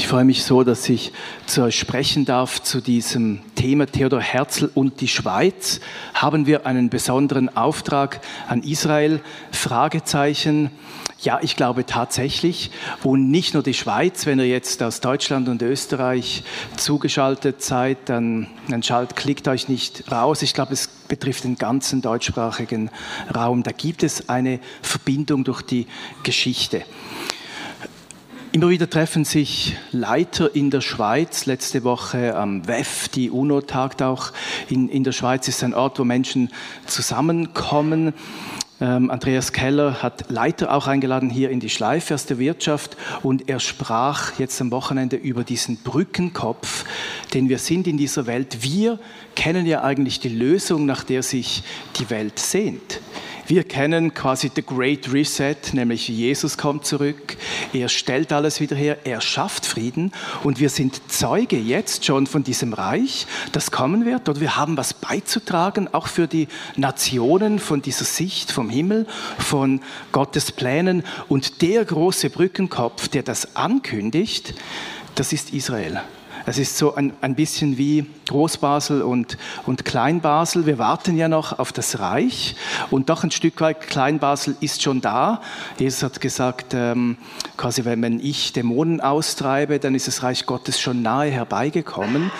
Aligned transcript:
Ich 0.00 0.08
freue 0.08 0.24
mich 0.24 0.44
so, 0.44 0.64
dass 0.64 0.88
ich 0.88 1.12
zu 1.44 1.62
euch 1.62 1.78
sprechen 1.78 2.24
darf 2.24 2.62
zu 2.62 2.80
diesem 2.80 3.40
Thema 3.54 3.84
Theodor 3.84 4.22
Herzl 4.22 4.70
und 4.74 5.02
die 5.02 5.08
Schweiz. 5.08 5.78
Haben 6.14 6.46
wir 6.46 6.64
einen 6.64 6.88
besonderen 6.88 7.54
Auftrag 7.54 8.22
an 8.48 8.62
Israel? 8.62 9.20
Fragezeichen. 9.52 10.70
Ja, 11.20 11.38
ich 11.42 11.54
glaube 11.54 11.84
tatsächlich. 11.84 12.70
Und 13.02 13.30
nicht 13.30 13.52
nur 13.52 13.62
die 13.62 13.74
Schweiz, 13.74 14.24
wenn 14.24 14.38
ihr 14.38 14.48
jetzt 14.48 14.82
aus 14.82 15.02
Deutschland 15.02 15.50
und 15.50 15.60
Österreich 15.60 16.44
zugeschaltet 16.78 17.62
seid, 17.62 17.98
dann, 18.06 18.46
dann 18.68 18.82
schalt, 18.82 19.16
klickt 19.16 19.48
euch 19.48 19.68
nicht 19.68 20.10
raus. 20.10 20.40
Ich 20.40 20.54
glaube, 20.54 20.72
es 20.72 20.88
betrifft 20.88 21.44
den 21.44 21.56
ganzen 21.56 22.00
deutschsprachigen 22.00 22.90
Raum. 23.34 23.62
Da 23.64 23.72
gibt 23.72 24.02
es 24.02 24.30
eine 24.30 24.60
Verbindung 24.80 25.44
durch 25.44 25.60
die 25.60 25.86
Geschichte. 26.22 26.84
Immer 28.52 28.68
wieder 28.68 28.90
treffen 28.90 29.24
sich 29.24 29.76
Leiter 29.92 30.56
in 30.56 30.70
der 30.70 30.80
Schweiz. 30.80 31.46
Letzte 31.46 31.84
Woche 31.84 32.34
am 32.34 32.66
WEF, 32.66 33.08
die 33.08 33.30
UNO 33.30 33.60
tagt 33.60 34.02
auch 34.02 34.32
in, 34.68 34.88
in 34.88 35.04
der 35.04 35.12
Schweiz, 35.12 35.46
ist 35.46 35.62
ein 35.62 35.72
Ort, 35.72 36.00
wo 36.00 36.04
Menschen 36.04 36.50
zusammenkommen. 36.84 38.12
Ähm, 38.80 39.08
Andreas 39.08 39.52
Keller 39.52 40.02
hat 40.02 40.32
Leiter 40.32 40.74
auch 40.74 40.88
eingeladen 40.88 41.30
hier 41.30 41.50
in 41.50 41.60
die 41.60 41.70
Schleife 41.70 42.12
aus 42.14 42.26
der 42.26 42.40
Wirtschaft 42.40 42.96
und 43.22 43.48
er 43.48 43.60
sprach 43.60 44.36
jetzt 44.40 44.60
am 44.60 44.72
Wochenende 44.72 45.14
über 45.14 45.44
diesen 45.44 45.76
Brückenkopf, 45.76 46.86
den 47.32 47.48
wir 47.48 47.58
sind 47.58 47.86
in 47.86 47.98
dieser 47.98 48.26
Welt. 48.26 48.64
Wir 48.64 48.98
kennen 49.40 49.64
ja 49.64 49.82
eigentlich 49.82 50.20
die 50.20 50.28
Lösung, 50.28 50.84
nach 50.84 51.02
der 51.02 51.22
sich 51.22 51.62
die 51.96 52.10
Welt 52.10 52.38
sehnt. 52.38 53.00
Wir 53.46 53.64
kennen 53.64 54.12
quasi 54.12 54.50
the 54.54 54.60
Great 54.60 55.10
Reset, 55.14 55.56
nämlich 55.72 56.08
Jesus 56.08 56.58
kommt 56.58 56.84
zurück, 56.84 57.38
er 57.72 57.88
stellt 57.88 58.34
alles 58.34 58.60
wieder 58.60 58.76
her, 58.76 58.98
er 59.04 59.22
schafft 59.22 59.64
Frieden 59.64 60.12
und 60.44 60.60
wir 60.60 60.68
sind 60.68 61.10
Zeuge 61.10 61.56
jetzt 61.56 62.04
schon 62.04 62.26
von 62.26 62.44
diesem 62.44 62.74
Reich, 62.74 63.26
das 63.52 63.70
kommen 63.70 64.04
wird 64.04 64.28
oder 64.28 64.42
wir 64.42 64.56
haben 64.58 64.76
was 64.76 64.92
beizutragen, 64.92 65.88
auch 65.88 66.08
für 66.08 66.28
die 66.28 66.46
Nationen 66.76 67.60
von 67.60 67.80
dieser 67.80 68.04
Sicht 68.04 68.52
vom 68.52 68.68
Himmel, 68.68 69.06
von 69.38 69.80
Gottes 70.12 70.52
Plänen 70.52 71.02
und 71.30 71.62
der 71.62 71.82
große 71.86 72.28
Brückenkopf, 72.28 73.08
der 73.08 73.22
das 73.22 73.56
ankündigt, 73.56 74.52
das 75.14 75.32
ist 75.32 75.54
Israel. 75.54 76.02
Es 76.46 76.58
ist 76.58 76.76
so 76.78 76.94
ein, 76.94 77.12
ein 77.20 77.34
bisschen 77.34 77.76
wie 77.78 78.06
Großbasel 78.28 79.02
und, 79.02 79.36
und 79.66 79.84
Kleinbasel. 79.84 80.66
Wir 80.66 80.78
warten 80.78 81.16
ja 81.16 81.28
noch 81.28 81.58
auf 81.58 81.72
das 81.72 81.98
Reich 81.98 82.56
und 82.90 83.10
doch 83.10 83.24
ein 83.24 83.30
Stück 83.30 83.60
weit 83.60 83.82
Kleinbasel 83.82 84.56
ist 84.60 84.82
schon 84.82 85.00
da. 85.00 85.42
Jesus 85.78 86.02
hat 86.02 86.20
gesagt, 86.20 86.74
ähm, 86.74 87.16
quasi 87.56 87.84
wenn 87.84 88.20
ich 88.20 88.52
Dämonen 88.52 89.00
austreibe, 89.00 89.78
dann 89.78 89.94
ist 89.94 90.08
das 90.08 90.22
Reich 90.22 90.46
Gottes 90.46 90.80
schon 90.80 91.02
nahe 91.02 91.30
herbeigekommen. 91.30 92.30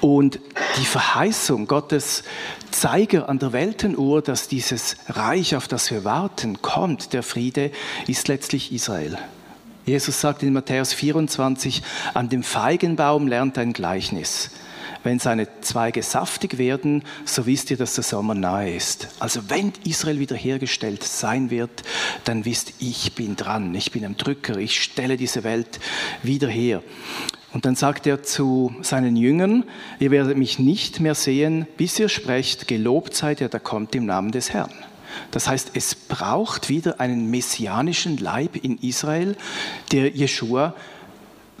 Und 0.00 0.40
die 0.78 0.86
Verheißung 0.86 1.66
Gottes, 1.66 2.22
Zeiger 2.70 3.28
an 3.28 3.38
der 3.38 3.52
Weltenuhr, 3.52 4.22
dass 4.22 4.48
dieses 4.48 4.96
Reich, 5.08 5.56
auf 5.56 5.68
das 5.68 5.90
wir 5.90 6.04
warten, 6.04 6.62
kommt, 6.62 7.12
der 7.12 7.22
Friede, 7.22 7.70
ist 8.06 8.28
letztlich 8.28 8.72
Israel. 8.72 9.18
Jesus 9.84 10.20
sagt 10.20 10.42
in 10.42 10.52
Matthäus 10.52 10.92
24, 10.94 11.82
an 12.14 12.28
dem 12.28 12.42
Feigenbaum 12.44 13.26
lernt 13.26 13.58
ein 13.58 13.72
Gleichnis. 13.72 14.50
Wenn 15.02 15.18
seine 15.18 15.48
Zweige 15.62 16.04
saftig 16.04 16.58
werden, 16.58 17.02
so 17.24 17.46
wisst 17.46 17.72
ihr, 17.72 17.76
dass 17.76 17.96
der 17.96 18.04
Sommer 18.04 18.34
nahe 18.34 18.72
ist. 18.72 19.08
Also 19.18 19.50
wenn 19.50 19.72
Israel 19.84 20.20
wiederhergestellt 20.20 21.02
sein 21.02 21.50
wird, 21.50 21.82
dann 22.24 22.44
wisst, 22.44 22.74
ich 22.78 23.14
bin 23.16 23.34
dran, 23.34 23.74
ich 23.74 23.90
bin 23.90 24.04
am 24.04 24.16
Drücker, 24.16 24.56
ich 24.58 24.80
stelle 24.80 25.16
diese 25.16 25.42
Welt 25.42 25.80
wieder 26.22 26.48
her. 26.48 26.82
Und 27.52 27.64
dann 27.64 27.74
sagt 27.74 28.06
er 28.06 28.22
zu 28.22 28.74
seinen 28.82 29.16
Jüngern, 29.16 29.64
ihr 29.98 30.12
werdet 30.12 30.36
mich 30.36 30.60
nicht 30.60 31.00
mehr 31.00 31.16
sehen, 31.16 31.66
bis 31.76 31.98
ihr 31.98 32.08
sprecht, 32.08 32.68
gelobt 32.68 33.14
seid 33.14 33.40
ihr, 33.40 33.48
der 33.48 33.60
kommt 33.60 33.96
im 33.96 34.06
Namen 34.06 34.30
des 34.30 34.52
Herrn. 34.52 34.72
Das 35.30 35.48
heißt, 35.48 35.72
es 35.74 35.94
braucht 35.94 36.68
wieder 36.68 37.00
einen 37.00 37.30
messianischen 37.30 38.18
Leib 38.18 38.56
in 38.56 38.78
Israel, 38.78 39.36
der 39.90 40.10
Jeshua 40.10 40.74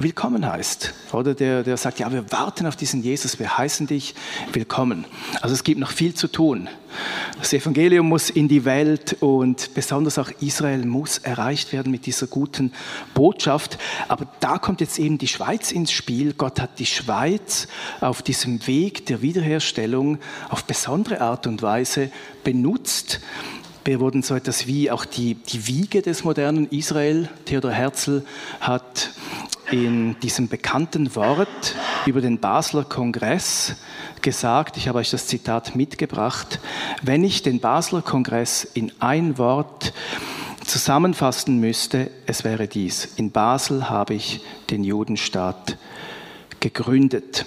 willkommen 0.02 0.46
heißt. 0.46 0.94
Oder 1.12 1.34
der, 1.34 1.62
der 1.62 1.76
sagt, 1.76 2.00
ja, 2.00 2.10
wir 2.12 2.30
warten 2.32 2.66
auf 2.66 2.74
diesen 2.74 3.02
Jesus, 3.02 3.38
wir 3.38 3.56
heißen 3.56 3.86
dich 3.86 4.14
willkommen. 4.52 5.04
Also 5.40 5.54
es 5.54 5.64
gibt 5.64 5.78
noch 5.78 5.90
viel 5.90 6.14
zu 6.14 6.28
tun. 6.28 6.68
Das 7.38 7.52
Evangelium 7.52 8.08
muss 8.08 8.28
in 8.28 8.48
die 8.48 8.64
Welt 8.64 9.16
und 9.20 9.74
besonders 9.74 10.18
auch 10.18 10.30
Israel 10.40 10.84
muss 10.84 11.18
erreicht 11.18 11.72
werden 11.72 11.92
mit 11.92 12.06
dieser 12.06 12.26
guten 12.26 12.72
Botschaft. 13.14 13.78
Aber 14.08 14.26
da 14.40 14.58
kommt 14.58 14.80
jetzt 14.80 14.98
eben 14.98 15.18
die 15.18 15.28
Schweiz 15.28 15.70
ins 15.70 15.92
Spiel. 15.92 16.34
Gott 16.34 16.60
hat 16.60 16.78
die 16.78 16.86
Schweiz 16.86 17.68
auf 18.00 18.22
diesem 18.22 18.66
Weg 18.66 19.06
der 19.06 19.22
Wiederherstellung 19.22 20.18
auf 20.48 20.64
besondere 20.64 21.20
Art 21.20 21.46
und 21.46 21.62
Weise 21.62 22.10
benutzt. 22.44 23.20
Wir 23.84 23.98
wurden 23.98 24.22
so 24.22 24.36
etwas 24.36 24.68
wie 24.68 24.90
auch 24.92 25.04
die, 25.04 25.34
die 25.34 25.66
Wiege 25.66 26.02
des 26.02 26.22
modernen 26.22 26.68
Israel. 26.68 27.28
Theodor 27.46 27.72
Herzl 27.72 28.24
hat 28.60 29.10
in 29.72 30.20
diesem 30.20 30.48
bekannten 30.48 31.16
Wort 31.16 31.74
über 32.04 32.20
den 32.20 32.38
Basler 32.38 32.84
Kongress 32.84 33.76
gesagt, 34.20 34.76
ich 34.76 34.86
habe 34.86 34.98
euch 34.98 35.10
das 35.10 35.26
Zitat 35.26 35.74
mitgebracht, 35.74 36.60
wenn 37.02 37.24
ich 37.24 37.42
den 37.42 37.58
Basler 37.58 38.02
Kongress 38.02 38.64
in 38.64 38.92
ein 39.00 39.38
Wort 39.38 39.94
zusammenfassen 40.64 41.58
müsste, 41.58 42.10
es 42.26 42.44
wäre 42.44 42.68
dies. 42.68 43.14
In 43.16 43.30
Basel 43.30 43.88
habe 43.88 44.14
ich 44.14 44.44
den 44.70 44.84
Judenstaat 44.84 45.78
gegründet. 46.60 47.46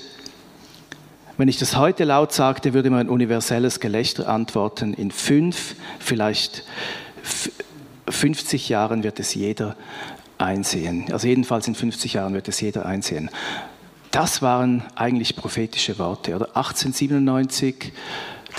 Wenn 1.37 1.47
ich 1.47 1.59
das 1.59 1.75
heute 1.75 2.05
laut 2.05 2.33
sagte, 2.33 2.73
würde 2.73 2.89
man 2.89 3.01
ein 3.01 3.09
universelles 3.09 3.79
Gelächter 3.79 4.27
antworten. 4.27 4.93
In 4.93 5.11
fünf, 5.11 5.75
vielleicht 5.99 6.63
50 8.09 8.69
Jahren 8.69 9.03
wird 9.03 9.19
es 9.19 9.35
jeder 9.35 9.75
einsehen. 10.37 11.05
Also 11.11 11.27
jedenfalls 11.27 11.67
in 11.67 11.75
50 11.75 12.13
Jahren 12.13 12.33
wird 12.33 12.47
es 12.47 12.61
jeder 12.61 12.85
einsehen. 12.85 13.29
Das 14.11 14.41
waren 14.41 14.83
eigentlich 14.95 15.35
prophetische 15.35 15.99
Worte. 15.99 16.35
Oder 16.35 16.47
1897 16.55 17.91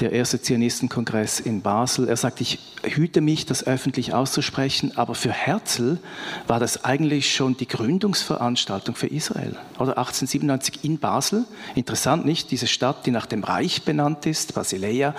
der 0.01 0.13
erste 0.13 0.41
Zionistenkongress 0.41 1.41
in 1.41 1.63
Basel. 1.63 2.09
Er 2.09 2.17
sagt, 2.17 2.41
ich 2.41 2.59
hüte 2.83 3.21
mich, 3.21 3.47
das 3.47 3.67
öffentlich 3.67 4.13
auszusprechen, 4.13 4.93
aber 4.97 5.15
für 5.15 5.33
Herzl 5.33 5.99
war 6.47 6.61
das 6.61 6.85
eigentlich 6.85 7.35
schon 7.35 7.57
die 7.57 7.67
Gründungsveranstaltung 7.67 8.95
für 8.95 9.07
Israel. 9.07 9.57
Oder 9.79 9.99
1897 9.99 10.85
in 10.85 10.99
Basel. 10.99 11.45
Interessant 11.75 12.27
nicht, 12.27 12.51
diese 12.51 12.67
Stadt, 12.67 13.07
die 13.07 13.11
nach 13.11 13.27
dem 13.27 13.43
Reich 13.43 13.83
benannt 13.83 14.27
ist, 14.27 14.55
Basileia. 14.55 15.15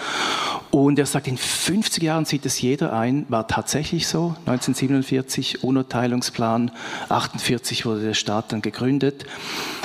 Und 0.71 0.99
er 0.99 1.05
sagt, 1.05 1.27
in 1.27 1.38
50 1.38 2.03
Jahren 2.03 2.25
sieht 2.25 2.45
es 2.45 2.61
jeder 2.61 2.94
ein, 2.94 3.25
war 3.29 3.47
tatsächlich 3.47 4.07
so. 4.07 4.35
1947 4.45 5.63
UNO-Teilungsplan, 5.63 6.71
48 7.09 7.85
wurde 7.85 8.01
der 8.01 8.13
Staat 8.13 8.51
dann 8.51 8.61
gegründet. 8.61 9.25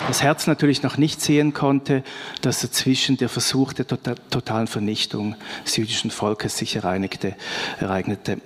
Was 0.06 0.22
Herzl 0.22 0.50
natürlich 0.50 0.82
noch 0.82 0.98
nicht 0.98 1.20
sehen 1.20 1.54
konnte, 1.54 2.02
dass 2.42 2.60
dazwischen 2.60 3.16
der 3.16 3.28
Versuch 3.28 3.72
der 3.72 3.86
tota-, 3.86 4.16
totalen 4.30 4.66
Vernichtung 4.66 4.81
Vernichtung 4.82 5.36
des 5.64 5.76
jüdischen 5.76 6.10
Volkes 6.10 6.58
sich 6.58 6.74
ereignete. 6.74 7.36
ereignete. 7.78 8.38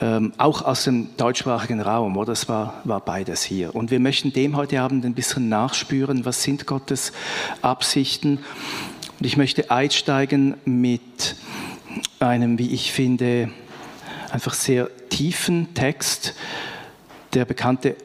Ähm, 0.00 0.32
auch 0.38 0.62
aus 0.62 0.84
dem 0.84 1.08
deutschsprachigen 1.16 1.80
Raum, 1.80 2.16
oder? 2.16 2.30
Das 2.30 2.48
war, 2.48 2.80
war 2.84 3.00
beides 3.00 3.42
hier. 3.42 3.74
Und 3.74 3.90
wir 3.90 3.98
möchten 3.98 4.32
dem 4.32 4.56
heute 4.56 4.80
Abend 4.80 5.04
ein 5.04 5.14
bisschen 5.14 5.48
nachspüren, 5.48 6.24
was 6.24 6.44
sind 6.44 6.66
Gottes 6.66 7.10
Absichten. 7.60 8.38
Und 9.18 9.26
ich 9.26 9.36
möchte 9.36 9.72
einsteigen 9.72 10.54
mit 10.64 11.34
einem, 12.20 12.60
wie 12.60 12.72
ich 12.72 12.92
finde, 12.92 13.50
einfach 14.30 14.54
sehr 14.54 14.88
tiefen 15.08 15.74
Text. 15.74 16.34
Der 17.34 17.44
bekannte 17.44 17.96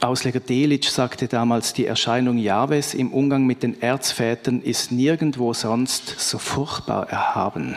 Ausleger 0.00 0.40
Delitzsch 0.40 0.90
sagte 0.90 1.26
damals, 1.26 1.72
die 1.72 1.86
Erscheinung 1.86 2.36
Jahwes 2.36 2.92
im 2.92 3.12
Umgang 3.12 3.46
mit 3.46 3.62
den 3.62 3.80
Erzvätern 3.80 4.60
ist 4.60 4.92
nirgendwo 4.92 5.54
sonst 5.54 6.20
so 6.20 6.38
furchtbar 6.38 7.08
erhaben. 7.08 7.76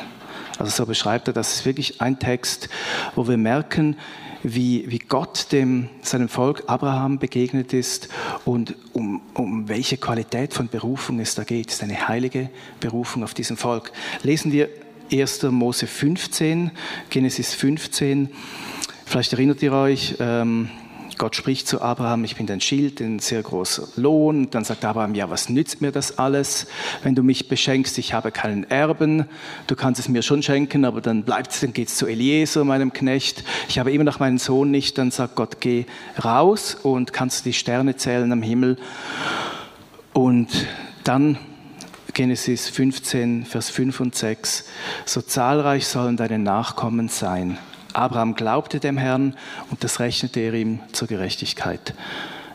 Also 0.57 0.71
so 0.71 0.85
beschreibt 0.85 1.27
er, 1.27 1.33
das 1.33 1.55
ist 1.55 1.65
wirklich 1.65 2.01
ein 2.01 2.19
Text, 2.19 2.69
wo 3.15 3.27
wir 3.27 3.37
merken, 3.37 3.95
wie, 4.43 4.85
wie 4.89 4.99
Gott 4.99 5.51
dem, 5.51 5.89
seinem 6.01 6.27
Volk 6.27 6.63
Abraham 6.67 7.19
begegnet 7.19 7.73
ist 7.73 8.09
und 8.45 8.75
um, 8.93 9.21
um 9.33 9.69
welche 9.69 9.97
Qualität 9.97 10.53
von 10.53 10.67
Berufung 10.67 11.19
es 11.19 11.35
da 11.35 11.43
geht. 11.43 11.69
Es 11.69 11.75
ist 11.75 11.83
eine 11.83 12.07
heilige 12.07 12.49
Berufung 12.81 13.23
auf 13.23 13.33
diesem 13.33 13.55
Volk. 13.55 13.91
Lesen 14.23 14.51
wir 14.51 14.69
1. 15.11 15.43
Mose 15.43 15.87
15, 15.87 16.71
Genesis 17.09 17.53
15. 17.53 18.29
Vielleicht 19.05 19.33
erinnert 19.33 19.61
ihr 19.63 19.73
euch, 19.73 20.15
ähm, 20.19 20.69
Gott 21.17 21.35
spricht 21.35 21.67
zu 21.67 21.81
Abraham, 21.81 22.23
ich 22.23 22.35
bin 22.35 22.45
dein 22.45 22.61
Schild, 22.61 23.01
ein 23.01 23.19
sehr 23.19 23.41
großer 23.41 23.87
Lohn. 23.95 24.49
Dann 24.51 24.63
sagt 24.63 24.85
Abraham, 24.85 25.15
ja, 25.15 25.29
was 25.29 25.49
nützt 25.49 25.81
mir 25.81 25.91
das 25.91 26.17
alles, 26.17 26.67
wenn 27.03 27.15
du 27.15 27.23
mich 27.23 27.47
beschenkst? 27.47 27.97
Ich 27.97 28.13
habe 28.13 28.31
keinen 28.31 28.63
Erben. 28.69 29.25
Du 29.67 29.75
kannst 29.75 29.99
es 29.99 30.07
mir 30.07 30.21
schon 30.21 30.43
schenken, 30.43 30.85
aber 30.85 31.01
dann 31.01 31.23
bleibt 31.23 31.61
dann 31.61 31.73
geht 31.73 31.87
es 31.87 31.95
zu 31.95 32.07
Eliezer, 32.07 32.63
meinem 32.63 32.93
Knecht. 32.93 33.43
Ich 33.67 33.79
habe 33.79 33.91
immer 33.91 34.03
noch 34.03 34.19
meinen 34.19 34.37
Sohn 34.37 34.71
nicht. 34.71 34.97
Dann 34.97 35.11
sagt 35.11 35.35
Gott, 35.35 35.59
geh 35.59 35.85
raus 36.23 36.75
und 36.81 37.13
kannst 37.13 37.45
die 37.45 37.53
Sterne 37.53 37.95
zählen 37.95 38.31
am 38.31 38.41
Himmel. 38.41 38.77
Und 40.13 40.67
dann 41.03 41.37
Genesis 42.13 42.69
15, 42.69 43.45
Vers 43.45 43.69
5 43.69 43.99
und 43.99 44.15
6, 44.15 44.65
so 45.05 45.21
zahlreich 45.21 45.87
sollen 45.87 46.17
deine 46.17 46.39
Nachkommen 46.39 47.07
sein. 47.07 47.57
Abraham 47.93 48.35
glaubte 48.35 48.79
dem 48.79 48.97
Herrn 48.97 49.35
und 49.71 49.83
das 49.83 49.99
rechnete 49.99 50.39
er 50.39 50.53
ihm 50.53 50.79
zur 50.91 51.07
Gerechtigkeit. 51.07 51.93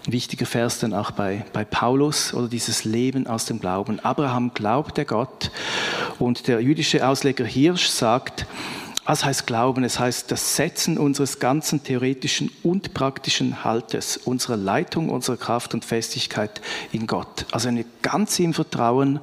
Ein 0.06 0.12
wichtiger 0.12 0.46
Vers 0.46 0.78
dann 0.80 0.92
auch 0.92 1.12
bei, 1.12 1.44
bei 1.52 1.64
Paulus 1.64 2.34
oder 2.34 2.48
dieses 2.48 2.84
Leben 2.84 3.26
aus 3.26 3.46
dem 3.46 3.58
Glauben. 3.58 4.00
Abraham 4.00 4.52
glaubte 4.52 5.04
Gott 5.04 5.50
und 6.18 6.46
der 6.46 6.60
jüdische 6.60 7.06
Ausleger 7.06 7.44
Hirsch 7.44 7.86
sagt, 7.86 8.46
was 9.06 9.24
heißt 9.24 9.46
Glauben? 9.46 9.84
Es 9.84 9.98
heißt 9.98 10.30
das 10.30 10.56
Setzen 10.56 10.96
unseres 10.96 11.38
ganzen 11.38 11.82
theoretischen 11.82 12.50
und 12.62 12.94
praktischen 12.94 13.62
Haltes, 13.62 14.16
unserer 14.16 14.56
Leitung, 14.56 15.10
unserer 15.10 15.36
Kraft 15.36 15.74
und 15.74 15.84
Festigkeit 15.84 16.62
in 16.90 17.06
Gott. 17.06 17.44
Also 17.52 17.68
eine 17.68 17.84
ganz 18.00 18.38
im 18.38 18.54
Vertrauen 18.54 19.20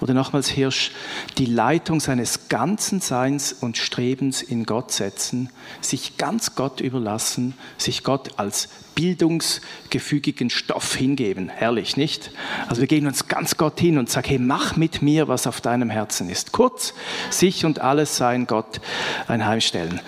oder 0.00 0.12
nochmals 0.12 0.48
Hirsch, 0.48 0.92
die 1.38 1.46
Leitung 1.46 2.00
seines 2.00 2.48
ganzen 2.48 3.00
Seins 3.00 3.52
und 3.52 3.78
Strebens 3.78 4.42
in 4.42 4.64
Gott 4.64 4.92
setzen, 4.92 5.48
sich 5.80 6.18
ganz 6.18 6.54
Gott 6.54 6.80
überlassen, 6.80 7.54
sich 7.78 8.04
Gott 8.04 8.38
als 8.38 8.68
bildungsgefügigen 8.94 10.50
Stoff 10.50 10.94
hingeben. 10.94 11.48
Herrlich, 11.48 11.96
nicht? 11.96 12.30
Also 12.68 12.80
wir 12.80 12.88
gehen 12.88 13.06
uns 13.06 13.28
ganz 13.28 13.56
Gott 13.56 13.78
hin 13.80 13.98
und 13.98 14.10
sagen, 14.10 14.28
hey, 14.28 14.38
mach 14.38 14.76
mit 14.76 15.02
mir, 15.02 15.28
was 15.28 15.46
auf 15.46 15.60
deinem 15.60 15.90
Herzen 15.90 16.28
ist. 16.28 16.52
Kurz, 16.52 16.94
sich 17.30 17.64
und 17.64 17.80
alles 17.80 18.16
sein 18.16 18.46
Gott 18.46 18.80
einheimstellen. 19.26 20.00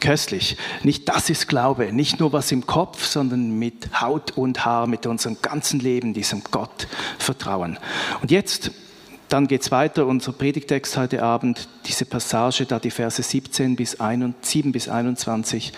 Köstlich. 0.00 0.56
Nicht 0.82 1.08
das 1.08 1.30
ist 1.30 1.48
Glaube, 1.48 1.92
nicht 1.92 2.20
nur 2.20 2.32
was 2.32 2.52
im 2.52 2.66
Kopf, 2.66 3.04
sondern 3.04 3.58
mit 3.58 4.00
Haut 4.00 4.36
und 4.36 4.64
Haar, 4.64 4.86
mit 4.86 5.06
unserem 5.06 5.38
ganzen 5.42 5.80
Leben 5.80 6.14
diesem 6.14 6.42
Gott 6.50 6.88
vertrauen. 7.18 7.78
Und 8.20 8.30
jetzt 8.30 8.70
dann 9.28 9.48
geht 9.48 9.62
es 9.62 9.72
weiter, 9.72 10.06
unser 10.06 10.32
Predigtext 10.32 10.96
heute 10.96 11.22
Abend, 11.22 11.68
diese 11.86 12.04
Passage, 12.04 12.64
da 12.64 12.78
die 12.78 12.92
Verse 12.92 13.20
17 13.20 13.74
bis 13.74 13.98
7 13.98 14.72
bis 14.72 14.88
21. 14.88 15.72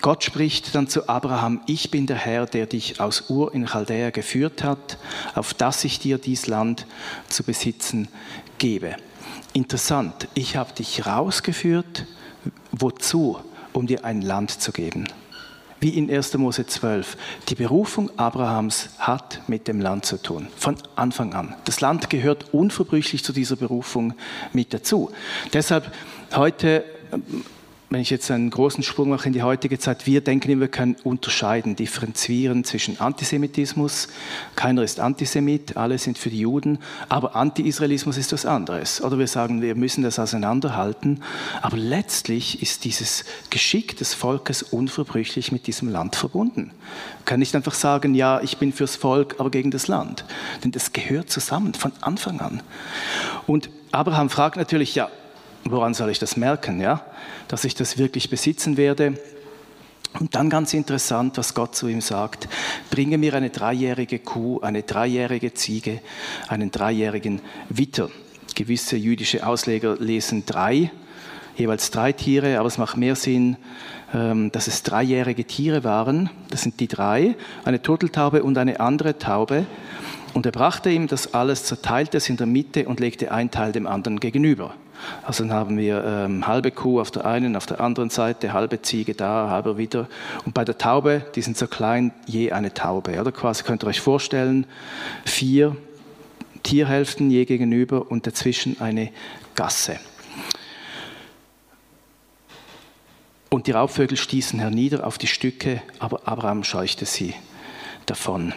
Gott 0.00 0.24
spricht 0.24 0.74
dann 0.74 0.88
zu 0.88 1.08
Abraham, 1.08 1.60
ich 1.66 1.90
bin 1.90 2.06
der 2.06 2.16
Herr, 2.16 2.46
der 2.46 2.66
dich 2.66 3.00
aus 3.00 3.30
Ur 3.30 3.54
in 3.54 3.66
Chaldäa 3.66 4.10
geführt 4.10 4.62
hat, 4.62 4.98
auf 5.34 5.54
dass 5.54 5.84
ich 5.84 5.98
dir 5.98 6.18
dies 6.18 6.46
Land 6.46 6.86
zu 7.28 7.42
besitzen 7.42 8.08
gebe. 8.58 8.96
Interessant, 9.52 10.28
ich 10.34 10.56
habe 10.56 10.72
dich 10.72 11.06
rausgeführt, 11.06 12.06
wozu? 12.72 13.38
Um 13.72 13.86
dir 13.86 14.04
ein 14.04 14.22
Land 14.22 14.50
zu 14.50 14.72
geben. 14.72 15.06
Wie 15.80 15.90
in 15.90 16.10
1. 16.10 16.36
Mose 16.38 16.66
12. 16.66 17.16
Die 17.48 17.54
Berufung 17.54 18.10
Abrahams 18.18 18.88
hat 18.98 19.42
mit 19.46 19.68
dem 19.68 19.80
Land 19.80 20.06
zu 20.06 20.20
tun, 20.20 20.48
von 20.56 20.76
Anfang 20.96 21.34
an. 21.34 21.54
Das 21.64 21.80
Land 21.80 22.10
gehört 22.10 22.52
unverbrüchlich 22.52 23.22
zu 23.22 23.32
dieser 23.32 23.56
Berufung 23.56 24.14
mit 24.52 24.74
dazu. 24.74 25.12
Deshalb 25.52 25.92
heute 26.34 26.84
wenn 27.90 28.00
ich 28.02 28.10
jetzt 28.10 28.30
einen 28.30 28.50
großen 28.50 28.82
Sprung 28.82 29.08
mache 29.08 29.28
in 29.28 29.32
die 29.32 29.42
heutige 29.42 29.78
Zeit, 29.78 30.06
wir 30.06 30.20
denken 30.20 30.50
immer, 30.50 30.62
wir 30.62 30.68
können 30.68 30.96
unterscheiden, 31.04 31.74
differenzieren 31.74 32.62
zwischen 32.64 33.00
Antisemitismus, 33.00 34.08
keiner 34.56 34.82
ist 34.82 35.00
Antisemit, 35.00 35.78
alle 35.78 35.96
sind 35.96 36.18
für 36.18 36.28
die 36.28 36.40
Juden, 36.40 36.78
aber 37.08 37.34
Anti-Israelismus 37.34 38.18
ist 38.18 38.32
was 38.32 38.44
anderes. 38.44 39.02
Oder 39.02 39.18
wir 39.18 39.26
sagen, 39.26 39.62
wir 39.62 39.74
müssen 39.74 40.02
das 40.02 40.18
auseinanderhalten, 40.18 41.22
aber 41.62 41.78
letztlich 41.78 42.60
ist 42.60 42.84
dieses 42.84 43.24
Geschick 43.48 43.96
des 43.96 44.12
Volkes 44.12 44.62
unverbrüchlich 44.62 45.50
mit 45.50 45.66
diesem 45.66 45.88
Land 45.88 46.14
verbunden. 46.14 46.72
Wir 47.18 47.24
können 47.24 47.40
nicht 47.40 47.56
einfach 47.56 47.74
sagen, 47.74 48.14
ja, 48.14 48.40
ich 48.42 48.58
bin 48.58 48.72
fürs 48.72 48.96
Volk, 48.96 49.36
aber 49.38 49.50
gegen 49.50 49.70
das 49.70 49.88
Land, 49.88 50.26
denn 50.62 50.72
das 50.72 50.92
gehört 50.92 51.30
zusammen 51.30 51.72
von 51.72 51.92
Anfang 52.02 52.40
an. 52.40 52.62
Und 53.46 53.70
Abraham 53.92 54.28
fragt 54.28 54.56
natürlich, 54.56 54.94
ja, 54.94 55.08
woran 55.70 55.94
soll 55.94 56.10
ich 56.10 56.18
das 56.18 56.36
merken, 56.36 56.80
ja? 56.80 57.04
dass 57.48 57.64
ich 57.64 57.74
das 57.74 57.98
wirklich 57.98 58.30
besitzen 58.30 58.76
werde? 58.76 59.14
Und 60.18 60.34
dann 60.34 60.50
ganz 60.50 60.74
interessant, 60.74 61.36
was 61.36 61.54
Gott 61.54 61.76
zu 61.76 61.86
ihm 61.86 62.00
sagt, 62.00 62.48
bringe 62.90 63.18
mir 63.18 63.34
eine 63.34 63.50
dreijährige 63.50 64.18
Kuh, 64.18 64.60
eine 64.60 64.82
dreijährige 64.82 65.54
Ziege, 65.54 66.00
einen 66.48 66.70
dreijährigen 66.70 67.40
Witter. 67.68 68.08
Gewisse 68.54 68.96
jüdische 68.96 69.46
Ausleger 69.46 69.96
lesen 69.96 70.44
drei, 70.46 70.90
jeweils 71.56 71.90
drei 71.90 72.12
Tiere, 72.12 72.58
aber 72.58 72.66
es 72.66 72.78
macht 72.78 72.96
mehr 72.96 73.14
Sinn, 73.14 73.56
ähm, 74.14 74.50
dass 74.50 74.66
es 74.66 74.82
dreijährige 74.82 75.44
Tiere 75.44 75.84
waren. 75.84 76.30
Das 76.50 76.62
sind 76.62 76.80
die 76.80 76.88
drei, 76.88 77.36
eine 77.64 77.82
Turteltaube 77.82 78.42
und 78.42 78.56
eine 78.56 78.80
andere 78.80 79.18
Taube. 79.18 79.66
Und 80.34 80.46
er 80.46 80.52
brachte 80.52 80.90
ihm 80.90 81.06
das 81.06 81.34
alles, 81.34 81.64
zerteilte 81.64 82.16
es 82.16 82.28
in 82.28 82.36
der 82.36 82.46
Mitte 82.46 82.88
und 82.88 83.00
legte 83.00 83.30
ein 83.30 83.50
Teil 83.50 83.72
dem 83.72 83.86
anderen 83.86 84.20
gegenüber. 84.20 84.74
Also 85.22 85.44
dann 85.44 85.52
haben 85.52 85.78
wir 85.78 86.04
ähm, 86.04 86.46
halbe 86.46 86.70
Kuh 86.70 87.00
auf 87.00 87.10
der 87.10 87.26
einen, 87.26 87.56
auf 87.56 87.66
der 87.66 87.80
anderen 87.80 88.10
Seite, 88.10 88.52
halbe 88.52 88.82
Ziege 88.82 89.14
da, 89.14 89.50
halber 89.50 89.78
wieder. 89.78 90.08
Und 90.44 90.54
bei 90.54 90.64
der 90.64 90.78
Taube, 90.78 91.24
die 91.34 91.42
sind 91.42 91.56
so 91.56 91.66
klein, 91.66 92.12
je 92.26 92.52
eine 92.52 92.74
Taube. 92.74 93.20
Oder 93.20 93.32
quasi 93.32 93.62
könnt 93.62 93.84
ihr 93.84 93.88
euch 93.88 94.00
vorstellen, 94.00 94.66
vier 95.24 95.76
Tierhälften 96.62 97.30
je 97.30 97.44
gegenüber 97.44 98.10
und 98.10 98.26
dazwischen 98.26 98.80
eine 98.80 99.10
Gasse. 99.54 99.98
Und 103.50 103.66
die 103.66 103.70
Raubvögel 103.70 104.18
stießen 104.18 104.58
hernieder 104.58 105.06
auf 105.06 105.16
die 105.16 105.26
Stücke, 105.26 105.82
aber 105.98 106.28
Abraham 106.28 106.64
scheuchte 106.64 107.06
sie 107.06 107.34
davon. 108.04 108.52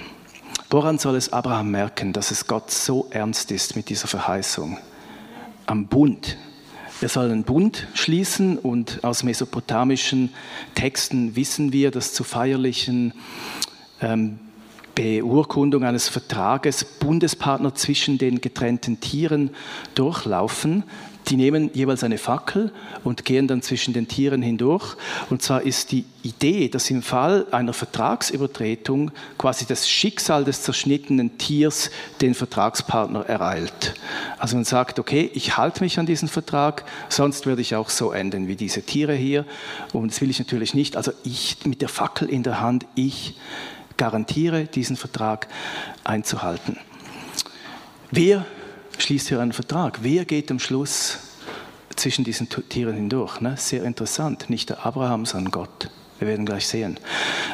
Woran 0.70 0.98
soll 0.98 1.16
es 1.16 1.32
Abraham 1.32 1.72
merken, 1.72 2.14
dass 2.14 2.32
es 2.32 2.48
Gott 2.48 2.72
so 2.72 3.08
ernst 3.10 3.52
ist 3.52 3.76
mit 3.76 3.90
dieser 3.90 4.08
Verheißung? 4.08 4.78
Am 5.66 5.88
Bund. 5.88 6.38
Wir 7.00 7.10
sollen 7.10 7.32
einen 7.32 7.44
Bund 7.44 7.88
schließen 7.94 8.58
und 8.58 9.04
aus 9.04 9.24
mesopotamischen 9.24 10.30
Texten 10.76 11.36
wissen 11.36 11.74
wir, 11.74 11.90
dass 11.90 12.14
zu 12.14 12.24
feierlichen 12.24 13.14
ähm, 14.02 14.40
Beurkundung 14.94 15.84
eines 15.84 16.10
Vertrages 16.10 16.84
Bundespartner 16.84 17.74
zwischen 17.74 18.18
den 18.18 18.42
getrennten 18.42 19.00
Tieren 19.00 19.52
durchlaufen. 19.96 20.84
Die 21.32 21.38
nehmen 21.38 21.72
jeweils 21.74 22.04
eine 22.04 22.18
Fackel 22.18 22.74
und 23.06 23.24
gehen 23.24 23.48
dann 23.48 23.62
zwischen 23.62 23.94
den 23.94 24.10
Tieren 24.10 24.42
hindurch. 24.42 24.98
Und 25.30 25.42
zwar 25.42 25.62
ist 25.62 25.94
die 25.94 26.04
Idee, 26.24 26.68
dass 26.68 26.90
im 26.90 27.02
Fall 27.02 27.48
einer 27.52 27.72
Vertragsübertretung 27.72 29.12
quasi 29.38 29.66
das 29.66 29.90
Schicksal 29.90 30.44
des 30.44 30.62
zerschnittenen 30.62 31.38
Tiers 31.38 31.90
den 32.20 32.34
Vertragspartner 32.34 33.22
ereilt. 33.22 33.94
Also 34.40 34.58
man 34.58 34.66
sagt, 34.66 35.00
okay, 35.00 35.32
ich 35.34 35.56
halte 35.56 35.82
mich 35.82 35.98
an 36.00 36.06
diesen 36.06 36.28
Vertrag, 36.28 36.84
sonst 37.08 37.46
werde 37.46 37.62
ich 37.62 37.78
auch 37.78 37.90
so 37.90 38.12
enden 38.12 38.50
wie 38.50 38.58
diese 38.58 38.82
Tiere 38.82 39.14
hier. 39.14 39.46
Und 39.94 40.12
das 40.12 40.20
will 40.20 40.30
ich 40.30 40.40
natürlich 40.40 40.74
nicht. 40.74 40.98
Also 40.98 41.14
ich 41.24 41.60
mit 41.64 41.82
der 41.82 41.90
Fackel 41.90 42.30
in 42.30 42.44
der 42.44 42.60
Hand, 42.60 42.86
ich 42.96 43.36
garantiere, 43.96 44.66
diesen 44.66 44.98
Vertrag 44.98 45.48
einzuhalten. 46.04 46.78
Wer 48.12 48.46
schließt 48.98 49.30
hier 49.30 49.40
einen 49.40 49.54
Vertrag? 49.54 50.00
Wer 50.02 50.26
geht 50.26 50.52
am 50.52 50.60
Schluss 50.60 51.20
zwischen 52.02 52.24
diesen 52.24 52.50
Tieren 52.50 52.96
hindurch? 52.96 53.42
Ne? 53.42 53.56
Sehr 53.58 53.84
interessant. 53.84 54.50
Nicht 54.50 54.70
der 54.70 54.86
Abraham, 54.86 55.26
sondern 55.26 55.52
Gott. 55.52 55.90
Wir 56.20 56.28
werden 56.28 56.46
gleich 56.46 56.68
sehen. 56.68 57.00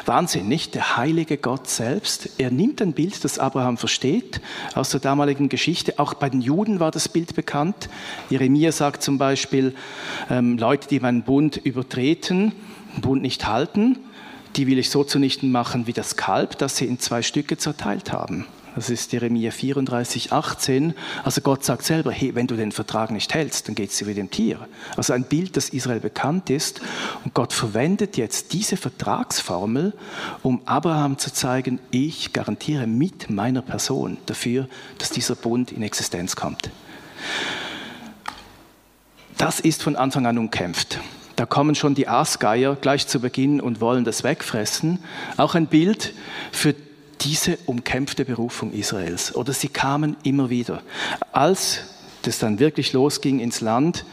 Wahnsinn, 0.04 0.48
nicht? 0.48 0.74
Der 0.74 0.98
heilige 0.98 1.38
Gott 1.38 1.68
selbst, 1.68 2.30
er 2.38 2.50
nimmt 2.50 2.82
ein 2.82 2.92
Bild, 2.92 3.24
das 3.24 3.38
Abraham 3.38 3.78
versteht, 3.78 4.42
aus 4.74 4.90
der 4.90 5.00
damaligen 5.00 5.48
Geschichte. 5.48 5.98
Auch 5.98 6.12
bei 6.14 6.28
den 6.28 6.42
Juden 6.42 6.78
war 6.78 6.90
das 6.90 7.08
Bild 7.08 7.34
bekannt. 7.34 7.88
Jeremia 8.28 8.72
sagt 8.72 9.02
zum 9.02 9.16
Beispiel, 9.16 9.74
ähm, 10.28 10.58
Leute, 10.58 10.88
die 10.88 11.00
meinen 11.00 11.22
Bund 11.22 11.56
übertreten, 11.56 12.52
den 12.94 13.00
Bund 13.00 13.22
nicht 13.22 13.46
halten, 13.46 13.98
die 14.56 14.66
will 14.66 14.78
ich 14.78 14.90
so 14.90 15.02
zunichte 15.04 15.46
machen 15.46 15.86
wie 15.86 15.94
das 15.94 16.16
Kalb, 16.16 16.58
das 16.58 16.76
sie 16.76 16.84
in 16.84 16.98
zwei 16.98 17.22
Stücke 17.22 17.56
zerteilt 17.56 18.12
haben. 18.12 18.46
Das 18.78 18.90
ist 18.90 19.12
Jeremia 19.12 19.50
34, 19.50 20.32
18. 20.32 20.94
Also 21.24 21.40
Gott 21.40 21.64
sagt 21.64 21.82
selber, 21.82 22.12
hey, 22.12 22.36
wenn 22.36 22.46
du 22.46 22.54
den 22.54 22.70
Vertrag 22.70 23.10
nicht 23.10 23.34
hältst, 23.34 23.66
dann 23.66 23.74
geht 23.74 23.90
es 23.90 23.98
dir 23.98 24.06
wie 24.06 24.14
dem 24.14 24.30
Tier. 24.30 24.68
Also 24.96 25.14
ein 25.14 25.24
Bild, 25.24 25.56
das 25.56 25.70
Israel 25.70 25.98
bekannt 25.98 26.48
ist. 26.48 26.80
Und 27.24 27.34
Gott 27.34 27.52
verwendet 27.52 28.16
jetzt 28.16 28.52
diese 28.52 28.76
Vertragsformel, 28.76 29.94
um 30.44 30.62
Abraham 30.64 31.18
zu 31.18 31.32
zeigen, 31.32 31.80
ich 31.90 32.32
garantiere 32.32 32.86
mit 32.86 33.30
meiner 33.30 33.62
Person 33.62 34.16
dafür, 34.26 34.68
dass 34.98 35.10
dieser 35.10 35.34
Bund 35.34 35.72
in 35.72 35.82
Existenz 35.82 36.36
kommt. 36.36 36.70
Das 39.38 39.58
ist 39.58 39.82
von 39.82 39.96
Anfang 39.96 40.24
an 40.24 40.38
umkämpft. 40.38 41.00
Da 41.34 41.46
kommen 41.46 41.74
schon 41.74 41.96
die 41.96 42.06
Aasgeier 42.06 42.76
gleich 42.76 43.08
zu 43.08 43.18
Beginn 43.18 43.60
und 43.60 43.80
wollen 43.80 44.04
das 44.04 44.22
wegfressen. 44.22 45.00
Auch 45.36 45.56
ein 45.56 45.66
Bild 45.66 46.14
für 46.52 46.76
diese 47.20 47.58
umkämpfte 47.66 48.24
Berufung 48.24 48.72
Israels. 48.72 49.34
Oder 49.34 49.52
sie 49.52 49.68
kamen 49.68 50.16
immer 50.22 50.50
wieder. 50.50 50.82
Als 51.32 51.80
das 52.22 52.38
dann 52.38 52.58
wirklich 52.58 52.92
losging 52.92 53.40
ins 53.40 53.60
Land, 53.60 54.04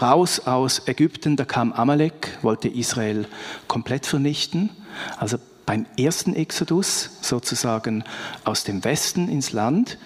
raus 0.00 0.40
aus 0.40 0.86
Ägypten, 0.86 1.36
da 1.36 1.44
kam 1.44 1.72
Amalek, 1.72 2.38
wollte 2.42 2.68
Israel 2.68 3.26
komplett 3.66 4.06
vernichten. 4.06 4.70
Also 5.16 5.38
beim 5.66 5.86
ersten 5.98 6.34
Exodus 6.34 7.10
sozusagen 7.20 8.04
aus 8.44 8.64
dem 8.64 8.84
Westen 8.84 9.28
ins 9.28 9.52
Land, 9.52 9.98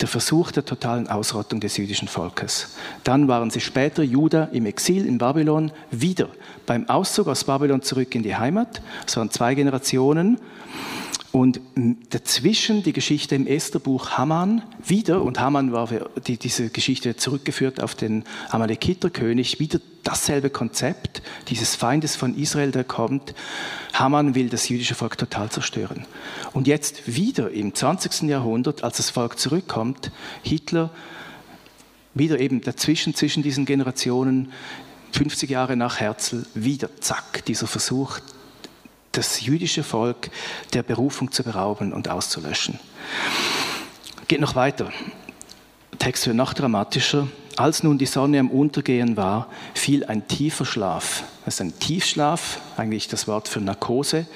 der 0.00 0.08
Versuch 0.08 0.50
der 0.50 0.64
totalen 0.64 1.08
Ausrottung 1.08 1.60
des 1.60 1.76
jüdischen 1.76 2.08
Volkes. 2.08 2.76
Dann 3.04 3.28
waren 3.28 3.50
sie 3.50 3.60
später 3.60 4.02
Juda 4.02 4.44
im 4.52 4.66
Exil 4.66 5.04
in 5.06 5.18
Babylon 5.18 5.72
wieder 5.90 6.28
beim 6.64 6.88
Auszug 6.88 7.28
aus 7.28 7.44
Babylon 7.44 7.82
zurück 7.82 8.14
in 8.14 8.22
die 8.22 8.36
Heimat. 8.36 8.80
Es 9.06 9.16
waren 9.16 9.30
zwei 9.30 9.54
Generationen. 9.54 10.38
Und 11.32 11.60
dazwischen 12.10 12.82
die 12.82 12.92
Geschichte 12.92 13.36
im 13.36 13.46
Estherbuch 13.46 14.10
Haman 14.18 14.62
wieder, 14.84 15.22
und 15.22 15.38
Haman 15.38 15.70
war 15.70 15.88
die, 16.26 16.36
diese 16.38 16.70
Geschichte 16.70 17.14
zurückgeführt 17.14 17.80
auf 17.80 17.94
den 17.94 18.24
Amalekiterkönig, 18.48 19.60
wieder 19.60 19.80
dasselbe 20.02 20.50
Konzept 20.50 21.22
dieses 21.46 21.76
Feindes 21.76 22.16
von 22.16 22.36
Israel, 22.36 22.72
der 22.72 22.82
kommt. 22.82 23.34
Haman 23.92 24.34
will 24.34 24.48
das 24.48 24.68
jüdische 24.68 24.96
Volk 24.96 25.18
total 25.18 25.50
zerstören. 25.50 26.04
Und 26.52 26.66
jetzt 26.66 27.14
wieder 27.14 27.52
im 27.52 27.76
20. 27.76 28.22
Jahrhundert, 28.22 28.82
als 28.82 28.96
das 28.96 29.10
Volk 29.10 29.38
zurückkommt, 29.38 30.10
Hitler 30.42 30.90
wieder 32.12 32.40
eben 32.40 32.60
dazwischen, 32.60 33.14
zwischen 33.14 33.44
diesen 33.44 33.66
Generationen, 33.66 34.52
50 35.12 35.48
Jahre 35.48 35.76
nach 35.76 36.00
Herzl, 36.00 36.44
wieder 36.54 36.88
zack, 37.00 37.44
dieser 37.44 37.68
Versuch, 37.68 38.18
das 39.12 39.40
jüdische 39.40 39.82
Volk 39.82 40.30
der 40.72 40.82
Berufung 40.82 41.32
zu 41.32 41.42
berauben 41.42 41.92
und 41.92 42.08
auszulöschen. 42.08 42.78
Geht 44.28 44.40
noch 44.40 44.54
weiter. 44.54 44.90
Text 45.98 46.26
wird 46.26 46.36
noch 46.36 46.54
dramatischer. 46.54 47.26
Als 47.56 47.82
nun 47.82 47.98
die 47.98 48.06
Sonne 48.06 48.38
am 48.38 48.50
Untergehen 48.50 49.16
war, 49.16 49.48
fiel 49.74 50.04
ein 50.04 50.26
tiefer 50.28 50.64
Schlaf. 50.64 51.24
Das 51.44 51.54
ist 51.54 51.60
ein 51.60 51.78
Tiefschlaf, 51.78 52.60
eigentlich 52.76 53.08
das 53.08 53.26
Wort 53.26 53.48
für 53.48 53.60
Narkose, 53.60 54.26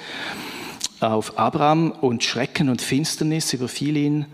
auf 0.99 1.39
Abraham 1.39 1.91
und 1.91 2.23
Schrecken 2.23 2.69
und 2.69 2.81
Finsternis 2.81 3.53
überfiel 3.53 3.97
ihn. 3.97 4.25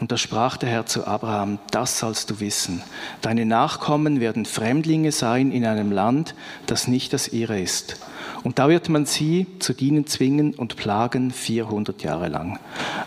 Und 0.00 0.12
da 0.12 0.16
sprach 0.16 0.56
der 0.56 0.70
Herr 0.70 0.86
zu 0.86 1.06
Abraham, 1.06 1.58
das 1.70 1.98
sollst 1.98 2.30
du 2.30 2.40
wissen. 2.40 2.82
Deine 3.20 3.46
Nachkommen 3.46 4.20
werden 4.20 4.44
Fremdlinge 4.44 5.12
sein 5.12 5.52
in 5.52 5.64
einem 5.64 5.92
Land, 5.92 6.34
das 6.66 6.88
nicht 6.88 7.12
das 7.12 7.28
ihre 7.28 7.60
ist 7.60 7.98
und 8.44 8.58
da 8.58 8.68
wird 8.68 8.88
man 8.88 9.06
sie 9.06 9.46
zu 9.60 9.72
dienen 9.72 10.06
zwingen 10.06 10.54
und 10.54 10.76
plagen 10.76 11.30
400 11.30 12.02
Jahre 12.02 12.28
lang. 12.28 12.58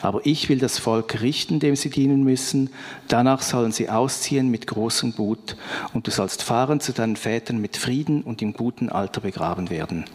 Aber 0.01 0.21
ich 0.25 0.47
will 0.47 0.59
das 0.59 0.79
Volk 0.79 1.21
richten, 1.21 1.59
dem 1.59 1.75
sie 1.75 1.89
dienen 1.89 2.23
müssen. 2.23 2.69
Danach 3.09 3.41
sollen 3.41 3.73
sie 3.73 3.89
ausziehen 3.89 4.49
mit 4.49 4.65
großem 4.67 5.13
Gut. 5.13 5.57
Und 5.93 6.07
du 6.07 6.11
sollst 6.11 6.43
fahren 6.43 6.79
zu 6.79 6.93
deinen 6.93 7.17
Vätern 7.17 7.59
mit 7.59 7.75
Frieden 7.75 8.21
und 8.21 8.41
im 8.41 8.53
guten 8.53 8.89
Alter 8.89 9.21
begraben 9.21 9.69
werden. 9.69 10.05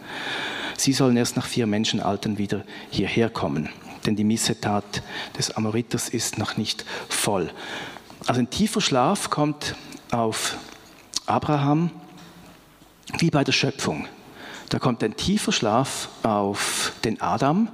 Sie 0.75 0.93
sollen 0.93 1.17
erst 1.17 1.35
nach 1.35 1.45
vier 1.45 1.67
Menschenaltern 1.67 2.39
wieder 2.39 2.63
hierher 2.89 3.29
kommen. 3.29 3.69
Denn 4.07 4.15
die 4.15 4.23
Missetat 4.23 5.03
des 5.37 5.51
Amoriters 5.51 6.09
ist 6.09 6.39
noch 6.39 6.57
nicht 6.57 6.85
voll. 7.07 7.51
Also 8.25 8.41
ein 8.41 8.49
tiefer 8.49 8.81
Schlaf 8.81 9.29
kommt 9.29 9.75
auf 10.09 10.57
Abraham 11.27 11.91
wie 13.19 13.29
bei 13.29 13.43
der 13.43 13.51
Schöpfung. 13.51 14.07
Da 14.71 14.79
kommt 14.79 15.03
ein 15.03 15.17
tiefer 15.17 15.51
Schlaf 15.51 16.07
auf 16.23 16.93
den 17.03 17.19
Adam. 17.19 17.67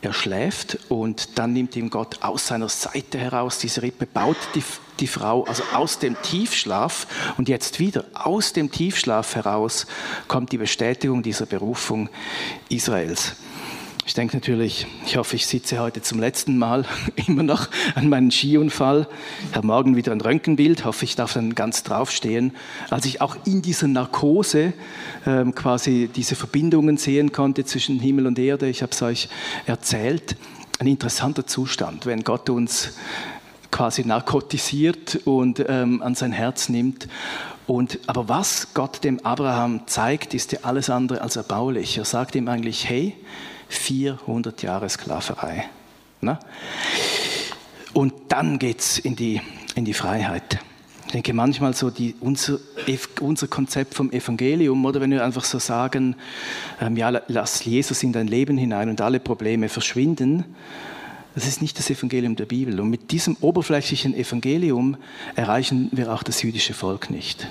Er 0.00 0.12
schläft 0.12 0.78
und 0.88 1.40
dann 1.40 1.52
nimmt 1.52 1.74
ihm 1.74 1.90
Gott 1.90 2.22
aus 2.22 2.46
seiner 2.46 2.68
Seite 2.68 3.18
heraus 3.18 3.58
diese 3.58 3.82
Rippe, 3.82 4.06
baut 4.06 4.36
die, 4.54 4.62
die 5.00 5.08
Frau 5.08 5.42
also 5.42 5.64
aus 5.74 5.98
dem 5.98 6.16
Tiefschlaf 6.22 7.08
und 7.36 7.48
jetzt 7.48 7.80
wieder 7.80 8.04
aus 8.14 8.52
dem 8.52 8.70
Tiefschlaf 8.70 9.34
heraus 9.34 9.88
kommt 10.28 10.52
die 10.52 10.58
Bestätigung 10.58 11.24
dieser 11.24 11.46
Berufung 11.46 12.08
Israels. 12.68 13.34
Ich 14.06 14.14
denke 14.14 14.36
natürlich, 14.36 14.86
ich 15.04 15.16
hoffe, 15.16 15.36
ich 15.36 15.46
sitze 15.46 15.78
heute 15.78 16.02
zum 16.02 16.18
letzten 16.18 16.56
Mal 16.56 16.84
immer 17.26 17.42
noch 17.42 17.68
an 17.94 18.08
meinem 18.08 18.30
Skiunfall. 18.30 19.06
Ich 19.50 19.56
habe 19.56 19.66
morgen 19.66 19.94
wieder 19.94 20.12
ein 20.12 20.20
Röntgenbild, 20.20 20.84
hoffe, 20.84 21.04
ich 21.04 21.16
darf 21.16 21.34
dann 21.34 21.54
ganz 21.54 21.82
draufstehen. 21.82 22.52
Als 22.88 23.04
ich 23.04 23.20
auch 23.20 23.36
in 23.44 23.62
dieser 23.62 23.88
Narkose 23.88 24.72
ähm, 25.26 25.54
quasi 25.54 26.08
diese 26.14 26.34
Verbindungen 26.34 26.96
sehen 26.96 27.30
konnte 27.32 27.64
zwischen 27.64 28.00
Himmel 28.00 28.26
und 28.26 28.38
Erde, 28.38 28.68
ich 28.68 28.82
habe 28.82 28.92
es 28.92 29.02
euch 29.02 29.28
erzählt, 29.66 30.36
ein 30.78 30.86
interessanter 30.86 31.46
Zustand, 31.46 32.06
wenn 32.06 32.24
Gott 32.24 32.48
uns 32.48 32.94
quasi 33.70 34.04
narkotisiert 34.04 35.20
und 35.24 35.64
ähm, 35.68 36.02
an 36.02 36.14
sein 36.14 36.32
Herz 36.32 36.68
nimmt. 36.68 37.06
Und, 37.66 38.00
aber 38.08 38.28
was 38.28 38.74
Gott 38.74 39.04
dem 39.04 39.24
Abraham 39.24 39.86
zeigt, 39.86 40.34
ist 40.34 40.52
ja 40.52 40.60
alles 40.62 40.90
andere 40.90 41.20
als 41.20 41.36
erbaulich. 41.36 41.98
Er 41.98 42.04
sagt 42.04 42.34
ihm 42.34 42.48
eigentlich, 42.48 42.88
hey, 42.88 43.14
400 43.70 44.62
Jahre 44.62 44.88
Sklaverei. 44.88 45.68
Ne? 46.20 46.38
Und 47.92 48.12
dann 48.28 48.58
geht 48.58 48.80
es 48.80 48.98
in 48.98 49.16
die, 49.16 49.40
in 49.74 49.84
die 49.84 49.94
Freiheit. 49.94 50.58
Ich 51.06 51.12
denke 51.12 51.32
manchmal 51.34 51.74
so 51.74 51.90
die, 51.90 52.14
unser, 52.20 52.58
unser 53.20 53.48
Konzept 53.48 53.94
vom 53.94 54.12
Evangelium, 54.12 54.84
oder 54.84 55.00
wenn 55.00 55.10
wir 55.10 55.24
einfach 55.24 55.44
so 55.44 55.58
sagen, 55.58 56.14
ähm, 56.80 56.96
ja, 56.96 57.10
lass 57.26 57.64
Jesus 57.64 58.02
in 58.02 58.12
dein 58.12 58.28
Leben 58.28 58.56
hinein 58.56 58.88
und 58.88 59.00
alle 59.00 59.18
Probleme 59.18 59.68
verschwinden, 59.68 60.44
das 61.34 61.46
ist 61.46 61.62
nicht 61.62 61.78
das 61.78 61.90
Evangelium 61.90 62.36
der 62.36 62.46
Bibel. 62.46 62.78
Und 62.80 62.90
mit 62.90 63.12
diesem 63.12 63.36
oberflächlichen 63.40 64.14
Evangelium 64.14 64.96
erreichen 65.36 65.88
wir 65.92 66.12
auch 66.12 66.22
das 66.22 66.42
jüdische 66.42 66.74
Volk 66.74 67.10
nicht. 67.10 67.48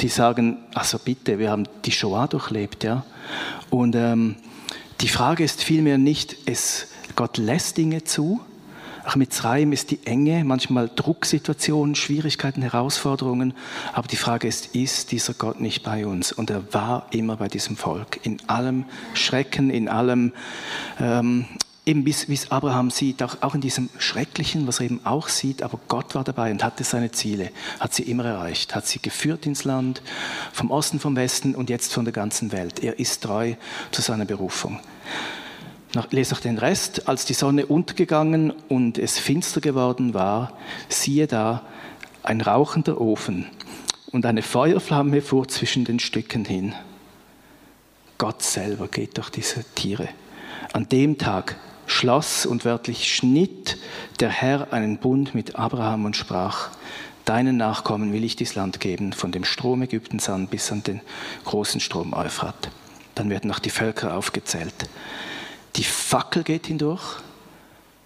Die 0.00 0.08
sagen, 0.08 0.58
also 0.74 0.98
bitte, 0.98 1.38
wir 1.38 1.50
haben 1.50 1.64
die 1.84 1.90
Shoah 1.90 2.28
durchlebt, 2.28 2.84
ja. 2.84 3.04
Und 3.70 3.96
ähm, 3.96 4.36
die 5.00 5.08
Frage 5.08 5.44
ist 5.44 5.62
vielmehr 5.62 5.98
nicht, 5.98 6.36
es, 6.46 6.88
Gott 7.14 7.38
lässt 7.38 7.76
Dinge 7.76 8.04
zu. 8.04 8.40
Auch 9.04 9.16
mit 9.16 9.30
Mitzrayim 9.30 9.72
ist 9.72 9.90
die 9.90 10.00
Enge, 10.04 10.44
manchmal 10.44 10.90
Drucksituationen, 10.94 11.94
Schwierigkeiten, 11.94 12.60
Herausforderungen. 12.60 13.54
Aber 13.94 14.06
die 14.06 14.16
Frage 14.16 14.46
ist, 14.46 14.74
ist 14.74 15.12
dieser 15.12 15.32
Gott 15.32 15.60
nicht 15.60 15.82
bei 15.82 16.06
uns? 16.06 16.30
Und 16.32 16.50
er 16.50 16.74
war 16.74 17.06
immer 17.10 17.36
bei 17.36 17.48
diesem 17.48 17.76
Volk. 17.76 18.20
In 18.24 18.38
allem 18.48 18.84
Schrecken, 19.14 19.70
in 19.70 19.88
allem 19.88 20.32
ähm, 21.00 21.46
eben 21.88 22.04
wie 22.04 22.10
es 22.10 22.50
Abraham 22.50 22.90
sieht, 22.90 23.22
auch, 23.22 23.38
auch 23.40 23.54
in 23.54 23.62
diesem 23.62 23.88
Schrecklichen, 23.98 24.66
was 24.66 24.78
er 24.78 24.86
eben 24.86 25.00
auch 25.04 25.28
sieht, 25.28 25.62
aber 25.62 25.80
Gott 25.88 26.14
war 26.14 26.22
dabei 26.22 26.50
und 26.50 26.62
hatte 26.62 26.84
seine 26.84 27.10
Ziele, 27.12 27.50
hat 27.80 27.94
sie 27.94 28.02
immer 28.02 28.26
erreicht, 28.26 28.74
hat 28.74 28.86
sie 28.86 29.00
geführt 29.00 29.46
ins 29.46 29.64
Land, 29.64 30.02
vom 30.52 30.70
Osten, 30.70 31.00
vom 31.00 31.16
Westen 31.16 31.54
und 31.54 31.70
jetzt 31.70 31.94
von 31.94 32.04
der 32.04 32.12
ganzen 32.12 32.52
Welt. 32.52 32.84
Er 32.84 32.98
ist 32.98 33.22
treu 33.22 33.54
zu 33.90 34.02
seiner 34.02 34.26
Berufung. 34.26 34.80
Nach, 35.94 36.10
lese 36.12 36.34
noch 36.34 36.42
den 36.42 36.58
Rest. 36.58 37.08
Als 37.08 37.24
die 37.24 37.32
Sonne 37.32 37.64
untergegangen 37.64 38.52
und 38.68 38.98
es 38.98 39.18
finster 39.18 39.62
geworden 39.62 40.12
war, 40.12 40.52
siehe 40.90 41.26
da 41.26 41.62
ein 42.22 42.42
rauchender 42.42 43.00
Ofen 43.00 43.46
und 44.12 44.26
eine 44.26 44.42
Feuerflamme 44.42 45.22
fuhr 45.22 45.48
zwischen 45.48 45.86
den 45.86 46.00
Stücken 46.00 46.44
hin. 46.44 46.74
Gott 48.18 48.42
selber 48.42 48.88
geht 48.88 49.16
durch 49.16 49.30
diese 49.30 49.64
Tiere. 49.74 50.08
An 50.74 50.86
dem 50.90 51.16
Tag 51.16 51.56
schloss 51.88 52.46
und 52.46 52.64
wörtlich 52.64 53.12
schnitt 53.12 53.78
der 54.20 54.30
Herr 54.30 54.72
einen 54.72 54.98
Bund 54.98 55.34
mit 55.34 55.56
Abraham 55.56 56.04
und 56.04 56.16
sprach, 56.16 56.70
deinen 57.24 57.56
Nachkommen 57.56 58.12
will 58.12 58.24
ich 58.24 58.36
dies 58.36 58.54
Land 58.54 58.80
geben, 58.80 59.12
von 59.12 59.32
dem 59.32 59.44
Strom 59.44 59.82
Ägyptens 59.82 60.28
an 60.28 60.46
bis 60.46 60.70
an 60.70 60.82
den 60.82 61.00
großen 61.44 61.80
Strom 61.80 62.12
Euphrat. 62.12 62.70
Dann 63.14 63.30
werden 63.30 63.48
noch 63.48 63.58
die 63.58 63.70
Völker 63.70 64.16
aufgezählt. 64.16 64.88
Die 65.76 65.84
Fackel 65.84 66.44
geht 66.44 66.66
hindurch, 66.66 67.20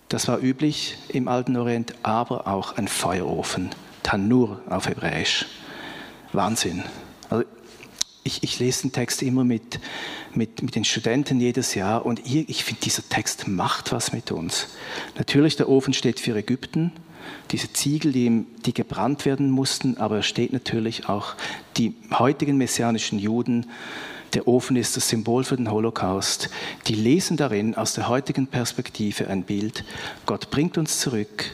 das 0.08 0.28
war 0.28 0.42
üblich 0.42 0.98
im 1.08 1.26
Alten 1.26 1.56
Orient, 1.56 1.94
aber 2.02 2.46
auch 2.46 2.76
ein 2.76 2.86
Feuerofen, 2.86 3.70
Tanur 4.02 4.60
auf 4.68 4.86
Hebräisch. 4.86 5.46
Wahnsinn. 6.34 6.82
Also 7.30 7.44
ich, 8.22 8.42
ich, 8.42 8.58
lese 8.58 8.82
den 8.82 8.92
Text 8.92 9.22
immer 9.22 9.44
mit, 9.44 9.80
mit, 10.34 10.62
mit 10.62 10.74
den 10.74 10.84
Studenten 10.84 11.40
jedes 11.40 11.74
Jahr 11.74 12.04
und 12.06 12.20
ich, 12.20 12.48
ich 12.48 12.64
finde, 12.64 12.80
dieser 12.82 13.08
Text 13.08 13.48
macht 13.48 13.92
was 13.92 14.12
mit 14.12 14.32
uns. 14.32 14.68
Natürlich, 15.16 15.56
der 15.56 15.68
Ofen 15.68 15.94
steht 15.94 16.20
für 16.20 16.36
Ägypten, 16.36 16.92
diese 17.50 17.72
Ziegel, 17.72 18.12
die, 18.12 18.46
die 18.64 18.74
gebrannt 18.74 19.24
werden 19.24 19.50
mussten, 19.50 19.96
aber 19.98 20.16
er 20.16 20.22
steht 20.22 20.52
natürlich 20.52 21.08
auch 21.08 21.34
die 21.76 21.94
heutigen 22.12 22.56
messianischen 22.56 23.18
Juden. 23.18 23.66
Der 24.34 24.48
Ofen 24.48 24.76
ist 24.76 24.96
das 24.96 25.08
Symbol 25.08 25.44
für 25.44 25.56
den 25.56 25.70
Holocaust. 25.70 26.48
Die 26.88 26.94
lesen 26.94 27.36
darin 27.36 27.74
aus 27.74 27.92
der 27.92 28.08
heutigen 28.08 28.46
Perspektive 28.46 29.28
ein 29.28 29.44
Bild. 29.44 29.84
Gott 30.24 30.50
bringt 30.50 30.78
uns 30.78 31.00
zurück, 31.00 31.44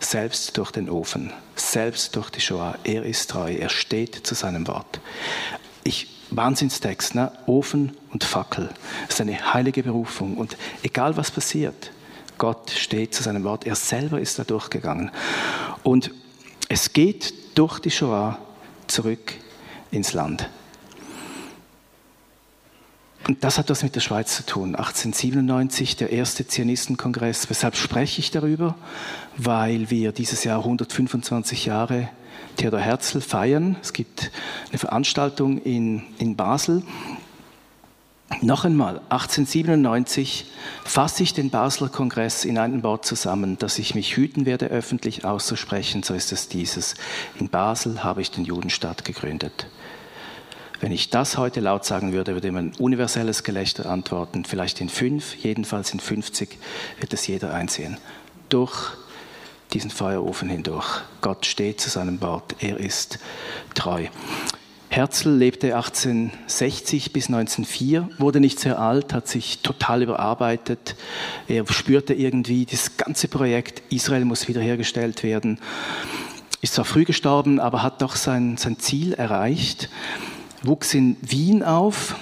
selbst 0.00 0.58
durch 0.58 0.72
den 0.72 0.90
Ofen, 0.90 1.32
selbst 1.54 2.16
durch 2.16 2.30
die 2.30 2.40
Shoah. 2.40 2.76
Er 2.84 3.04
ist 3.04 3.30
treu, 3.30 3.52
er 3.54 3.68
steht 3.68 4.26
zu 4.26 4.34
seinem 4.34 4.66
Wort. 4.66 5.00
Ich 5.84 6.08
Wahnsinnstext, 6.36 7.14
ne? 7.14 7.32
Ofen 7.46 7.96
und 8.12 8.24
Fackel. 8.24 8.70
Das 9.06 9.16
ist 9.16 9.20
eine 9.20 9.54
heilige 9.54 9.82
Berufung. 9.82 10.36
Und 10.36 10.56
egal 10.82 11.16
was 11.16 11.30
passiert, 11.30 11.90
Gott 12.38 12.70
steht 12.70 13.14
zu 13.14 13.22
seinem 13.22 13.44
Wort. 13.44 13.66
Er 13.66 13.74
selber 13.74 14.20
ist 14.20 14.38
da 14.38 14.44
durchgegangen. 14.44 15.10
Und 15.82 16.10
es 16.68 16.92
geht 16.92 17.58
durch 17.58 17.78
die 17.78 17.90
Shoah 17.90 18.38
zurück 18.86 19.34
ins 19.90 20.12
Land. 20.12 20.48
Und 23.26 23.42
das 23.42 23.56
hat 23.56 23.70
was 23.70 23.82
mit 23.82 23.94
der 23.94 24.00
Schweiz 24.00 24.36
zu 24.36 24.44
tun. 24.44 24.74
1897, 24.74 25.96
der 25.96 26.10
erste 26.10 26.46
Zionistenkongress. 26.46 27.48
Weshalb 27.48 27.74
spreche 27.76 28.20
ich 28.20 28.30
darüber? 28.30 28.74
Weil 29.38 29.88
wir 29.88 30.12
dieses 30.12 30.44
Jahr 30.44 30.58
125 30.58 31.64
Jahre 31.64 32.10
Theodor 32.56 32.80
Herzl 32.80 33.20
feiern. 33.20 33.76
Es 33.80 33.94
gibt 33.94 34.30
eine 34.68 34.78
Veranstaltung 34.78 35.58
in, 35.62 36.02
in 36.18 36.36
Basel. 36.36 36.82
Noch 38.42 38.64
einmal, 38.64 38.98
1897 39.08 40.46
fasse 40.84 41.22
ich 41.22 41.34
den 41.34 41.50
Basler 41.50 41.88
Kongress 41.88 42.44
in 42.44 42.58
einem 42.58 42.82
Wort 42.82 43.06
zusammen, 43.06 43.58
dass 43.58 43.78
ich 43.78 43.94
mich 43.94 44.16
hüten 44.16 44.44
werde, 44.44 44.66
öffentlich 44.66 45.24
auszusprechen, 45.24 46.02
so 46.02 46.14
ist 46.14 46.32
es 46.32 46.48
dieses. 46.48 46.94
In 47.38 47.48
Basel 47.48 48.02
habe 48.02 48.22
ich 48.22 48.30
den 48.30 48.44
Judenstaat 48.44 49.04
gegründet. 49.04 49.66
Wenn 50.84 50.92
ich 50.92 51.08
das 51.08 51.38
heute 51.38 51.60
laut 51.60 51.86
sagen 51.86 52.12
würde, 52.12 52.34
würde 52.34 52.52
man 52.52 52.66
ein 52.66 52.74
universelles 52.78 53.42
Gelächter 53.42 53.86
antworten. 53.86 54.44
Vielleicht 54.44 54.82
in 54.82 54.90
fünf, 54.90 55.34
jedenfalls 55.36 55.94
in 55.94 55.98
50 55.98 56.58
wird 57.00 57.14
es 57.14 57.26
jeder 57.26 57.54
einsehen. 57.54 57.96
Durch 58.50 58.90
diesen 59.72 59.90
Feuerofen 59.90 60.50
hindurch. 60.50 61.00
Gott 61.22 61.46
steht 61.46 61.80
zu 61.80 61.88
seinem 61.88 62.20
Wort. 62.20 62.56
Er 62.60 62.76
ist 62.78 63.18
treu. 63.74 64.08
Herzl 64.90 65.30
lebte 65.30 65.74
1860 65.74 67.14
bis 67.14 67.28
1904, 67.28 68.10
wurde 68.18 68.40
nicht 68.40 68.60
sehr 68.60 68.78
alt, 68.78 69.14
hat 69.14 69.26
sich 69.26 69.60
total 69.60 70.02
überarbeitet. 70.02 70.96
Er 71.48 71.66
spürte 71.66 72.12
irgendwie, 72.12 72.66
das 72.66 72.98
ganze 72.98 73.28
Projekt 73.28 73.82
Israel 73.90 74.26
muss 74.26 74.48
wiederhergestellt 74.48 75.22
werden. 75.22 75.60
Ist 76.60 76.74
zwar 76.74 76.84
früh 76.84 77.04
gestorben, 77.04 77.58
aber 77.58 77.82
hat 77.82 78.02
doch 78.02 78.16
sein, 78.16 78.58
sein 78.58 78.78
Ziel 78.78 79.14
erreicht. 79.14 79.88
Wuchs 80.66 80.94
in 80.94 81.16
Wien 81.20 81.62
auf, 81.62 82.16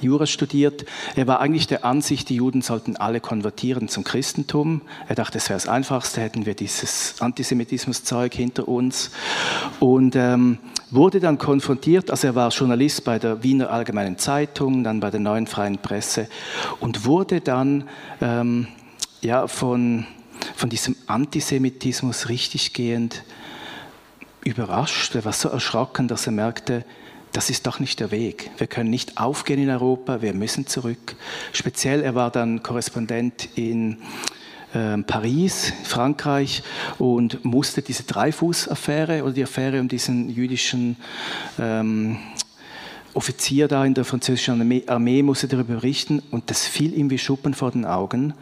Jura 0.00 0.26
studiert. 0.26 0.84
Er 1.16 1.26
war 1.26 1.40
eigentlich 1.40 1.66
der 1.66 1.84
Ansicht, 1.84 2.28
die 2.28 2.36
Juden 2.36 2.62
sollten 2.62 2.96
alle 2.96 3.20
konvertieren 3.20 3.88
zum 3.88 4.04
Christentum. 4.04 4.82
Er 5.08 5.14
dachte, 5.14 5.38
es 5.38 5.48
wäre 5.48 5.56
das 5.56 5.68
Einfachste, 5.68 6.20
hätten 6.20 6.46
wir 6.46 6.54
dieses 6.54 7.20
Antisemitismuszeug 7.20 8.34
hinter 8.34 8.68
uns. 8.68 9.10
Und 9.80 10.16
ähm, 10.16 10.58
wurde 10.90 11.20
dann 11.20 11.38
konfrontiert, 11.38 12.10
also 12.10 12.26
er 12.28 12.34
war 12.34 12.50
Journalist 12.50 13.04
bei 13.04 13.18
der 13.18 13.42
Wiener 13.42 13.70
Allgemeinen 13.70 14.18
Zeitung, 14.18 14.84
dann 14.84 15.00
bei 15.00 15.10
der 15.10 15.20
Neuen 15.20 15.46
Freien 15.46 15.78
Presse 15.78 16.28
und 16.80 17.04
wurde 17.04 17.40
dann 17.40 17.88
ähm, 18.20 18.68
ja, 19.20 19.46
von, 19.46 20.06
von 20.54 20.70
diesem 20.70 20.96
Antisemitismus 21.06 22.28
richtiggehend 22.28 23.24
überrascht. 24.44 25.14
Er 25.14 25.24
war 25.24 25.32
so 25.32 25.48
erschrocken, 25.48 26.08
dass 26.08 26.26
er 26.26 26.32
merkte, 26.32 26.84
das 27.34 27.50
ist 27.50 27.66
doch 27.66 27.80
nicht 27.80 28.00
der 28.00 28.10
Weg. 28.12 28.50
Wir 28.58 28.68
können 28.68 28.90
nicht 28.90 29.18
aufgehen 29.18 29.60
in 29.60 29.68
Europa, 29.68 30.22
wir 30.22 30.32
müssen 30.34 30.66
zurück. 30.66 31.16
Speziell, 31.52 32.00
er 32.02 32.14
war 32.14 32.30
dann 32.30 32.62
Korrespondent 32.62 33.48
in 33.56 33.98
äh, 34.72 34.98
Paris, 34.98 35.72
Frankreich 35.82 36.62
und 36.98 37.44
musste 37.44 37.82
diese 37.82 38.04
Dreifuß-Affäre 38.04 39.24
oder 39.24 39.32
die 39.32 39.42
Affäre 39.42 39.80
um 39.80 39.88
diesen 39.88 40.30
jüdischen 40.30 40.96
ähm, 41.58 42.18
Offizier 43.14 43.68
da 43.68 43.84
in 43.84 43.94
der 43.94 44.04
französischen 44.04 44.60
Armee, 44.60 44.82
Armee 44.86 45.22
musste 45.22 45.46
darüber 45.46 45.74
berichten 45.74 46.20
und 46.30 46.50
das 46.50 46.66
fiel 46.66 46.92
ihm 46.92 47.10
wie 47.10 47.18
Schuppen 47.18 47.54
vor 47.54 47.70
den 47.70 47.84
Augen. 47.84 48.34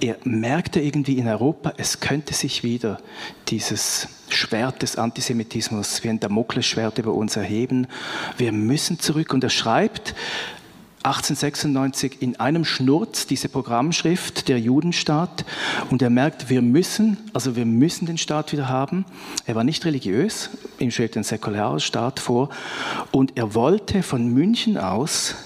Er 0.00 0.16
merkte 0.24 0.80
irgendwie 0.80 1.18
in 1.18 1.26
Europa, 1.26 1.72
es 1.78 2.00
könnte 2.00 2.34
sich 2.34 2.62
wieder 2.62 2.98
dieses 3.48 4.08
Schwert 4.28 4.82
des 4.82 4.96
Antisemitismus 4.96 6.04
wie 6.04 6.10
ein 6.10 6.20
Damoklesschwert 6.20 6.98
über 6.98 7.14
uns 7.14 7.36
erheben. 7.36 7.86
Wir 8.36 8.52
müssen 8.52 8.98
zurück 8.98 9.32
und 9.32 9.42
er 9.42 9.50
schreibt, 9.50 10.14
1896 11.02 12.18
in 12.20 12.38
einem 12.38 12.66
Schnurz 12.66 13.26
diese 13.26 13.48
Programmschrift 13.48 14.48
der 14.48 14.60
Judenstaat 14.60 15.46
und 15.88 16.02
er 16.02 16.10
merkt, 16.10 16.50
wir 16.50 16.60
müssen, 16.60 17.16
also 17.32 17.56
wir 17.56 17.64
müssen 17.64 18.04
den 18.04 18.18
Staat 18.18 18.52
wieder 18.52 18.68
haben. 18.68 19.06
Er 19.46 19.54
war 19.54 19.64
nicht 19.64 19.86
religiös, 19.86 20.50
ihm 20.78 20.90
schwebt 20.90 21.16
ein 21.16 21.24
säkularer 21.24 21.80
Staat 21.80 22.20
vor 22.20 22.50
und 23.12 23.38
er 23.38 23.54
wollte 23.54 24.02
von 24.02 24.28
München 24.28 24.76
aus 24.76 25.36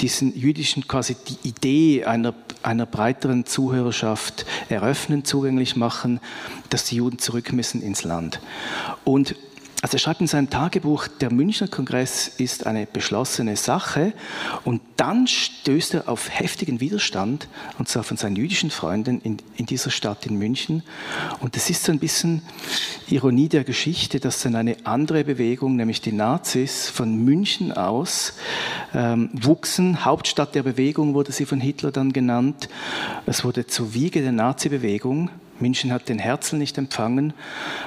diesen 0.00 0.34
jüdischen, 0.34 0.88
quasi 0.88 1.16
die 1.16 1.48
Idee 1.48 2.04
einer, 2.04 2.32
einer 2.62 2.86
breiteren 2.86 3.44
Zuhörerschaft 3.44 4.46
eröffnen, 4.70 5.24
zugänglich 5.24 5.76
machen, 5.76 6.20
dass 6.70 6.84
die 6.84 6.96
Juden 6.96 7.18
zurück 7.18 7.52
müssen 7.52 7.82
ins 7.82 8.04
Land. 8.04 8.40
Und 9.04 9.34
also 9.80 9.96
er 9.96 10.00
schreibt 10.00 10.20
in 10.20 10.26
seinem 10.26 10.50
Tagebuch, 10.50 11.06
der 11.06 11.32
Münchner 11.32 11.68
Kongress 11.68 12.26
ist 12.26 12.66
eine 12.66 12.84
beschlossene 12.86 13.56
Sache 13.56 14.12
und 14.64 14.80
dann 14.96 15.28
stößt 15.28 15.94
er 15.94 16.08
auf 16.08 16.28
heftigen 16.30 16.80
Widerstand 16.80 17.46
und 17.78 17.88
zwar 17.88 18.02
von 18.02 18.16
seinen 18.16 18.34
jüdischen 18.34 18.70
Freunden 18.70 19.20
in, 19.20 19.36
in 19.56 19.66
dieser 19.66 19.90
Stadt 19.90 20.26
in 20.26 20.36
München 20.36 20.82
und 21.40 21.54
das 21.54 21.70
ist 21.70 21.84
so 21.84 21.92
ein 21.92 22.00
bisschen 22.00 22.42
Ironie 23.08 23.48
der 23.48 23.62
Geschichte, 23.62 24.18
dass 24.18 24.42
dann 24.42 24.56
eine 24.56 24.76
andere 24.84 25.22
Bewegung, 25.22 25.76
nämlich 25.76 26.00
die 26.00 26.12
Nazis, 26.12 26.88
von 26.88 27.24
München 27.24 27.72
aus 27.72 28.34
ähm, 28.94 29.30
wuchsen. 29.32 30.04
Hauptstadt 30.04 30.54
der 30.56 30.64
Bewegung 30.64 31.14
wurde 31.14 31.30
sie 31.30 31.46
von 31.46 31.60
Hitler 31.60 31.92
dann 31.92 32.12
genannt. 32.12 32.68
Es 33.26 33.44
wurde 33.44 33.66
zur 33.66 33.94
Wiege 33.94 34.22
der 34.22 34.32
Nazi-Bewegung 34.32 35.30
München 35.60 35.92
hat 35.92 36.08
den 36.08 36.18
Herzl 36.18 36.56
nicht 36.56 36.78
empfangen. 36.78 37.32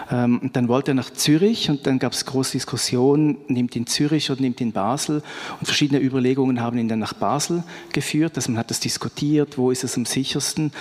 Ähm, 0.09 0.39
und 0.39 0.55
dann 0.55 0.67
wollte 0.67 0.91
er 0.91 0.95
nach 0.95 1.11
Zürich 1.11 1.69
und 1.69 1.87
dann 1.87 1.99
gab 1.99 2.13
es 2.13 2.25
große 2.25 2.53
Diskussionen, 2.53 3.37
nimmt 3.47 3.75
ihn 3.75 3.87
Zürich 3.87 4.31
oder 4.31 4.41
nimmt 4.41 4.61
ihn 4.61 4.71
Basel. 4.71 5.23
Und 5.59 5.65
verschiedene 5.65 6.01
Überlegungen 6.01 6.61
haben 6.61 6.77
ihn 6.77 6.87
dann 6.87 6.99
nach 6.99 7.13
Basel 7.13 7.63
geführt. 7.93 8.33
Also 8.35 8.51
man 8.51 8.59
hat 8.59 8.69
das 8.69 8.79
diskutiert, 8.79 9.57
wo 9.57 9.71
ist 9.71 9.83
es 9.83 9.97
am 9.97 10.05
sichersten. 10.05 10.71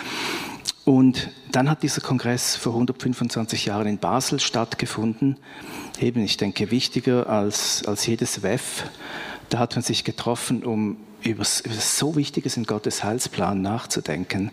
Und 0.84 1.30
dann 1.52 1.68
hat 1.68 1.82
dieser 1.82 2.00
Kongress 2.00 2.56
vor 2.56 2.72
125 2.72 3.66
Jahren 3.66 3.86
in 3.86 3.98
Basel 3.98 4.40
stattgefunden. 4.40 5.36
Eben, 6.00 6.24
ich 6.24 6.36
denke, 6.36 6.70
wichtiger 6.70 7.28
als, 7.28 7.84
als 7.84 8.06
jedes 8.06 8.42
WEF. 8.42 8.84
Da 9.50 9.58
hat 9.58 9.74
man 9.74 9.82
sich 9.82 10.04
getroffen, 10.04 10.64
um 10.64 10.96
über, 11.22 11.44
so 11.44 12.16
Wichtiges 12.16 12.56
in 12.56 12.64
Gottes 12.64 13.04
Heilsplan 13.04 13.60
nachzudenken. 13.60 14.50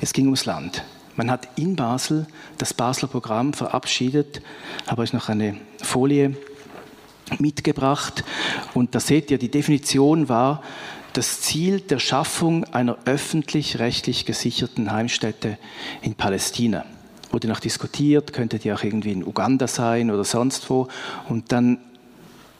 Es 0.00 0.12
ging 0.12 0.26
ums 0.26 0.44
Land. 0.44 0.84
Man 1.16 1.30
hat 1.30 1.48
in 1.56 1.76
Basel 1.76 2.26
das 2.58 2.74
Basler 2.74 3.08
Programm 3.08 3.52
verabschiedet. 3.54 4.42
Habe 4.86 5.02
euch 5.02 5.12
noch 5.12 5.28
eine 5.28 5.56
Folie 5.82 6.36
mitgebracht. 7.38 8.24
Und 8.74 8.94
da 8.94 9.00
seht 9.00 9.30
ihr, 9.30 9.38
die 9.38 9.50
Definition 9.50 10.28
war 10.28 10.62
das 11.14 11.40
Ziel 11.40 11.80
der 11.80 11.98
Schaffung 11.98 12.64
einer 12.64 12.98
öffentlich-rechtlich 13.06 14.26
gesicherten 14.26 14.92
Heimstätte 14.92 15.56
in 16.02 16.14
Palästina. 16.14 16.84
Wurde 17.30 17.48
noch 17.48 17.60
diskutiert, 17.60 18.34
könnte 18.34 18.58
die 18.58 18.72
auch 18.72 18.82
irgendwie 18.82 19.12
in 19.12 19.26
Uganda 19.26 19.66
sein 19.66 20.10
oder 20.10 20.24
sonst 20.24 20.68
wo. 20.68 20.88
Und 21.28 21.52
dann 21.52 21.78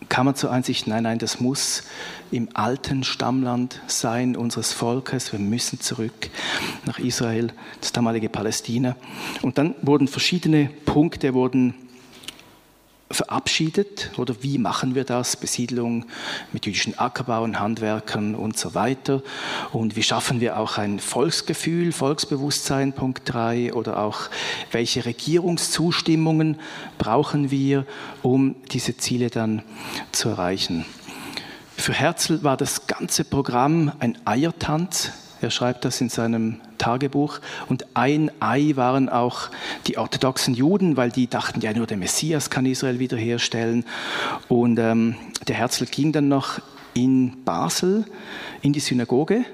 kam 0.08 0.26
man 0.26 0.34
zur 0.34 0.50
Einsicht, 0.50 0.86
nein, 0.86 1.02
nein, 1.04 1.18
das 1.18 1.40
muss 1.40 1.82
im 2.30 2.48
alten 2.54 3.02
Stammland 3.02 3.80
sein 3.86 4.36
unseres 4.36 4.72
Volkes. 4.72 5.32
Wir 5.32 5.40
müssen 5.40 5.80
zurück 5.80 6.30
nach 6.84 6.98
Israel, 6.98 7.52
das 7.80 7.92
damalige 7.92 8.28
Palästina. 8.28 8.96
Und 9.42 9.58
dann 9.58 9.74
wurden 9.82 10.08
verschiedene 10.08 10.70
Punkte 10.84 11.34
wurden 11.34 11.74
verabschiedet 13.10 14.10
oder 14.16 14.34
wie 14.42 14.58
machen 14.58 14.94
wir 14.94 15.04
das? 15.04 15.36
Besiedlung 15.36 16.06
mit 16.52 16.66
jüdischen 16.66 16.98
Ackerbauern, 16.98 17.60
Handwerkern 17.60 18.34
und 18.34 18.58
so 18.58 18.74
weiter. 18.74 19.22
Und 19.72 19.94
wie 19.94 20.02
schaffen 20.02 20.40
wir 20.40 20.58
auch 20.58 20.78
ein 20.78 20.98
Volksgefühl, 20.98 21.92
Volksbewusstsein, 21.92 22.92
Punkt 22.92 23.22
3, 23.26 23.74
oder 23.74 23.98
auch 23.98 24.22
welche 24.72 25.04
Regierungszustimmungen 25.04 26.58
brauchen 26.98 27.50
wir, 27.50 27.86
um 28.22 28.56
diese 28.72 28.96
Ziele 28.96 29.30
dann 29.30 29.62
zu 30.10 30.30
erreichen. 30.30 30.84
Für 31.76 31.92
Herzl 31.92 32.42
war 32.42 32.56
das 32.56 32.86
ganze 32.86 33.24
Programm 33.24 33.92
ein 34.00 34.18
Eiertanz. 34.24 35.12
Er 35.40 35.50
schreibt 35.50 35.84
das 35.84 36.00
in 36.00 36.08
seinem 36.08 36.60
Tagebuch. 36.78 37.40
Und 37.68 37.86
ein 37.94 38.30
Ei 38.40 38.72
waren 38.74 39.08
auch 39.08 39.50
die 39.86 39.98
orthodoxen 39.98 40.54
Juden, 40.54 40.96
weil 40.96 41.10
die 41.10 41.28
dachten, 41.28 41.60
ja, 41.60 41.72
nur 41.72 41.86
der 41.86 41.96
Messias 41.96 42.50
kann 42.50 42.66
Israel 42.66 42.98
wiederherstellen. 42.98 43.84
Und 44.48 44.78
ähm, 44.78 45.16
der 45.48 45.56
Herzl 45.56 45.84
ging 45.84 46.12
dann 46.12 46.28
noch 46.28 46.60
in 46.94 47.44
Basel 47.44 48.04
in 48.62 48.72
die 48.72 48.80
Synagoge 48.80 49.44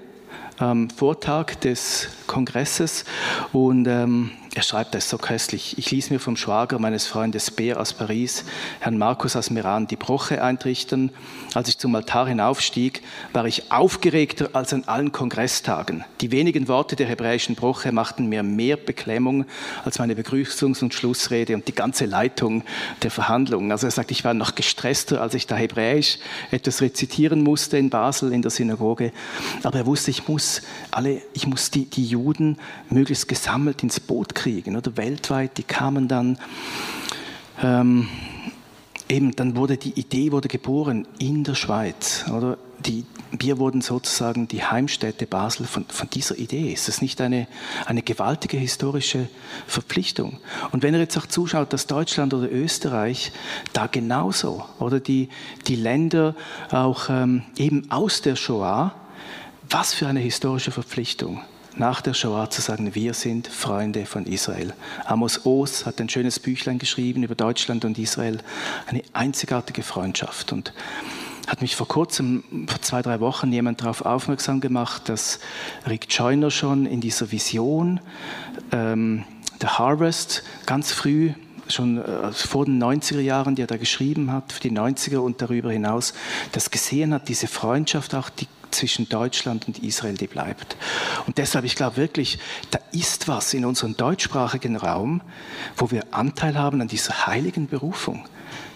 am 0.59 0.91
Vortag 0.91 1.55
des 1.57 2.09
Kongresses 2.27 3.05
und 3.53 3.87
ähm, 3.89 4.31
er 4.55 4.63
schreibt 4.63 4.95
das 4.95 5.09
so 5.09 5.17
köstlich. 5.17 5.79
Ich 5.79 5.91
ließ 5.91 6.11
mir 6.11 6.21
vom 6.21 6.37
Schwager 6.37 6.79
meines 6.79 7.07
Freundes 7.07 7.51
Beer 7.51 7.81
aus 7.81 7.95
Paris, 7.95 8.45
Herrn 8.81 8.99
Markus 8.99 9.35
aus 9.35 9.49
Meran, 9.49 9.87
die 9.87 9.97
Broche 9.97 10.43
eintrichten. 10.45 11.11
Als 11.55 11.71
ich 11.71 11.79
zum 11.79 11.95
Altar 11.95 12.29
hinaufstieg, 12.29 13.01
war 13.33 13.47
ich 13.47 13.73
aufgeregter 13.73 14.51
als 14.53 14.75
an 14.75 14.85
allen 14.85 15.11
Kongresstagen. 15.11 16.05
Die 16.21 16.31
wenigen 16.33 16.69
Worte 16.69 16.97
der 16.97 17.07
hebräischen 17.07 17.55
Broche 17.55 17.93
machten 17.93 18.27
mir 18.27 18.43
mehr 18.43 18.77
Beklemmung 18.77 19.47
als 19.87 19.99
meine 19.99 20.13
Begrüßungs- 20.13 20.83
und 20.83 20.93
Schlussrede 20.93 21.55
und 21.55 21.67
die 21.67 21.75
ganze 21.75 22.05
Leitung 22.05 22.63
der 23.03 23.11
Verhandlungen. 23.11 23.73
Also 23.73 23.87
er 23.87 23.91
sagt, 23.91 24.11
ich 24.11 24.23
war 24.23 24.35
noch 24.35 24.55
gestresster, 24.55 25.23
als 25.23 25.33
ich 25.33 25.47
da 25.47 25.57
Hebräisch 25.57 26.19
etwas 26.51 26.83
rezitieren 26.83 27.43
musste 27.43 27.79
in 27.79 27.89
Basel 27.89 28.35
in 28.35 28.43
der 28.43 28.51
Synagoge. 28.51 29.13
Aber 29.63 29.79
er 29.79 29.87
wusste, 29.87 30.11
ich 30.11 30.29
muss 30.29 30.61
alle, 30.91 31.23
ich 31.33 31.47
muss 31.47 31.71
die, 31.71 31.87
die 31.87 32.05
Juden 32.05 32.59
möglichst 32.91 33.29
gesammelt 33.29 33.83
ins 33.83 33.99
Boot 33.99 34.35
kriegen 34.35 34.42
kriegen, 34.43 34.77
oder 34.77 34.97
weltweit, 34.97 35.57
die 35.57 35.63
kamen 35.63 36.09
dann, 36.09 36.37
ähm, 37.63 38.09
eben, 39.09 39.37
dann 39.37 39.55
wurde 39.55 39.77
die 39.77 39.99
Idee 39.99 40.33
wurde 40.33 40.49
geboren 40.49 41.07
in 41.19 41.45
der 41.45 41.55
Schweiz, 41.55 42.25
oder? 42.29 42.59
Die, 42.81 43.05
wir 43.31 43.59
wurden 43.59 43.81
sozusagen 43.81 44.49
die 44.49 44.65
Heimstätte 44.65 45.29
Basel 45.29 45.67
von, 45.67 45.85
von 45.85 46.11
dieser 46.11 46.37
Idee. 46.37 46.73
Ist 46.73 46.89
das 46.89 47.01
nicht 47.01 47.21
eine, 47.21 47.47
eine 47.87 48.03
gewaltige 48.03 48.57
historische 48.57 49.29
Verpflichtung? 49.69 50.41
Und 50.73 50.83
wenn 50.83 50.93
ihr 50.93 50.99
jetzt 50.99 51.17
auch 51.17 51.27
zuschaut, 51.27 51.73
dass 51.73 51.87
Deutschland 51.87 52.35
oder 52.35 52.51
Österreich 52.51 53.31
da 53.73 53.87
genauso, 53.87 54.65
oder 54.81 54.99
die, 54.99 55.29
die 55.69 55.77
Länder 55.77 56.35
auch 56.73 57.09
ähm, 57.09 57.45
eben 57.57 57.89
aus 57.93 58.21
der 58.21 58.35
Shoah, 58.35 58.93
was 59.71 59.95
für 59.95 60.09
eine 60.09 60.21
historische 60.21 60.73
Verpflichtung 60.73 61.41
nach 61.77 62.01
der 62.01 62.15
Shoah 62.15 62.51
zu 62.51 62.61
sagen, 62.61 62.95
wir 62.95 63.15
sind 63.15 63.47
Freunde 63.47 64.07
von 64.07 64.27
Israel. 64.27 64.75
Amos 65.05 65.47
Oz 65.47 65.87
hat 65.87 66.01
ein 66.01 66.09
schönes 66.09 66.39
Büchlein 66.39 66.79
geschrieben 66.79 67.23
über 67.23 67.35
Deutschland 67.35 67.85
und 67.85 67.99
Israel, 67.99 68.39
eine 68.87 69.03
einzigartige 69.13 69.83
Freundschaft. 69.83 70.53
Und 70.53 70.73
hat 71.47 71.61
mich 71.61 71.77
vor 71.77 71.89
kurzem, 71.89 72.45
vor 72.69 72.81
zwei, 72.83 73.03
drei 73.03 73.21
Wochen, 73.21 73.53
jemand 73.53 73.81
darauf 73.81 74.05
aufmerksam 74.05 74.61
gemacht, 74.61 75.09
dass 75.09 75.41
Rick 75.89 76.07
Joyner 76.09 76.51
schon 76.51 76.87
in 76.87 77.01
dieser 77.01 77.33
Vision 77.33 78.01
ähm, 78.71 79.25
der 79.61 79.79
Harvest 79.79 80.45
ganz 80.67 80.93
früh 80.93 81.33
schon 81.69 81.99
äh, 81.99 82.33
vor 82.33 82.65
den 82.65 82.83
90er 82.83 83.21
Jahren, 83.21 83.55
die 83.55 83.63
er 83.63 83.67
da 83.67 83.77
geschrieben 83.77 84.31
hat, 84.33 84.53
für 84.53 84.61
die 84.61 84.71
90er 84.71 85.19
und 85.19 85.41
darüber 85.41 85.73
hinaus, 85.73 86.13
das 86.53 86.71
gesehen 86.71 87.15
hat, 87.15 87.29
diese 87.29 87.47
Freundschaft 87.47 88.15
auch, 88.15 88.29
die 88.29 88.47
zwischen 88.75 89.09
Deutschland 89.09 89.67
und 89.67 89.79
Israel, 89.79 90.15
die 90.15 90.27
bleibt. 90.27 90.77
Und 91.27 91.39
deshalb, 91.39 91.65
ich 91.65 91.77
glaube 91.77 91.97
wirklich, 91.97 92.39
da 92.71 92.79
ist 92.93 93.29
was 93.29 93.55
in 93.55 93.65
unserem 93.65 93.97
deutschsprachigen 93.97 94.77
Raum, 94.77 95.21
wo 95.77 95.91
wir 95.91 96.05
Anteil 96.11 96.59
haben 96.59 96.81
an 96.81 96.89
dieser 96.89 97.27
heiligen 97.27 97.69
Berufung. 97.69 98.27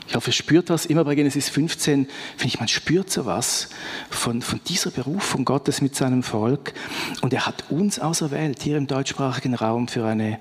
Ich 0.08 0.14
hoffe, 0.14 0.30
ihr 0.30 0.34
spürt 0.34 0.70
was. 0.70 0.86
Immer 0.86 1.04
bei 1.04 1.14
Genesis 1.14 1.48
15, 1.48 2.06
finde 2.36 2.46
ich, 2.46 2.60
man 2.60 2.68
spürt 2.68 3.10
so 3.10 3.26
was 3.26 3.68
von, 4.08 4.40
von 4.40 4.60
dieser 4.68 4.90
Berufung 4.90 5.44
Gottes 5.44 5.80
mit 5.80 5.96
seinem 5.96 6.22
Volk. 6.22 6.74
Und 7.22 7.32
er 7.32 7.46
hat 7.46 7.64
uns 7.70 7.98
auserwählt, 7.98 8.62
hier 8.62 8.76
im 8.76 8.86
deutschsprachigen 8.86 9.54
Raum, 9.54 9.88
für 9.88 10.06
eine, 10.06 10.38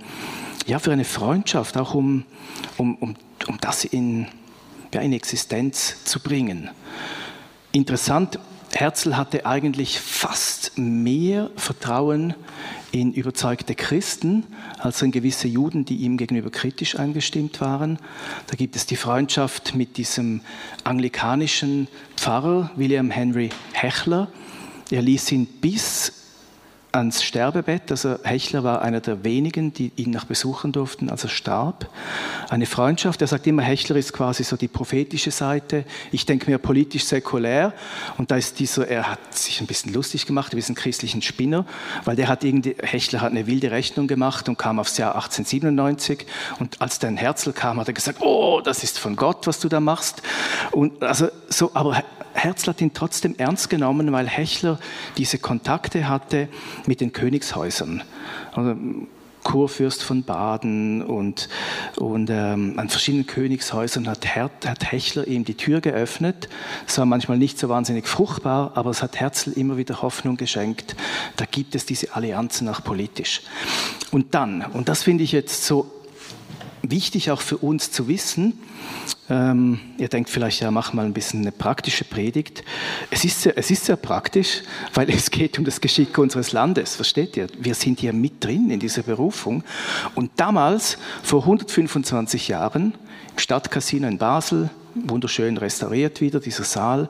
ja, 0.68 0.78
für 0.78 0.92
eine 0.92 1.06
Freundschaft, 1.06 1.78
auch 1.78 1.96
um, 1.96 2.26
um, 2.78 2.96
um, 2.98 3.16
um 3.48 3.58
das 3.60 3.86
in, 3.86 4.28
ja, 4.94 5.02
in 5.02 5.14
Existenz 5.14 6.04
zu 6.04 6.20
bringen. 6.20 6.70
Interessant, 7.72 8.40
Herzl 8.78 9.16
hatte 9.16 9.46
eigentlich 9.46 10.02
fast 10.02 10.78
mehr 10.78 11.50
Vertrauen 11.56 12.34
in 12.92 13.14
überzeugte 13.14 13.74
Christen 13.74 14.46
als 14.80 15.02
in 15.02 15.12
gewisse 15.12 15.48
Juden, 15.48 15.86
die 15.86 15.96
ihm 15.96 16.18
gegenüber 16.18 16.50
kritisch 16.50 17.00
eingestimmt 17.00 17.62
waren. 17.62 18.00
Da 18.48 18.58
gibt 18.58 18.76
es 18.76 18.86
die 18.86 18.98
Freundschaft 18.98 19.76
mit 19.76 19.96
diesem 19.96 20.42
anglikanischen 20.84 21.88
Pfarrer 22.18 22.70
William 22.76 23.12
Henry 23.12 23.50
Hechler. 23.72 24.28
Er 24.92 25.02
ließ 25.02 25.32
ihn 25.32 25.46
bis 25.46 26.25
ans 26.96 27.24
Sterbebett. 27.24 27.92
Also 27.92 28.16
Hechler 28.24 28.64
war 28.64 28.82
einer 28.82 29.02
der 29.02 29.24
wenigen, 29.24 29.74
die 29.74 29.92
ihn 29.96 30.12
noch 30.12 30.26
besuchen 30.26 30.72
durften, 30.72 31.10
als 31.10 31.24
er 31.24 31.30
starb. 31.30 31.90
Eine 32.50 32.66
Freundschaft. 32.66 33.22
Er 33.22 33.28
sagt 33.28 33.46
immer, 33.48 33.62
Hechler 33.62 33.98
ist 33.98 34.14
quasi 34.14 34.44
so 34.44 34.56
die 34.56 34.68
prophetische 34.68 35.32
Seite. 35.32 35.86
Ich 36.12 36.26
denke 36.26 36.50
mir 36.50 36.58
politisch 36.58 37.06
säkulär. 37.06 37.74
Und 38.18 38.32
da 38.32 38.38
ist 38.38 38.60
dieser, 38.60 38.88
er 38.88 39.12
hat 39.12 39.36
sich 39.36 39.62
ein 39.62 39.68
bisschen 39.68 39.94
lustig 39.94 40.26
gemacht 40.26 40.54
über 40.54 40.62
diesen 40.62 40.76
christlichen 40.76 41.22
Spinner, 41.22 41.66
weil 42.06 42.16
der 42.16 42.28
hat 42.28 42.44
irgendwie, 42.44 42.76
Hechler 42.82 43.22
hat 43.22 43.32
eine 43.32 43.48
wilde 43.48 43.72
Rechnung 43.72 44.08
gemacht 44.08 44.48
und 44.50 44.58
kam 44.58 44.80
aufs 44.80 44.98
Jahr 44.98 45.16
1897. 45.16 46.26
Und 46.60 46.82
als 46.82 47.00
dann 47.00 47.18
Herzl 47.18 47.52
kam, 47.52 47.80
hat 47.80 47.88
er 47.88 47.94
gesagt, 47.94 48.22
oh, 48.22 48.62
das 48.64 48.84
ist 48.84 48.98
von 49.00 49.16
Gott, 49.16 49.48
was 49.48 49.60
du 49.60 49.70
da 49.70 49.80
machst. 49.80 50.22
Und 50.72 51.04
also 51.04 51.28
so, 51.50 51.72
aber 51.74 52.04
Herzl 52.36 52.70
hat 52.70 52.82
ihn 52.82 52.94
trotzdem 52.94 53.36
ernst 53.38 53.70
genommen, 53.70 54.12
weil 54.12 54.28
Hechler 54.28 54.80
diese 55.18 55.40
Kontakte 55.40 56.08
hatte 56.08 56.50
mit 56.86 57.02
den 57.02 57.14
Königshäusern. 57.14 58.04
Also, 58.54 58.76
Kurfürst 59.46 60.04
von 60.04 60.24
Baden 60.24 61.04
und, 61.04 61.50
und 61.98 62.32
ähm, 62.32 62.74
an 62.78 62.90
verschiedenen 62.90 63.28
Königshäusern 63.28 64.08
hat, 64.08 64.26
Her 64.26 64.50
hat 64.66 64.92
Hechler 64.92 65.28
ihm 65.28 65.46
die 65.46 65.54
Tür 65.54 65.82
geöffnet. 65.82 66.50
Es 66.88 66.98
war 66.98 67.06
manchmal 67.06 67.38
nicht 67.38 67.60
so 67.60 67.70
wahnsinnig 67.70 68.08
fruchtbar, 68.08 68.72
aber 68.74 68.90
es 68.90 69.04
hat 69.04 69.20
Herzl 69.20 69.52
immer 69.52 69.78
wieder 69.78 70.02
Hoffnung 70.02 70.36
geschenkt. 70.36 70.96
Da 71.36 71.46
gibt 71.46 71.76
es 71.76 71.86
diese 71.86 72.16
Allianzen 72.16 72.68
auch 72.70 72.84
politisch. 72.84 73.44
Und 74.10 74.34
dann, 74.34 74.66
und 74.74 74.90
das 74.90 75.04
finde 75.04 75.24
ich 75.24 75.32
jetzt 75.32 75.64
so 75.64 75.92
wichtig 76.82 77.30
auch 77.30 77.42
für 77.42 77.58
uns 77.58 77.92
zu 77.92 78.08
wissen, 78.08 78.60
ähm, 79.30 79.80
ihr 79.98 80.08
denkt 80.08 80.30
vielleicht, 80.30 80.62
ja, 80.62 80.70
mach 80.70 80.94
mal 80.94 81.06
ein 81.06 81.14
bisschen 81.14 81.42
eine 81.42 81.52
praktische 81.52 82.04
Predigt. 82.04 82.64
Es 83.10 83.26
ist, 83.26 83.42
sehr, 83.42 83.58
es 83.58 83.72
ist 83.72 83.86
sehr 83.86 83.96
praktisch, 83.96 84.62
weil 84.94 85.10
es 85.10 85.32
geht 85.32 85.58
um 85.58 85.66
das 85.66 85.82
Geschick 85.82 86.18
unseres 86.18 86.52
Landes, 86.52 86.96
versteht 86.96 87.36
ihr? 87.36 87.48
Wir 87.58 87.74
sind 87.74 88.00
hier 88.00 88.14
mit 88.14 88.44
drin 88.44 88.70
in 88.70 88.80
dieser 88.80 89.02
Berufung. 89.02 89.64
Und 90.14 90.32
damals, 90.36 90.98
vor 91.24 91.42
125 91.42 92.50
Jahren, 92.50 92.94
im 93.32 93.40
Stadtcasino 93.40 94.08
in 94.08 94.20
Basel, 94.20 94.70
wunderschön 94.94 95.58
restauriert 95.58 96.22
wieder, 96.22 96.40
dieser 96.40 96.64
Saal, 96.64 97.10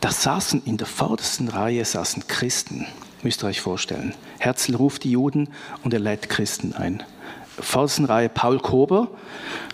da 0.00 0.10
saßen 0.10 0.62
in 0.64 0.76
der 0.76 0.86
vordersten 0.86 1.48
Reihe 1.48 1.84
saßen 1.84 2.26
Christen, 2.26 2.86
müsst 3.22 3.42
ihr 3.42 3.46
euch 3.46 3.60
vorstellen. 3.60 4.14
Herzl 4.38 4.74
ruft 4.74 5.04
die 5.04 5.12
Juden 5.12 5.48
und 5.84 5.94
er 5.94 6.00
lädt 6.00 6.28
Christen 6.28 6.74
ein. 6.74 7.02
Phasenreihe 7.60 8.28
Paul 8.28 8.58
Kober, 8.58 9.08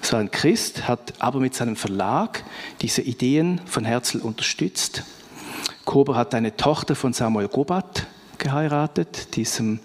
so 0.01 0.17
ein 0.17 0.31
Christ, 0.31 0.89
hat 0.89 1.15
aber 1.19 1.41
mit 1.41 1.55
seinem 1.55 1.77
Verlag 1.77 2.45
diese 2.81 3.03
Ideen 3.03 3.61
von 3.67 3.85
Herzl 3.85 4.19
unterstützt. 4.19 5.03
Kober 5.85 6.17
hat 6.17 6.35
eine 6.35 6.57
Tochter 6.57 6.95
von 6.95 7.13
Samuel 7.13 7.49
Gobat 7.49 8.07
geheiratet, 8.39 9.37
diesem 9.37 9.81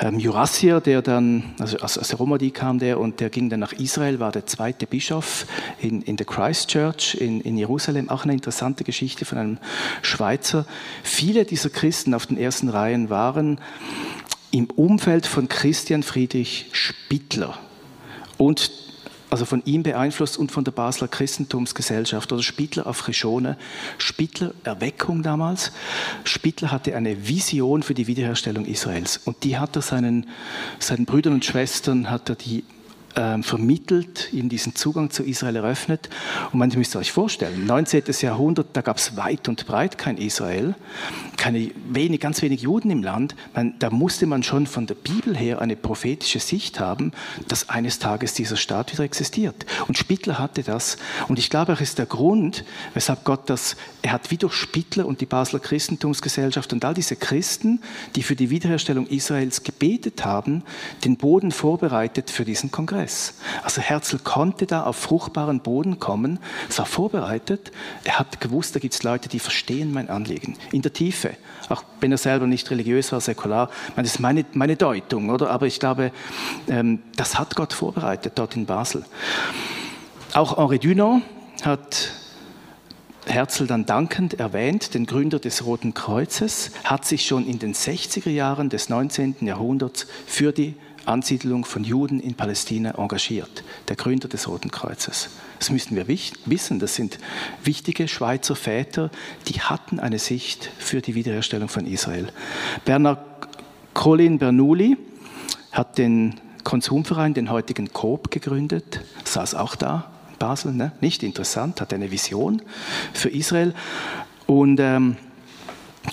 ähm, 0.00 0.18
Jurassier, 0.18 0.80
der 0.80 1.02
dann, 1.02 1.54
also 1.58 1.78
aus, 1.78 1.98
aus 1.98 2.08
der 2.08 2.18
Romandie 2.18 2.50
kam 2.50 2.78
der 2.78 2.98
und 2.98 3.20
der 3.20 3.28
ging 3.28 3.50
dann 3.50 3.60
nach 3.60 3.72
Israel, 3.72 4.18
war 4.18 4.32
der 4.32 4.46
zweite 4.46 4.86
Bischof 4.86 5.46
in, 5.80 6.02
in 6.02 6.16
der 6.16 6.26
Christchurch 6.26 7.16
in, 7.20 7.40
in 7.40 7.58
Jerusalem. 7.58 8.08
Auch 8.08 8.24
eine 8.24 8.32
interessante 8.32 8.84
Geschichte 8.84 9.24
von 9.24 9.38
einem 9.38 9.58
Schweizer. 10.02 10.64
Viele 11.02 11.44
dieser 11.44 11.70
Christen 11.70 12.14
auf 12.14 12.26
den 12.26 12.38
ersten 12.38 12.68
Reihen 12.70 13.10
waren 13.10 13.60
im 14.50 14.66
Umfeld 14.66 15.26
von 15.26 15.48
Christian 15.48 16.02
Friedrich 16.02 16.66
Spittler 16.72 17.58
und 18.38 18.70
also 19.30 19.44
von 19.44 19.62
ihm 19.64 19.84
beeinflusst 19.84 20.36
und 20.38 20.50
von 20.50 20.64
der 20.64 20.72
Basler 20.72 21.06
Christentumsgesellschaft 21.06 22.32
oder 22.32 22.42
Spittler 22.42 22.86
auf 22.86 23.06
Rishone. 23.06 23.56
Spittler 23.98 24.52
Erweckung 24.64 25.22
damals. 25.22 25.70
Spittler 26.24 26.72
hatte 26.72 26.96
eine 26.96 27.28
Vision 27.28 27.84
für 27.84 27.94
die 27.94 28.08
Wiederherstellung 28.08 28.66
Israels 28.66 29.18
und 29.18 29.44
die 29.44 29.56
hat 29.56 29.76
er 29.76 29.82
seinen, 29.82 30.26
seinen 30.80 31.06
Brüdern 31.06 31.34
und 31.34 31.44
Schwestern 31.44 32.10
hat 32.10 32.28
er 32.28 32.34
die 32.34 32.64
ähm, 33.16 33.42
vermittelt, 33.42 34.32
ihnen 34.32 34.48
diesen 34.48 34.74
Zugang 34.74 35.10
zu 35.10 35.22
Israel 35.22 35.56
eröffnet. 35.56 36.08
Und 36.52 36.58
man 36.58 36.70
müsst 36.70 36.94
euch 36.96 37.12
vorstellen, 37.12 37.66
19. 37.66 38.04
Jahrhundert, 38.20 38.68
da 38.72 38.80
gab 38.80 38.98
es 38.98 39.16
weit 39.16 39.48
und 39.48 39.66
breit 39.66 39.98
kein 39.98 40.16
Israel, 40.16 40.74
keine, 41.36 41.70
wenig, 41.88 42.20
ganz 42.20 42.42
wenig 42.42 42.62
Juden 42.62 42.90
im 42.90 43.02
Land. 43.02 43.34
Man, 43.54 43.78
da 43.78 43.90
musste 43.90 44.26
man 44.26 44.42
schon 44.42 44.66
von 44.66 44.86
der 44.86 44.94
Bibel 44.94 45.36
her 45.36 45.60
eine 45.60 45.76
prophetische 45.76 46.38
Sicht 46.40 46.80
haben, 46.80 47.12
dass 47.48 47.68
eines 47.68 47.98
Tages 47.98 48.34
dieser 48.34 48.56
Staat 48.56 48.92
wieder 48.92 49.04
existiert. 49.04 49.66
Und 49.88 49.98
Spittler 49.98 50.38
hatte 50.38 50.62
das. 50.62 50.96
Und 51.28 51.38
ich 51.38 51.50
glaube, 51.50 51.72
auch 51.72 51.80
ist 51.80 51.98
der 51.98 52.06
Grund, 52.06 52.64
weshalb 52.94 53.24
Gott 53.24 53.48
das, 53.48 53.76
er 54.02 54.12
hat 54.12 54.30
wie 54.30 54.36
durch 54.36 54.54
Spittler 54.54 55.06
und 55.06 55.20
die 55.20 55.26
Basler 55.26 55.60
Christentumsgesellschaft 55.60 56.72
und 56.72 56.84
all 56.84 56.94
diese 56.94 57.16
Christen, 57.16 57.80
die 58.16 58.22
für 58.22 58.36
die 58.36 58.50
Wiederherstellung 58.50 59.06
Israels 59.06 59.62
gebetet 59.62 60.24
haben, 60.24 60.62
den 61.04 61.16
Boden 61.16 61.52
vorbereitet 61.52 62.30
für 62.30 62.44
diesen 62.44 62.70
Kongress. 62.70 62.99
Kongress. 63.00 63.34
Also 63.62 63.80
Herzl 63.80 64.18
konnte 64.18 64.66
da 64.66 64.84
auf 64.84 64.96
fruchtbaren 64.96 65.60
Boden 65.60 65.98
kommen, 65.98 66.38
es 66.68 66.78
war 66.78 66.86
vorbereitet. 66.86 67.72
Er 68.04 68.18
hat 68.18 68.40
gewusst, 68.40 68.74
da 68.74 68.80
gibt 68.80 68.94
es 68.94 69.02
Leute, 69.02 69.28
die 69.28 69.38
verstehen 69.38 69.92
mein 69.92 70.10
Anliegen 70.10 70.56
in 70.72 70.82
der 70.82 70.92
Tiefe. 70.92 71.30
Auch 71.68 71.82
wenn 72.00 72.12
er 72.12 72.18
selber 72.18 72.46
nicht 72.46 72.70
religiös 72.70 73.12
war, 73.12 73.20
säkular. 73.20 73.70
Das 73.96 74.06
ist 74.06 74.20
meine, 74.20 74.44
meine 74.52 74.76
Deutung, 74.76 75.30
oder? 75.30 75.50
Aber 75.50 75.66
ich 75.66 75.80
glaube, 75.80 76.12
ähm, 76.68 77.02
das 77.16 77.38
hat 77.38 77.56
Gott 77.56 77.72
vorbereitet 77.72 78.32
dort 78.36 78.56
in 78.56 78.66
Basel. 78.66 79.04
Auch 80.34 80.58
Henri 80.58 80.78
Dunant 80.78 81.22
hat 81.62 82.12
Herzl 83.26 83.66
dann 83.66 83.86
dankend 83.86 84.34
erwähnt, 84.34 84.94
den 84.94 85.06
Gründer 85.06 85.38
des 85.38 85.64
Roten 85.64 85.94
Kreuzes, 85.94 86.72
hat 86.84 87.04
sich 87.04 87.26
schon 87.26 87.46
in 87.46 87.58
den 87.58 87.74
60er 87.74 88.30
Jahren 88.30 88.70
des 88.70 88.88
19. 88.88 89.36
Jahrhunderts 89.42 90.06
für 90.26 90.52
die 90.52 90.74
Ansiedlung 91.06 91.64
von 91.64 91.84
Juden 91.84 92.20
in 92.20 92.34
Palästina 92.34 92.98
engagiert, 92.98 93.64
der 93.88 93.96
Gründer 93.96 94.28
des 94.28 94.48
Roten 94.48 94.70
Kreuzes. 94.70 95.30
Das 95.58 95.70
müssen 95.70 95.96
wir 95.96 96.08
wissen, 96.08 96.78
das 96.78 96.94
sind 96.94 97.18
wichtige 97.64 98.08
Schweizer 98.08 98.56
Väter, 98.56 99.10
die 99.48 99.60
hatten 99.60 100.00
eine 100.00 100.18
Sicht 100.18 100.70
für 100.78 101.00
die 101.00 101.14
Wiederherstellung 101.14 101.68
von 101.68 101.86
Israel. 101.86 102.28
Bernard 102.84 103.18
Colin 103.94 104.38
Bernoulli 104.38 104.96
hat 105.72 105.98
den 105.98 106.40
Konsumverein, 106.64 107.34
den 107.34 107.50
heutigen 107.50 107.92
Coop, 107.92 108.30
gegründet, 108.30 109.00
saß 109.24 109.54
auch 109.54 109.76
da 109.76 110.10
Basel, 110.38 110.72
ne? 110.72 110.92
nicht 111.00 111.22
interessant, 111.22 111.80
hat 111.80 111.92
eine 111.92 112.10
Vision 112.10 112.62
für 113.12 113.28
Israel. 113.28 113.74
Und 114.46 114.80
ähm, 114.80 115.16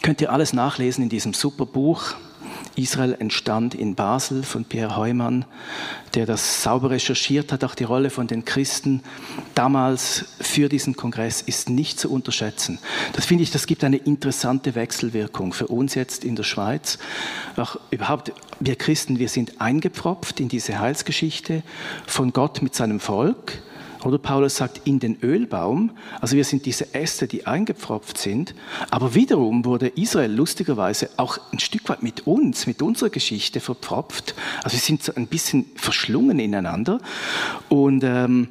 könnt 0.04 0.22
ihr 0.22 0.32
alles 0.32 0.54
nachlesen 0.54 1.04
in 1.04 1.10
diesem 1.10 1.34
super 1.34 1.66
Buch. 1.66 2.14
Israel 2.78 3.16
entstand 3.20 3.74
in 3.74 3.96
Basel 3.96 4.44
von 4.44 4.64
Pierre 4.64 4.96
Heumann, 4.96 5.46
der 6.14 6.26
das 6.26 6.64
sauber 6.64 6.92
recherchiert 6.92 7.52
hat. 7.52 7.64
Auch 7.64 7.76
die 7.76 7.84
Rolle 7.84 8.10
von 8.10 8.28
den 8.28 8.46
Christen 8.46 9.02
damals 9.56 10.26
für 10.40 10.70
diesen 10.70 10.96
Kongress 10.96 11.42
ist 11.42 11.70
nicht 11.70 12.00
zu 12.00 12.12
unterschätzen. 12.12 12.80
Das 13.14 13.26
finde 13.26 13.44
ich, 13.44 13.52
das 13.52 13.66
gibt 13.66 13.84
eine 13.84 13.98
interessante 13.98 14.76
Wechselwirkung 14.76 15.54
für 15.54 15.68
uns 15.68 15.96
jetzt 15.96 16.24
in 16.24 16.36
der 16.36 16.44
Schweiz. 16.44 17.00
Auch 17.56 17.78
überhaupt, 17.90 18.32
wir 18.60 18.76
Christen, 18.76 19.20
wir 19.20 19.30
sind 19.30 19.60
eingepfropft 19.60 20.40
in 20.40 20.48
diese 20.48 20.80
Heilsgeschichte 20.80 21.64
von 22.06 22.32
Gott 22.32 22.62
mit 22.62 22.76
seinem 22.76 23.00
Volk. 23.00 23.60
Oder 24.08 24.20
Paulus 24.20 24.56
sagt, 24.56 24.88
in 24.88 25.00
den 25.00 25.22
Ölbaum, 25.22 25.92
also 26.22 26.38
wir 26.38 26.46
sind 26.46 26.66
diese 26.66 26.94
Äste, 26.94 27.28
die 27.28 27.46
eingepfropft 27.46 28.18
sind, 28.18 28.56
aber 28.90 29.16
wiederum 29.16 29.66
wurde 29.66 29.90
Israel 29.90 30.32
lustigerweise 30.32 31.10
auch 31.18 31.38
ein 31.52 31.60
Stück 31.60 31.90
weit 31.90 32.04
mit 32.04 32.26
uns, 32.26 32.68
mit 32.68 32.82
unserer 32.82 33.10
Geschichte 33.10 33.60
verpfropft. 33.60 34.34
Also 34.64 34.78
wir 34.78 34.80
sind 34.80 35.04
so 35.04 35.14
ein 35.14 35.28
bisschen 35.28 35.66
verschlungen 35.76 36.40
ineinander 36.40 37.02
und 37.68 38.06
ähm, 38.06 38.48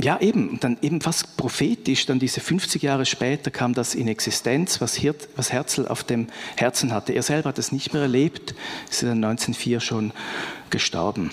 ja, 0.00 0.20
eben, 0.20 0.60
dann 0.60 0.78
eben 0.80 1.00
fast 1.00 1.36
prophetisch, 1.36 2.06
dann 2.06 2.20
diese 2.20 2.40
50 2.40 2.80
Jahre 2.80 3.04
später 3.04 3.50
kam 3.50 3.74
das 3.74 3.96
in 3.96 4.06
Existenz, 4.06 4.80
was, 4.80 4.94
Hirt, 4.94 5.28
was 5.34 5.50
Herzl 5.52 5.88
auf 5.88 6.04
dem 6.04 6.28
Herzen 6.54 6.92
hatte. 6.92 7.14
Er 7.14 7.24
selber 7.24 7.48
hat 7.48 7.58
es 7.58 7.72
nicht 7.72 7.92
mehr 7.92 8.02
erlebt, 8.02 8.54
ist 8.88 9.02
dann 9.02 9.24
1904 9.24 9.80
schon 9.80 10.12
gestorben. 10.70 11.32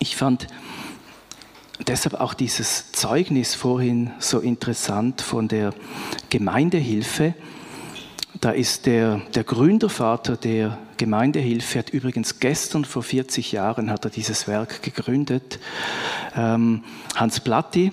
Ich 0.00 0.16
fand 0.16 0.48
deshalb 1.86 2.20
auch 2.20 2.34
dieses 2.34 2.92
Zeugnis 2.92 3.54
vorhin 3.54 4.10
so 4.18 4.40
interessant 4.40 5.20
von 5.20 5.48
der 5.48 5.72
Gemeindehilfe. 6.30 7.34
Da 8.40 8.50
ist 8.50 8.86
der, 8.86 9.22
der 9.34 9.44
Gründervater 9.44 10.36
der 10.36 10.78
Gemeindehilfe, 10.96 11.78
hat 11.78 11.90
übrigens 11.90 12.40
gestern 12.40 12.84
vor 12.84 13.02
40 13.02 13.52
Jahren 13.52 13.90
hat 13.90 14.04
er 14.04 14.10
dieses 14.10 14.46
Werk 14.46 14.82
gegründet. 14.82 15.58
Ähm, 16.36 16.84
Hans 17.14 17.40
Platti, 17.40 17.92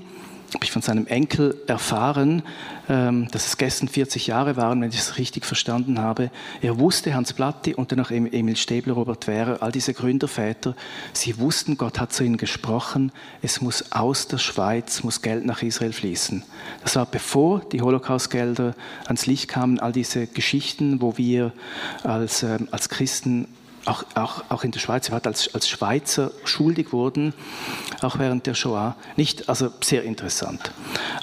habe 0.54 0.66
ich 0.66 0.72
von 0.72 0.82
seinem 0.82 1.08
Enkel 1.08 1.56
erfahren, 1.68 2.44
ähm, 2.90 3.30
dass 3.32 3.48
es 3.48 3.58
gestern 3.58 3.88
40 3.88 4.28
Jahre 4.28 4.58
waren, 4.58 4.82
wenn 4.82 4.90
ich 4.90 4.98
es 4.98 5.18
richtig 5.18 5.46
verstanden 5.46 6.00
habe. 6.00 6.30
Er 6.62 6.78
wusste, 6.78 7.14
Hans 7.14 7.32
Platti 7.32 7.74
und 7.74 7.92
dann 7.92 8.02
auch 8.02 8.12
Emil 8.12 8.58
Stäbler, 8.58 8.94
Robert 8.94 9.28
Wehrer, 9.28 9.62
all 9.62 9.72
diese 9.72 9.94
Gründerväter, 9.94 10.76
sie 11.14 11.40
wussten, 11.40 11.78
Gott 11.78 12.00
hat 12.00 12.12
zu 12.12 12.24
ihnen 12.24 12.38
gesprochen, 12.38 13.14
es 13.42 13.62
muss 13.62 13.94
aus 13.94 14.28
der 14.28 14.40
Schweiz, 14.40 15.04
muss 15.04 15.22
Geld 15.22 15.46
nach 15.46 15.62
Israel 15.62 15.94
fließen. 15.94 16.44
Das 16.84 16.98
war 16.98 17.06
bevor 17.06 17.62
die 17.72 17.82
Holocaustgelder 17.82 18.76
ans 19.06 19.26
Licht 19.26 19.48
kamen, 19.48 19.80
all 19.80 19.94
diese 19.94 20.28
Geschichten, 20.28 21.02
wo 21.02 21.18
wir 21.18 21.54
als, 22.04 22.44
ähm, 22.44 22.68
als 22.72 22.90
Christen 22.90 23.48
auch, 23.86 24.04
auch, 24.16 24.44
auch 24.50 24.64
in 24.64 24.72
der 24.72 24.80
Schweiz 24.80 25.10
als, 25.10 25.54
als 25.54 25.68
Schweizer 25.68 26.32
schuldig 26.44 26.94
wurden, 26.94 27.34
auch 28.02 28.20
während 28.20 28.46
der 28.46 28.54
Shoah. 28.54 28.96
Nicht, 29.16 29.50
also 29.50 29.70
sehr 29.84 30.04
interessant. 30.04 30.72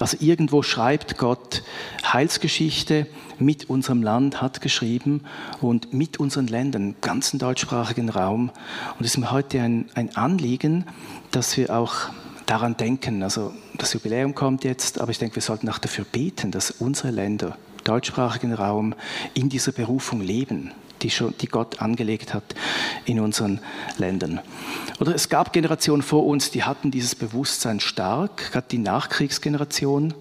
Also 0.01 0.17
irgendwo 0.21 0.63
schreibt 0.63 1.19
Gott 1.19 1.63
Heilsgeschichte 2.05 3.07
mit 3.39 3.71
unserem 3.71 4.03
Land, 4.03 4.43
hat 4.43 4.61
geschrieben 4.61 5.23
und 5.61 5.93
mit 5.93 6.19
unseren 6.19 6.49
Ländern, 6.49 6.97
ganzen 7.01 7.39
deutschsprachigen 7.39 8.09
Raum. 8.09 8.51
Und 8.99 9.05
es 9.05 9.13
ist 9.13 9.19
mir 9.19 9.31
heute 9.31 9.61
ein, 9.61 9.89
ein 9.95 10.17
Anliegen, 10.17 10.85
dass 11.31 11.57
wir 11.57 11.77
auch 11.77 11.95
daran 12.47 12.77
denken. 12.77 13.23
Also 13.23 13.53
das 13.77 13.93
Jubiläum 13.93 14.35
kommt 14.35 14.65
jetzt, 14.65 15.01
aber 15.01 15.13
ich 15.13 15.19
denke, 15.19 15.37
wir 15.37 15.43
sollten 15.43 15.69
auch 15.69 15.79
dafür 15.79 16.05
beten, 16.05 16.51
dass 16.51 16.71
unsere 16.73 17.11
Länder, 17.11 17.57
deutschsprachigen 17.85 18.53
Raum, 18.53 18.95
in 19.35 19.49
dieser 19.49 19.73
Berufung 19.73 20.21
leben 20.21 20.73
die, 21.03 21.11
schon, 21.11 21.35
die 21.41 21.47
Gott 21.47 21.81
angelegt 21.81 22.35
hat 22.35 22.45
in 23.05 23.21
unseren 23.21 23.61
Ländern. 23.99 24.41
Oder 25.01 25.15
es 25.15 25.29
gab 25.29 25.53
Generationen 25.53 26.03
vor 26.03 26.27
uns, 26.27 26.51
die 26.51 26.65
hatten 26.65 26.91
dieses 26.91 27.15
Bewusstsein 27.15 27.81
stark, 27.81 28.53
gerade 28.53 28.67
die 28.71 28.79
Nachkriegsgeneration. 28.79 30.15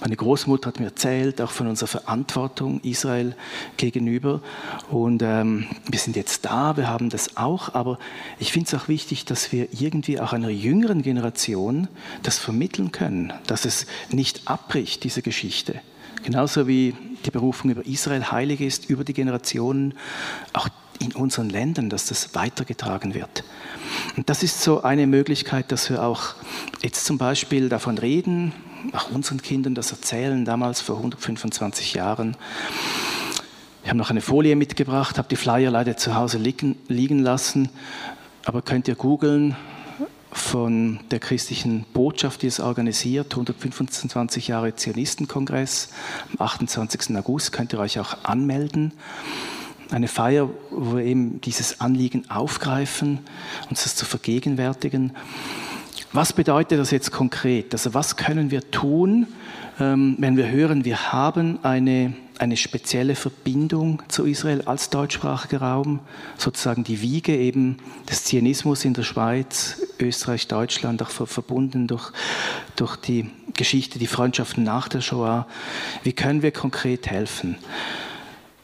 Meine 0.00 0.16
Großmutter 0.16 0.68
hat 0.68 0.80
mir 0.80 0.86
erzählt, 0.86 1.40
auch 1.40 1.50
von 1.50 1.66
unserer 1.66 1.88
Verantwortung 1.88 2.80
Israel 2.82 3.34
gegenüber. 3.76 4.40
Und 4.90 5.22
ähm, 5.22 5.66
wir 5.90 5.98
sind 5.98 6.16
jetzt 6.16 6.44
da, 6.44 6.76
wir 6.76 6.88
haben 6.88 7.10
das 7.10 7.36
auch, 7.36 7.74
aber 7.74 7.98
ich 8.38 8.52
finde 8.52 8.68
es 8.68 8.74
auch 8.74 8.88
wichtig, 8.88 9.24
dass 9.24 9.52
wir 9.52 9.68
irgendwie 9.72 10.20
auch 10.20 10.32
einer 10.32 10.48
jüngeren 10.48 11.02
Generation 11.02 11.88
das 12.22 12.38
vermitteln 12.38 12.92
können, 12.92 13.32
dass 13.46 13.64
es 13.64 13.86
nicht 14.10 14.48
abbricht, 14.48 15.04
diese 15.04 15.22
Geschichte. 15.22 15.80
Genauso 16.22 16.66
wie 16.66 16.94
die 17.24 17.30
Berufung 17.30 17.70
über 17.70 17.84
Israel 17.86 18.30
heilig 18.30 18.60
ist, 18.60 18.90
über 18.90 19.04
die 19.04 19.14
Generationen, 19.14 19.94
auch 20.52 20.68
in 20.98 21.12
unseren 21.12 21.48
Ländern, 21.48 21.88
dass 21.88 22.06
das 22.06 22.34
weitergetragen 22.34 23.14
wird. 23.14 23.42
Und 24.16 24.28
das 24.28 24.42
ist 24.42 24.62
so 24.62 24.82
eine 24.82 25.06
Möglichkeit, 25.06 25.72
dass 25.72 25.88
wir 25.88 26.02
auch 26.02 26.34
jetzt 26.82 27.06
zum 27.06 27.16
Beispiel 27.16 27.68
davon 27.68 27.96
reden, 27.96 28.52
auch 28.92 29.10
unseren 29.10 29.40
Kindern 29.40 29.74
das 29.74 29.92
erzählen, 29.92 30.44
damals 30.44 30.80
vor 30.80 30.96
125 30.96 31.94
Jahren. 31.94 32.36
Ich 33.82 33.88
habe 33.88 33.98
noch 33.98 34.10
eine 34.10 34.20
Folie 34.20 34.56
mitgebracht, 34.56 35.16
habe 35.16 35.28
die 35.28 35.36
Flyer 35.36 35.70
leider 35.70 35.96
zu 35.96 36.14
Hause 36.14 36.36
liegen, 36.36 36.76
liegen 36.88 37.20
lassen, 37.20 37.70
aber 38.44 38.60
könnt 38.60 38.88
ihr 38.88 38.94
googeln, 38.94 39.56
von 40.32 41.00
der 41.10 41.18
christlichen 41.18 41.84
Botschaft, 41.92 42.42
die 42.42 42.46
es 42.46 42.60
organisiert, 42.60 43.32
125 43.32 44.48
Jahre 44.48 44.74
Zionistenkongress. 44.74 45.88
Am 46.32 46.46
28. 46.46 47.16
August 47.16 47.52
könnt 47.52 47.72
ihr 47.72 47.78
euch 47.78 47.98
auch 47.98 48.16
anmelden. 48.22 48.92
Eine 49.90 50.08
Feier, 50.08 50.48
wo 50.70 50.96
wir 50.96 51.04
eben 51.04 51.40
dieses 51.40 51.80
Anliegen 51.80 52.30
aufgreifen, 52.30 53.20
uns 53.68 53.82
das 53.82 53.96
zu 53.96 54.04
vergegenwärtigen. 54.04 55.12
Was 56.12 56.32
bedeutet 56.32 56.78
das 56.78 56.92
jetzt 56.92 57.10
konkret? 57.10 57.72
Also 57.72 57.94
was 57.94 58.16
können 58.16 58.50
wir 58.50 58.70
tun, 58.70 59.26
ähm, 59.80 60.16
wenn 60.18 60.36
wir 60.36 60.48
hören, 60.50 60.84
wir 60.84 61.12
haben 61.12 61.58
eine 61.64 62.14
eine 62.40 62.56
spezielle 62.56 63.16
Verbindung 63.16 64.02
zu 64.08 64.24
Israel 64.24 64.62
als 64.62 64.88
deutschsprachiger 64.88 65.60
Raum, 65.60 66.00
sozusagen 66.38 66.84
die 66.84 67.02
Wiege 67.02 67.36
eben 67.36 67.76
des 68.08 68.24
Zionismus 68.24 68.86
in 68.86 68.94
der 68.94 69.02
Schweiz, 69.02 69.82
Österreich, 70.02 70.48
Deutschland, 70.48 71.02
auch 71.02 71.10
verbunden 71.10 71.86
durch, 71.86 72.10
durch 72.76 72.96
die 72.96 73.30
Geschichte, 73.54 73.98
die 73.98 74.06
Freundschaften 74.06 74.64
nach 74.64 74.88
der 74.88 75.00
Shoah. 75.00 75.46
Wie 76.02 76.12
können 76.12 76.42
wir 76.42 76.52
konkret 76.52 77.08
helfen? 77.08 77.56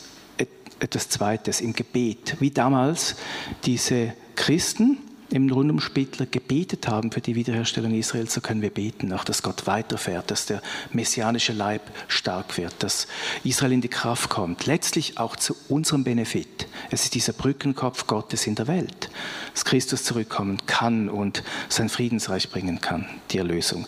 etwas 0.78 1.08
Zweites 1.08 1.60
im 1.60 1.72
Gebet, 1.72 2.36
wie 2.40 2.50
damals 2.50 3.16
diese 3.64 4.14
Christen, 4.36 4.98
im 5.30 5.50
rund 5.50 5.70
um 5.70 5.80
Spittler 5.80 6.26
gebetet 6.26 6.88
haben 6.88 7.12
für 7.12 7.20
die 7.20 7.34
Wiederherstellung 7.34 7.94
Israels, 7.94 8.34
so 8.34 8.40
können 8.40 8.62
wir 8.62 8.70
beten, 8.70 9.12
auch 9.12 9.24
dass 9.24 9.42
Gott 9.42 9.66
weiterfährt, 9.66 10.30
dass 10.30 10.46
der 10.46 10.62
messianische 10.92 11.52
Leib 11.52 11.82
stark 12.08 12.56
wird, 12.56 12.74
dass 12.80 13.06
Israel 13.44 13.72
in 13.72 13.80
die 13.80 13.88
Kraft 13.88 14.30
kommt. 14.30 14.66
Letztlich 14.66 15.18
auch 15.18 15.36
zu 15.36 15.54
unserem 15.68 16.04
Benefit. 16.04 16.66
Es 16.90 17.04
ist 17.04 17.14
dieser 17.14 17.32
Brückenkopf 17.32 18.06
Gottes 18.06 18.46
in 18.46 18.54
der 18.54 18.66
Welt, 18.66 19.10
dass 19.52 19.64
Christus 19.64 20.04
zurückkommen 20.04 20.58
kann 20.66 21.08
und 21.08 21.42
sein 21.68 21.88
Friedensreich 21.88 22.50
bringen 22.50 22.80
kann, 22.80 23.06
die 23.30 23.38
Erlösung. 23.38 23.86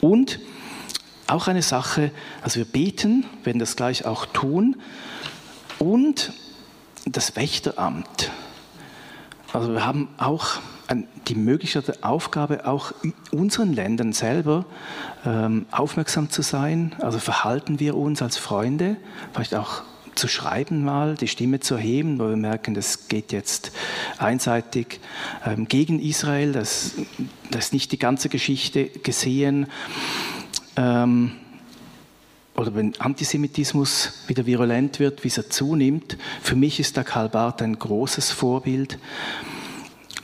Und 0.00 0.40
auch 1.26 1.46
eine 1.46 1.62
Sache, 1.62 2.10
also 2.42 2.56
wir 2.56 2.64
beten, 2.64 3.24
werden 3.44 3.58
das 3.58 3.76
gleich 3.76 4.04
auch 4.04 4.26
tun, 4.26 4.76
und 5.80 6.32
das 7.06 7.34
Wächteramt. 7.34 8.30
Also 9.52 9.72
wir 9.72 9.84
haben 9.84 10.08
auch 10.16 10.60
die 11.28 11.34
Möglichkeit, 11.34 11.88
die 11.88 12.02
Aufgabe, 12.04 12.66
auch 12.66 12.92
unseren 13.32 13.72
Ländern 13.72 14.12
selber 14.12 14.64
ähm, 15.26 15.66
aufmerksam 15.70 16.30
zu 16.30 16.42
sein. 16.42 16.94
Also 17.00 17.18
verhalten 17.18 17.80
wir 17.80 17.96
uns 17.96 18.22
als 18.22 18.36
Freunde, 18.36 18.96
vielleicht 19.32 19.54
auch 19.54 19.82
zu 20.14 20.28
schreiben 20.28 20.84
mal, 20.84 21.14
die 21.14 21.28
Stimme 21.28 21.60
zu 21.60 21.74
erheben, 21.74 22.18
weil 22.18 22.30
wir 22.30 22.36
merken, 22.36 22.74
das 22.74 23.08
geht 23.08 23.32
jetzt 23.32 23.72
einseitig 24.18 25.00
ähm, 25.46 25.66
gegen 25.66 26.00
Israel, 26.00 26.52
das, 26.52 26.94
das 27.50 27.66
ist 27.66 27.72
nicht 27.72 27.92
die 27.92 27.98
ganze 27.98 28.28
Geschichte 28.28 28.86
gesehen. 28.86 29.66
Ähm, 30.76 31.32
oder 32.56 32.74
wenn 32.74 32.98
Antisemitismus 33.00 34.24
wieder 34.26 34.46
virulent 34.46 34.98
wird, 34.98 35.24
wie 35.24 35.28
es 35.28 35.48
zunimmt, 35.48 36.16
für 36.42 36.56
mich 36.56 36.80
ist 36.80 36.96
der 36.96 37.04
Karl 37.04 37.28
Barth 37.28 37.62
ein 37.62 37.78
großes 37.78 38.32
Vorbild. 38.32 38.98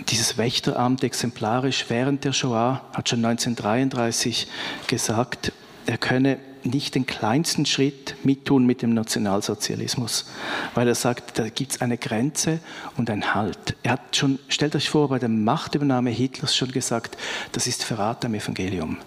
Dieses 0.09 0.37
Wächteramt 0.37 1.03
exemplarisch 1.03 1.87
während 1.89 2.25
der 2.25 2.33
Shoah 2.33 2.83
hat 2.93 3.09
schon 3.09 3.25
1933 3.25 4.47
gesagt, 4.87 5.53
er 5.87 5.99
könne 5.99 6.39
nicht 6.67 6.95
den 6.95 7.07
kleinsten 7.07 7.65
Schritt 7.65 8.17
mittun 8.25 8.67
mit 8.67 8.83
dem 8.83 8.93
Nationalsozialismus, 8.93 10.27
weil 10.75 10.89
er 10.89 10.95
sagt, 10.95 11.39
da 11.39 11.49
gibt 11.49 11.73
es 11.73 11.81
eine 11.81 11.97
Grenze 11.97 12.59
und 12.97 13.09
ein 13.09 13.35
Halt. 13.35 13.77
Er 13.83 13.93
hat 13.93 14.17
schon, 14.17 14.39
stellt 14.49 14.75
euch 14.75 14.91
vor, 14.91 15.09
bei 15.09 15.19
der 15.19 15.29
Machtübernahme 15.29 16.11
Hitlers 16.11 16.55
schon 16.55 16.73
gesagt, 16.73 17.17
das 17.53 17.67
ist 17.67 17.85
Verrat 17.85 18.25
am 18.25 18.35
Evangelium. 18.35 18.99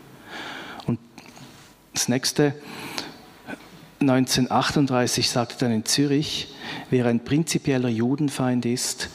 Und 0.86 0.99
das 1.93 2.08
nächste, 2.08 2.55
1938 4.01 5.29
sagte 5.29 5.55
dann 5.59 5.73
in 5.73 5.85
Zürich, 5.85 6.53
wer 6.89 7.05
ein 7.05 7.23
prinzipieller 7.23 7.89
Judenfeind 7.89 8.65
ist, 8.65 9.09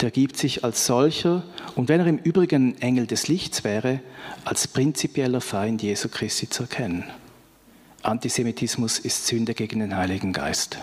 der 0.00 0.10
gibt 0.10 0.38
sich 0.38 0.64
als 0.64 0.86
solcher 0.86 1.42
und 1.74 1.88
wenn 1.88 2.00
er 2.00 2.06
im 2.06 2.16
Übrigen 2.16 2.80
Engel 2.80 3.06
des 3.06 3.28
Lichts 3.28 3.64
wäre, 3.64 4.00
als 4.44 4.66
prinzipieller 4.66 5.42
Feind 5.42 5.82
Jesu 5.82 6.08
Christi 6.08 6.48
zu 6.48 6.62
erkennen. 6.62 7.04
Antisemitismus 8.02 8.98
ist 8.98 9.26
Sünde 9.26 9.52
gegen 9.52 9.80
den 9.80 9.94
Heiligen 9.94 10.32
Geist. 10.32 10.78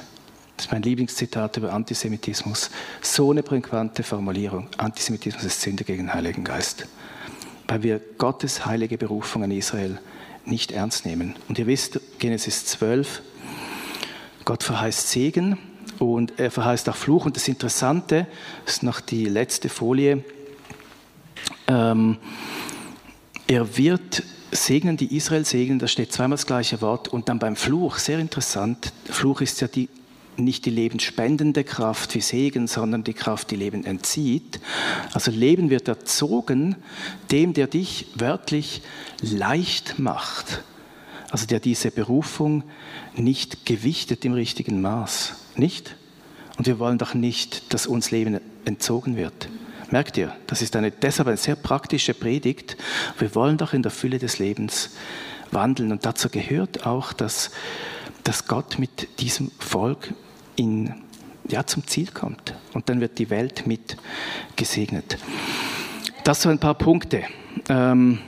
Das 0.56 0.68
ist 0.68 0.72
mein 0.72 0.84
Lieblingszitat 0.84 1.58
über 1.58 1.74
Antisemitismus. 1.74 2.70
So 3.02 3.32
eine 3.32 3.42
prägnante 3.42 4.04
Formulierung. 4.04 4.70
Antisemitismus 4.78 5.44
ist 5.44 5.62
Sünde 5.62 5.84
gegen 5.84 6.04
den 6.04 6.14
Heiligen 6.14 6.44
Geist. 6.44 6.88
Weil 7.68 7.84
wir 7.84 8.02
Gottes 8.18 8.66
heilige 8.66 8.98
Berufung 8.98 9.44
an 9.44 9.52
Israel 9.52 10.00
nicht 10.46 10.72
ernst 10.72 11.06
nehmen. 11.06 11.36
Und 11.48 11.60
ihr 11.60 11.68
wisst, 11.68 12.00
Genesis 12.20 12.66
12, 12.66 13.22
Gott 14.48 14.64
verheißt 14.64 15.10
Segen 15.10 15.58
und 16.00 16.40
er 16.40 16.52
verheißt 16.52 16.88
auch 16.88 16.96
Fluch. 16.96 17.26
Und 17.26 17.36
das 17.36 17.50
Interessante 17.50 18.28
ist 18.66 18.82
noch 18.82 19.02
die 19.02 19.26
letzte 19.26 19.68
Folie. 19.68 20.24
Ähm, 21.68 22.16
er 23.46 23.78
wird 23.78 24.24
segnen, 24.54 24.96
die 24.96 25.18
Israel 25.18 25.44
segnen, 25.44 25.80
da 25.80 25.88
steht 25.90 26.14
zweimal 26.14 26.38
das 26.38 26.46
gleiche 26.46 26.80
Wort. 26.80 27.10
Und 27.10 27.28
dann 27.28 27.40
beim 27.40 27.58
Fluch, 27.58 27.98
sehr 27.98 28.20
interessant, 28.20 28.94
Fluch 29.10 29.42
ist 29.42 29.60
ja 29.60 29.68
die, 29.68 29.90
nicht 30.38 30.64
die 30.66 30.70
lebensspendende 30.70 31.66
Kraft 31.66 32.16
wie 32.16 32.22
Segen, 32.22 32.68
sondern 32.68 33.04
die 33.04 33.14
Kraft, 33.14 33.52
die 33.52 33.58
Leben 33.58 33.84
entzieht. 33.84 34.62
Also 35.12 35.30
Leben 35.30 35.70
wird 35.70 35.90
erzogen 35.90 36.78
dem, 37.32 37.54
der 37.54 37.68
dich 37.68 38.08
wörtlich 38.16 38.82
leicht 39.20 40.00
macht 40.00 40.64
also 41.30 41.46
der 41.46 41.60
diese 41.60 41.92
Berufung 41.92 42.64
nicht 43.18 43.66
gewichtet 43.66 44.26
im 44.26 44.34
richtigen 44.34 44.82
Maß. 44.82 45.36
Nicht? 45.56 45.96
Und 46.58 46.68
wir 46.68 46.80
wollen 46.80 46.98
doch 46.98 47.14
nicht, 47.14 47.74
dass 47.74 47.88
uns 47.88 48.12
Leben 48.12 48.40
entzogen 48.66 49.16
wird. 49.16 49.50
Merkt 49.90 50.18
ihr, 50.18 50.36
das 50.48 50.62
ist 50.62 50.76
eine, 50.76 50.92
deshalb 50.92 51.28
eine 51.28 51.38
sehr 51.38 51.56
praktische 51.56 52.14
Predigt. 52.14 52.76
Wir 53.20 53.34
wollen 53.36 53.58
doch 53.58 53.74
in 53.74 53.84
der 53.84 53.92
Fülle 53.92 54.20
des 54.20 54.40
Lebens 54.40 54.92
wandeln. 55.52 55.92
Und 55.92 56.06
dazu 56.06 56.30
gehört 56.30 56.86
auch, 56.86 57.14
dass, 57.14 57.52
dass 58.24 58.48
Gott 58.48 58.80
mit 58.80 59.20
diesem 59.20 59.52
Volk 59.60 60.14
in, 60.56 60.94
ja, 61.48 61.66
zum 61.66 61.88
Ziel 61.88 62.10
kommt. 62.12 62.54
Und 62.74 62.90
dann 62.90 63.00
wird 63.00 63.18
die 63.20 63.30
Welt 63.30 63.66
mit 63.66 63.96
gesegnet. 64.56 65.18
Das 66.24 66.42
so 66.42 66.50
ein 66.50 66.60
paar 66.60 66.76
Punkte. 66.76 67.24
Ähm, 67.70 68.20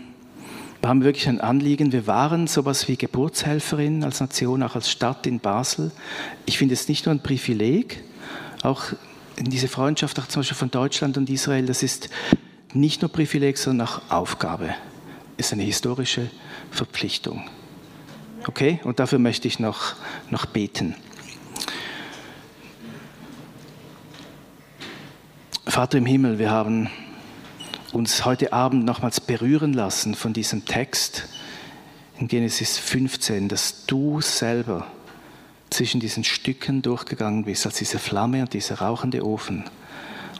wir 0.82 0.90
haben 0.90 1.04
wirklich 1.04 1.28
ein 1.28 1.42
Anliegen. 1.42 1.92
Wir 1.92 2.08
waren 2.08 2.48
sowas 2.48 2.88
wie 2.88 2.96
Geburtshelferin 2.96 4.04
als 4.04 4.22
Nation, 4.22 4.64
auch 4.64 4.76
als 4.76 4.90
Stadt 4.90 5.28
in 5.28 5.40
Basel. 5.40 5.92
Ich 6.46 6.58
finde 6.58 6.74
es 6.74 6.88
nicht 6.88 7.06
nur 7.06 7.14
ein 7.14 7.22
Privileg, 7.22 8.04
auch 8.64 8.84
in 9.36 9.46
diese 9.50 9.68
Freundschaft 9.68 10.20
auch 10.20 10.28
zum 10.28 10.42
Beispiel 10.42 10.58
von 10.58 10.72
Deutschland 10.72 11.18
und 11.18 11.30
Israel, 11.30 11.66
das 11.66 11.84
ist 11.84 12.10
nicht 12.74 13.02
nur 13.02 13.12
Privileg, 13.12 13.58
sondern 13.58 13.88
auch 13.88 14.02
Aufgabe. 14.10 14.76
Ist 15.38 15.54
eine 15.54 15.64
historische 15.64 16.30
Verpflichtung. 16.72 17.50
Okay? 18.48 18.80
Und 18.84 19.00
dafür 19.00 19.20
möchte 19.20 19.48
ich 19.48 19.60
noch, 19.60 19.96
noch 20.30 20.46
beten. 20.46 20.96
Vater 25.66 25.98
im 25.98 26.06
Himmel, 26.06 26.40
wir 26.40 26.52
haben 26.52 26.90
uns 27.94 28.26
heute 28.26 28.54
Abend 28.54 28.86
nochmals 28.86 29.20
berühren 29.20 29.74
lassen 29.74 30.16
von 30.16 30.34
diesem 30.34 30.66
Text 30.66 31.28
in 32.18 32.28
Genesis 32.28 32.78
15, 32.78 33.48
dass 33.48 33.86
du 33.86 34.22
selber 34.22 34.86
zwischen 35.70 36.00
diesen 36.00 36.24
Stücken 36.24 36.82
durchgegangen 36.82 37.46
bist, 37.46 37.66
als 37.66 37.78
diese 37.78 38.00
Flamme 38.00 38.42
und 38.42 38.54
dieser 38.54 38.80
rauchende 38.80 39.26
Ofen. 39.26 39.66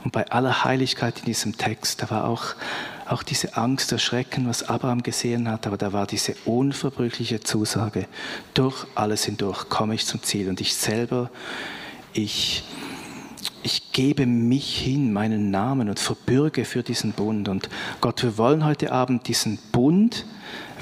Und 0.04 0.12
bei 0.12 0.30
aller 0.30 0.64
Heiligkeit 0.64 1.18
in 1.20 1.24
diesem 1.26 1.56
Text, 1.56 2.02
da 2.02 2.10
war 2.10 2.24
auch, 2.24 2.54
auch 3.06 3.22
diese 3.22 3.56
Angst, 3.56 3.92
das 3.92 4.02
Schrecken, 4.02 4.48
was 4.48 4.68
Abraham 4.68 5.02
gesehen 5.02 5.48
hat, 5.48 5.66
aber 5.66 5.76
da 5.76 5.92
war 5.92 6.06
diese 6.06 6.34
unverbrüchliche 6.44 7.40
Zusage, 7.40 8.06
durch 8.54 8.86
alles 8.94 9.24
hindurch 9.24 9.68
komme 9.68 9.94
ich 9.94 10.06
zum 10.06 10.22
Ziel. 10.22 10.48
Und 10.48 10.60
ich 10.60 10.74
selber, 10.74 11.30
ich 12.12 12.64
ich 13.62 13.92
gebe 13.92 14.26
mich 14.26 14.78
hin, 14.78 15.12
meinen 15.12 15.50
Namen 15.50 15.88
und 15.88 15.98
verbürge 15.98 16.64
für 16.64 16.82
diesen 16.82 17.12
Bund. 17.12 17.48
Und 17.48 17.68
Gott, 18.00 18.22
wir 18.22 18.38
wollen 18.38 18.64
heute 18.64 18.92
Abend 18.92 19.28
diesen 19.28 19.58
Bund 19.72 20.24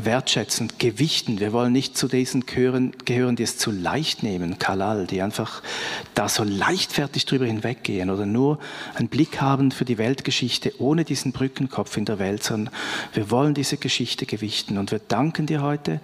wertschätzen, 0.04 0.72
gewichten. 0.78 1.40
Wir 1.40 1.52
wollen 1.52 1.72
nicht 1.72 1.96
zu 1.96 2.08
diesen 2.08 2.46
gehören, 2.46 2.92
gehören, 3.04 3.36
die 3.36 3.42
es 3.42 3.58
zu 3.58 3.70
leicht 3.70 4.22
nehmen, 4.22 4.58
Kalal, 4.58 5.06
die 5.06 5.22
einfach 5.22 5.62
da 6.14 6.28
so 6.28 6.44
leichtfertig 6.44 7.26
drüber 7.26 7.46
hinweggehen 7.46 8.10
oder 8.10 8.26
nur 8.26 8.58
einen 8.94 9.08
Blick 9.08 9.40
haben 9.40 9.70
für 9.70 9.84
die 9.84 9.98
Weltgeschichte 9.98 10.80
ohne 10.80 11.04
diesen 11.04 11.32
Brückenkopf 11.32 11.96
in 11.96 12.04
der 12.04 12.18
Welt, 12.18 12.42
sondern 12.42 12.72
wir 13.12 13.30
wollen 13.30 13.54
diese 13.54 13.76
Geschichte 13.76 14.26
gewichten. 14.26 14.78
Und 14.78 14.90
wir 14.90 15.00
danken 15.00 15.46
dir 15.46 15.62
heute 15.62 16.00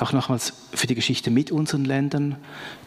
auch 0.00 0.12
nochmals 0.12 0.52
für 0.72 0.86
die 0.86 0.94
Geschichte 0.94 1.30
mit 1.30 1.50
unseren 1.50 1.84
Ländern, 1.84 2.36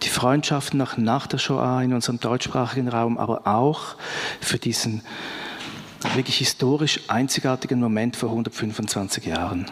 die 0.04 0.10
Freundschaften 0.10 0.78
nach, 0.78 0.98
nach 0.98 1.28
der 1.28 1.38
Shoah 1.38 1.82
in 1.82 1.94
unserem 1.94 2.20
deutschsprachigen 2.20 2.90
Raum, 2.90 3.18
aber 3.18 3.48
auch 3.48 3.96
für 4.42 4.58
diesen 4.58 5.02
wirklich 6.16 6.38
historisch 6.38 7.00
einzigartigen 7.08 7.80
Moment 7.80 8.18
vor 8.18 8.30
125 8.30 9.26
Jahren. 9.26 9.72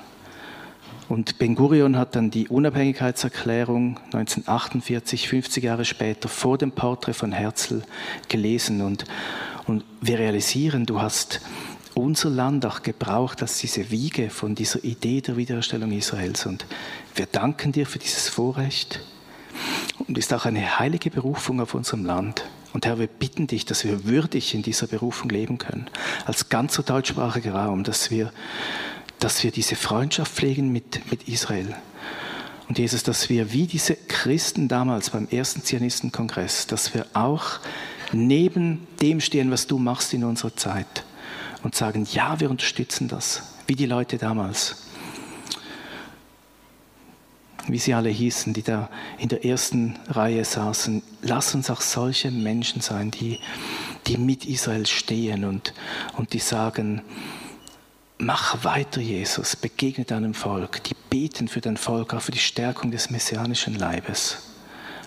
Und 1.09 1.39
Ben 1.39 1.55
Gurion 1.55 1.97
hat 1.97 2.15
dann 2.15 2.31
die 2.31 2.47
Unabhängigkeitserklärung 2.47 3.97
1948, 4.13 5.27
50 5.27 5.63
Jahre 5.63 5.85
später, 5.85 6.29
vor 6.29 6.57
dem 6.57 6.71
Porträt 6.71 7.13
von 7.13 7.31
Herzl 7.31 7.81
gelesen. 8.29 8.81
Und, 8.81 9.05
und 9.67 9.83
wir 9.99 10.19
realisieren, 10.19 10.85
du 10.85 11.01
hast 11.01 11.41
unser 11.93 12.29
Land 12.29 12.65
auch 12.65 12.81
gebraucht 12.81 13.41
als 13.41 13.57
diese 13.59 13.91
Wiege 13.91 14.29
von 14.29 14.55
dieser 14.55 14.83
Idee 14.83 15.21
der 15.21 15.37
Wiederherstellung 15.37 15.91
Israels. 15.91 16.45
Und 16.45 16.65
wir 17.15 17.25
danken 17.25 17.71
dir 17.71 17.85
für 17.85 17.99
dieses 17.99 18.29
Vorrecht. 18.29 19.01
Und 20.07 20.17
ist 20.17 20.33
auch 20.33 20.45
eine 20.45 20.79
heilige 20.79 21.09
Berufung 21.09 21.59
auf 21.59 21.73
unserem 21.73 22.05
Land, 22.05 22.45
Und 22.73 22.85
Herr, 22.85 22.99
wir 22.99 23.07
bitten 23.07 23.47
dich, 23.47 23.65
dass 23.65 23.83
wir 23.83 24.05
würdig 24.05 24.55
in 24.55 24.61
dieser 24.61 24.87
Berufung 24.87 25.29
leben 25.29 25.57
können, 25.57 25.87
als 26.25 26.47
ganzer 26.49 26.83
deutschsprachiger 26.83 27.53
Raum, 27.53 27.83
dass 27.83 28.11
wir, 28.11 28.31
dass 29.21 29.43
wir 29.43 29.51
diese 29.51 29.77
Freundschaft 29.77 30.33
pflegen 30.33 30.73
mit, 30.73 31.09
mit 31.09 31.29
Israel. 31.29 31.73
Und 32.67 32.79
Jesus, 32.79 33.03
dass 33.03 33.29
wir 33.29 33.53
wie 33.53 33.67
diese 33.67 33.95
Christen 33.95 34.67
damals 34.67 35.11
beim 35.11 35.27
ersten 35.29 35.63
Zionistenkongress, 35.63 36.67
dass 36.67 36.93
wir 36.93 37.05
auch 37.13 37.59
neben 38.11 38.87
dem 39.01 39.21
stehen, 39.21 39.51
was 39.51 39.67
du 39.67 39.77
machst 39.77 40.13
in 40.13 40.23
unserer 40.23 40.55
Zeit 40.55 41.05
und 41.63 41.75
sagen, 41.75 42.07
ja, 42.11 42.39
wir 42.39 42.49
unterstützen 42.49 43.07
das, 43.07 43.43
wie 43.67 43.75
die 43.75 43.85
Leute 43.85 44.17
damals 44.17 44.75
wie 47.67 47.77
sie 47.77 47.93
alle 47.93 48.09
hießen, 48.09 48.53
die 48.53 48.63
da 48.63 48.89
in 49.17 49.29
der 49.29 49.45
ersten 49.45 49.97
Reihe 50.07 50.43
saßen. 50.43 51.03
Lass 51.21 51.53
uns 51.55 51.69
auch 51.69 51.81
solche 51.81 52.31
Menschen 52.31 52.81
sein, 52.81 53.11
die, 53.11 53.39
die 54.07 54.17
mit 54.17 54.45
Israel 54.45 54.85
stehen 54.85 55.45
und, 55.45 55.73
und 56.17 56.33
die 56.33 56.39
sagen, 56.39 57.01
mach 58.21 58.63
weiter, 58.63 59.01
Jesus, 59.01 59.55
begegne 59.55 60.05
deinem 60.05 60.33
Volk, 60.33 60.83
die 60.83 60.95
beten 61.09 61.47
für 61.47 61.61
dein 61.61 61.77
Volk, 61.77 62.13
auch 62.13 62.21
für 62.21 62.31
die 62.31 62.39
Stärkung 62.39 62.91
des 62.91 63.09
messianischen 63.09 63.75
Leibes. 63.77 64.37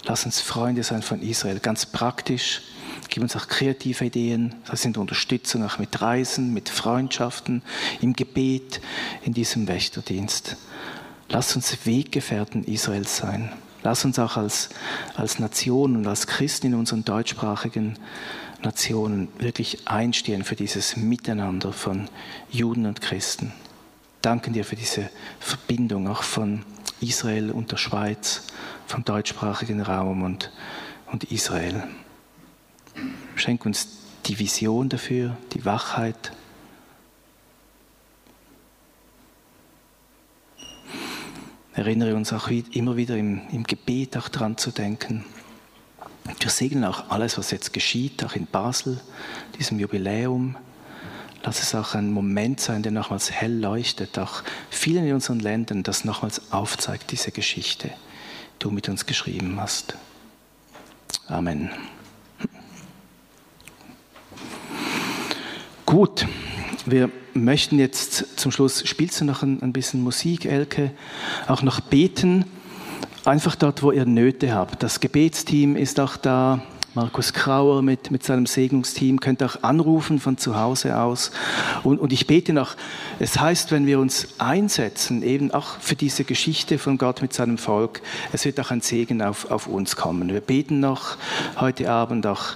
Lass 0.04 0.26
uns 0.26 0.40
Freunde 0.40 0.82
sein 0.82 1.02
von 1.02 1.22
Israel, 1.22 1.60
ganz 1.60 1.86
praktisch. 1.86 2.62
Gib 3.08 3.22
uns 3.22 3.36
auch 3.36 3.46
kreative 3.46 4.04
Ideen. 4.04 4.54
Das 4.66 4.82
sind 4.82 4.98
Unterstützung 4.98 5.64
auch 5.64 5.78
mit 5.78 6.02
Reisen, 6.02 6.52
mit 6.52 6.68
Freundschaften, 6.68 7.62
im 8.00 8.12
Gebet, 8.12 8.80
in 9.22 9.32
diesem 9.32 9.66
Wächterdienst. 9.68 10.56
Lass 11.28 11.56
uns 11.56 11.86
Weggefährten 11.86 12.64
Israels 12.64 13.16
sein. 13.16 13.52
Lass 13.82 14.04
uns 14.04 14.18
auch 14.18 14.36
als, 14.36 14.70
als 15.14 15.38
Nation 15.38 15.96
und 15.96 16.06
als 16.06 16.26
Christen 16.26 16.68
in 16.68 16.74
unseren 16.74 17.04
deutschsprachigen 17.04 17.98
Nationen 18.64 19.28
wirklich 19.38 19.86
einstehen 19.86 20.44
für 20.44 20.56
dieses 20.56 20.96
Miteinander 20.96 21.72
von 21.72 22.08
Juden 22.50 22.86
und 22.86 23.00
Christen. 23.00 23.52
Danken 24.22 24.52
dir 24.52 24.64
für 24.64 24.76
diese 24.76 25.10
Verbindung 25.38 26.08
auch 26.08 26.22
von 26.22 26.64
Israel 27.00 27.50
und 27.50 27.72
der 27.72 27.76
Schweiz, 27.76 28.46
vom 28.86 29.04
deutschsprachigen 29.04 29.80
Raum 29.80 30.22
und, 30.22 30.50
und 31.12 31.24
Israel. 31.24 31.84
Schenk 33.36 33.66
uns 33.66 33.88
die 34.26 34.38
Vision 34.38 34.88
dafür, 34.88 35.36
die 35.52 35.64
Wachheit, 35.64 36.32
Erinnere 41.74 42.14
uns 42.14 42.32
auch 42.32 42.48
immer 42.50 42.96
wieder 42.96 43.16
im, 43.16 43.40
im 43.50 43.64
Gebet 43.64 44.16
auch 44.16 44.28
dran 44.28 44.56
zu 44.56 44.70
denken. 44.70 45.24
Wir 46.24 46.50
segnen 46.50 46.84
auch 46.84 47.10
alles, 47.10 47.38
was 47.38 47.50
jetzt 47.50 47.72
geschieht, 47.72 48.24
auch 48.24 48.34
in 48.34 48.46
Basel, 48.46 49.00
diesem 49.58 49.78
Jubiläum. 49.78 50.56
Lass 51.42 51.62
es 51.62 51.74
auch 51.74 51.94
ein 51.94 52.10
Moment 52.10 52.60
sein, 52.60 52.82
der 52.82 52.92
nochmals 52.92 53.30
hell 53.30 53.60
leuchtet, 53.60 54.18
auch 54.18 54.42
vielen 54.70 55.06
in 55.06 55.14
unseren 55.14 55.40
Ländern, 55.40 55.82
das 55.82 56.04
nochmals 56.04 56.52
aufzeigt, 56.52 57.10
diese 57.10 57.30
Geschichte, 57.30 57.88
die 57.88 57.94
du 58.60 58.70
mit 58.70 58.88
uns 58.88 59.04
geschrieben 59.04 59.60
hast. 59.60 59.96
Amen. 61.28 61.70
Gut, 65.84 66.26
wir 66.86 67.10
möchten 67.34 67.78
jetzt 67.78 68.38
zum 68.40 68.50
Schluss, 68.50 68.86
spielst 68.88 69.20
du 69.20 69.26
noch 69.26 69.42
ein, 69.42 69.62
ein 69.62 69.72
bisschen 69.72 70.02
Musik, 70.02 70.46
Elke, 70.46 70.92
auch 71.46 71.62
noch 71.62 71.80
beten, 71.80 72.46
einfach 73.26 73.56
dort, 73.56 73.82
wo 73.82 73.90
ihr 73.92 74.06
Nöte 74.06 74.54
habt. 74.54 74.82
Das 74.82 75.00
Gebetsteam 75.00 75.76
ist 75.76 76.00
auch 76.00 76.16
da. 76.16 76.62
Markus 76.94 77.32
Krauer 77.32 77.82
mit, 77.82 78.12
mit 78.12 78.22
seinem 78.22 78.46
Segnungsteam 78.46 79.18
könnt 79.18 79.42
auch 79.42 79.64
anrufen 79.64 80.20
von 80.20 80.38
zu 80.38 80.56
Hause 80.56 80.96
aus. 80.96 81.32
Und, 81.82 81.98
und 81.98 82.12
ich 82.12 82.28
bete 82.28 82.52
noch, 82.52 82.76
es 83.18 83.40
heißt, 83.40 83.72
wenn 83.72 83.86
wir 83.86 83.98
uns 83.98 84.28
einsetzen, 84.38 85.24
eben 85.24 85.50
auch 85.50 85.80
für 85.80 85.96
diese 85.96 86.22
Geschichte 86.22 86.78
von 86.78 86.96
Gott 86.96 87.20
mit 87.20 87.32
seinem 87.32 87.58
Volk, 87.58 88.00
es 88.32 88.44
wird 88.44 88.60
auch 88.60 88.70
ein 88.70 88.80
Segen 88.80 89.22
auf, 89.22 89.50
auf 89.50 89.66
uns 89.66 89.96
kommen. 89.96 90.28
Wir 90.28 90.40
beten 90.40 90.78
noch 90.78 91.16
heute 91.58 91.90
Abend 91.90 92.28
auch 92.28 92.54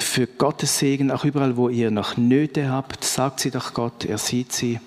für 0.00 0.26
Gottes 0.26 0.80
Segen, 0.80 1.12
auch 1.12 1.24
überall, 1.24 1.56
wo 1.56 1.68
ihr 1.68 1.92
noch 1.92 2.16
Nöte 2.16 2.70
habt, 2.70 3.04
sagt 3.04 3.38
sie 3.38 3.52
doch 3.52 3.72
Gott, 3.72 4.04
er 4.04 4.18
sieht 4.18 4.52
sie. 4.52 4.80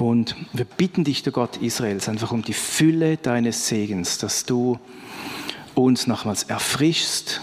Und 0.00 0.34
wir 0.54 0.64
bitten 0.64 1.04
dich, 1.04 1.22
der 1.22 1.32
Gott 1.32 1.58
Israels, 1.58 2.08
einfach 2.08 2.32
um 2.32 2.42
die 2.42 2.54
Fülle 2.54 3.18
deines 3.18 3.68
Segens, 3.68 4.16
dass 4.16 4.46
du 4.46 4.78
uns 5.74 6.06
nochmals 6.06 6.44
erfrischst, 6.44 7.42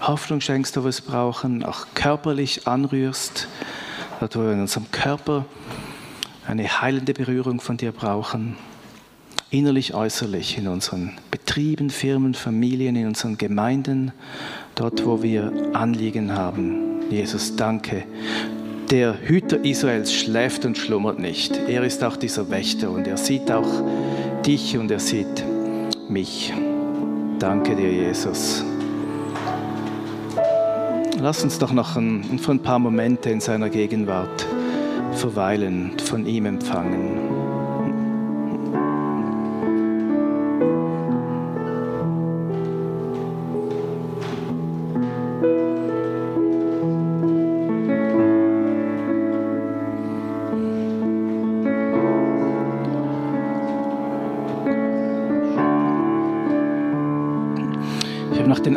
Hoffnung 0.00 0.40
schenkst, 0.40 0.76
wo 0.76 0.84
wir 0.84 0.88
es 0.88 1.02
brauchen, 1.02 1.62
auch 1.64 1.86
körperlich 1.94 2.66
anrührst, 2.66 3.46
dass 4.20 4.34
wir 4.34 4.52
in 4.52 4.60
unserem 4.60 4.90
Körper 4.90 5.44
eine 6.46 6.80
heilende 6.80 7.12
Berührung 7.12 7.60
von 7.60 7.76
dir 7.76 7.92
brauchen, 7.92 8.56
innerlich, 9.50 9.92
äußerlich, 9.92 10.56
in 10.56 10.68
unseren 10.68 11.18
Betrieben, 11.30 11.90
Firmen, 11.90 12.32
Familien, 12.32 12.96
in 12.96 13.06
unseren 13.06 13.36
Gemeinden, 13.36 14.12
dort 14.76 15.04
wo 15.04 15.22
wir 15.22 15.52
Anliegen 15.74 16.32
haben. 16.32 17.10
Jesus, 17.10 17.54
danke. 17.56 18.04
Der 18.90 19.20
Hüter 19.20 19.62
Israels 19.66 20.14
schläft 20.14 20.64
und 20.64 20.78
schlummert 20.78 21.18
nicht. 21.18 21.60
Er 21.68 21.84
ist 21.84 22.02
auch 22.02 22.16
dieser 22.16 22.48
Wächter 22.48 22.90
und 22.90 23.06
er 23.06 23.18
sieht 23.18 23.52
auch 23.52 23.68
dich 24.46 24.78
und 24.78 24.90
er 24.90 24.98
sieht 24.98 25.44
mich. 26.08 26.54
Danke 27.38 27.76
dir, 27.76 27.92
Jesus. 27.92 28.64
Lass 31.20 31.44
uns 31.44 31.58
doch 31.58 31.72
noch 31.72 31.96
ein, 31.96 32.38
für 32.38 32.52
ein 32.52 32.62
paar 32.62 32.78
Momente 32.78 33.28
in 33.28 33.40
seiner 33.40 33.68
Gegenwart 33.68 34.46
verweilen, 35.12 35.92
von 36.02 36.24
ihm 36.24 36.46
empfangen. 36.46 37.37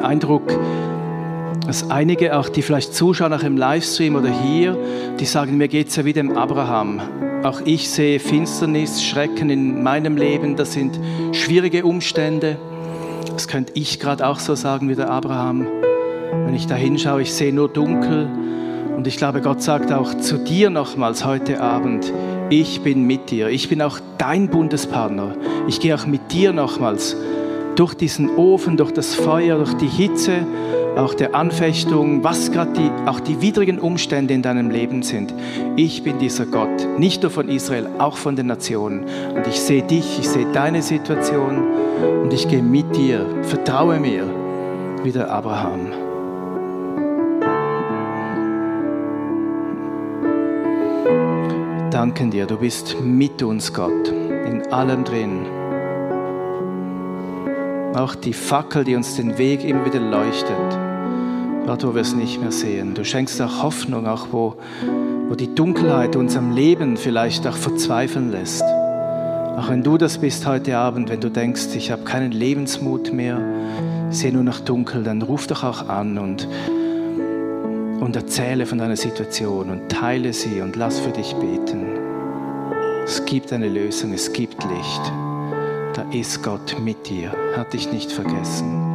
Eindruck, 0.01 0.51
dass 1.65 1.89
einige, 1.89 2.37
auch 2.37 2.49
die 2.49 2.61
vielleicht 2.61 2.93
zuschauen, 2.93 3.33
auch 3.33 3.43
im 3.43 3.55
Livestream 3.55 4.15
oder 4.15 4.29
hier, 4.29 4.77
die 5.19 5.25
sagen, 5.25 5.57
mir 5.57 5.67
geht 5.67 5.89
es 5.89 5.95
ja 5.95 6.05
wie 6.05 6.13
dem 6.13 6.37
Abraham. 6.37 7.01
Auch 7.43 7.61
ich 7.65 7.89
sehe 7.89 8.19
Finsternis, 8.19 9.03
Schrecken 9.03 9.49
in 9.49 9.83
meinem 9.83 10.17
Leben, 10.17 10.55
das 10.55 10.73
sind 10.73 10.99
schwierige 11.31 11.85
Umstände. 11.85 12.57
Das 13.33 13.47
könnte 13.47 13.73
ich 13.75 13.99
gerade 13.99 14.27
auch 14.27 14.39
so 14.39 14.55
sagen 14.55 14.89
wie 14.89 14.95
der 14.95 15.09
Abraham. 15.09 15.67
Wenn 16.45 16.55
ich 16.55 16.67
da 16.67 16.75
hinschaue, 16.75 17.21
ich 17.21 17.33
sehe 17.33 17.53
nur 17.53 17.69
dunkel. 17.69 18.27
Und 18.95 19.07
ich 19.07 19.17
glaube, 19.17 19.41
Gott 19.41 19.61
sagt 19.61 19.91
auch 19.91 20.13
zu 20.15 20.37
dir 20.37 20.69
nochmals 20.69 21.25
heute 21.25 21.61
Abend, 21.61 22.11
ich 22.49 22.81
bin 22.81 23.07
mit 23.07 23.31
dir. 23.31 23.47
Ich 23.47 23.69
bin 23.69 23.81
auch 23.81 23.99
dein 24.17 24.49
Bundespartner. 24.49 25.35
Ich 25.67 25.79
gehe 25.79 25.95
auch 25.95 26.05
mit 26.05 26.33
dir 26.33 26.51
nochmals 26.51 27.15
durch 27.75 27.93
diesen 27.93 28.37
Ofen, 28.37 28.77
durch 28.77 28.91
das 28.91 29.15
Feuer, 29.15 29.57
durch 29.57 29.73
die 29.75 29.87
Hitze, 29.87 30.45
auch 30.95 31.13
der 31.13 31.35
Anfechtung, 31.35 32.23
was 32.23 32.51
gerade 32.51 32.73
die, 32.73 32.91
auch 33.07 33.19
die 33.19 33.41
widrigen 33.41 33.79
Umstände 33.79 34.33
in 34.33 34.41
deinem 34.41 34.69
Leben 34.69 35.03
sind. 35.03 35.33
Ich 35.75 36.03
bin 36.03 36.19
dieser 36.19 36.45
Gott, 36.45 36.87
nicht 36.97 37.21
nur 37.21 37.31
von 37.31 37.49
Israel, 37.49 37.87
auch 37.97 38.17
von 38.17 38.35
den 38.35 38.47
Nationen. 38.47 39.05
Und 39.35 39.47
ich 39.47 39.59
sehe 39.59 39.83
dich, 39.83 40.19
ich 40.19 40.27
sehe 40.27 40.51
deine 40.51 40.81
Situation 40.81 41.63
und 42.23 42.33
ich 42.33 42.47
gehe 42.47 42.63
mit 42.63 42.95
dir. 42.95 43.25
Vertraue 43.43 43.99
mir, 43.99 44.25
wie 45.03 45.11
der 45.11 45.31
Abraham. 45.31 45.91
Danken 51.89 52.31
dir, 52.31 52.45
du 52.45 52.57
bist 52.57 52.97
mit 53.01 53.43
uns, 53.43 53.73
Gott, 53.73 54.07
in 54.09 54.63
allem 54.71 55.03
drin. 55.03 55.60
Auch 57.93 58.15
die 58.15 58.31
Fackel, 58.31 58.85
die 58.85 58.95
uns 58.95 59.17
den 59.17 59.37
Weg 59.37 59.65
immer 59.65 59.85
wieder 59.85 59.99
leuchtet, 59.99 60.55
dort, 61.65 61.85
wo 61.85 61.93
wir 61.93 62.01
es 62.01 62.15
nicht 62.15 62.39
mehr 62.39 62.53
sehen. 62.53 62.93
Du 62.93 63.03
schenkst 63.03 63.41
auch 63.41 63.63
Hoffnung, 63.63 64.07
auch 64.07 64.27
wo, 64.31 64.55
wo 65.27 65.35
die 65.35 65.53
Dunkelheit 65.53 66.15
unserem 66.15 66.51
Leben 66.51 66.95
vielleicht 66.95 67.45
auch 67.47 67.57
verzweifeln 67.57 68.31
lässt. 68.31 68.63
Auch 68.63 69.67
wenn 69.67 69.83
du 69.83 69.97
das 69.97 70.19
bist 70.19 70.47
heute 70.47 70.77
Abend, 70.77 71.09
wenn 71.09 71.19
du 71.19 71.29
denkst, 71.29 71.75
ich 71.75 71.91
habe 71.91 72.03
keinen 72.03 72.31
Lebensmut 72.31 73.11
mehr, 73.11 73.41
sehe 74.09 74.31
nur 74.31 74.43
noch 74.43 74.61
dunkel, 74.61 75.03
dann 75.03 75.21
ruf 75.21 75.47
doch 75.47 75.65
auch 75.65 75.89
an 75.89 76.17
und, 76.17 76.47
und 77.99 78.15
erzähle 78.15 78.65
von 78.65 78.77
deiner 78.77 78.95
Situation 78.95 79.69
und 79.69 79.89
teile 79.89 80.31
sie 80.31 80.61
und 80.61 80.77
lass 80.77 80.99
für 80.99 81.11
dich 81.11 81.35
beten. 81.35 81.87
Es 83.03 83.25
gibt 83.25 83.51
eine 83.51 83.67
Lösung, 83.67 84.13
es 84.13 84.31
gibt 84.31 84.63
Licht 84.63 85.11
da 85.93 86.03
ist 86.11 86.43
Gott 86.43 86.77
mit 86.79 87.09
dir, 87.09 87.31
hat 87.55 87.73
dich 87.73 87.91
nicht 87.91 88.11
vergessen. 88.11 88.90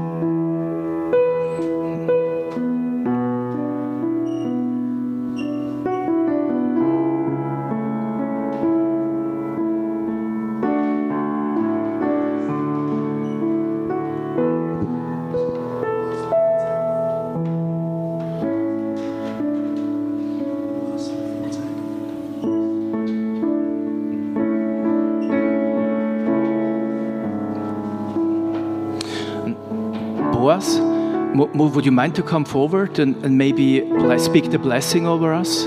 Would 31.59 31.85
you 31.85 31.93
mind 31.93 32.15
to 32.15 32.23
come 32.23 32.45
forward 32.45 32.99
and, 32.99 33.17
and 33.25 33.37
maybe 33.37 33.81
speak 34.19 34.51
the 34.51 34.59
blessing 34.59 35.07
over 35.07 35.33
us? 35.33 35.65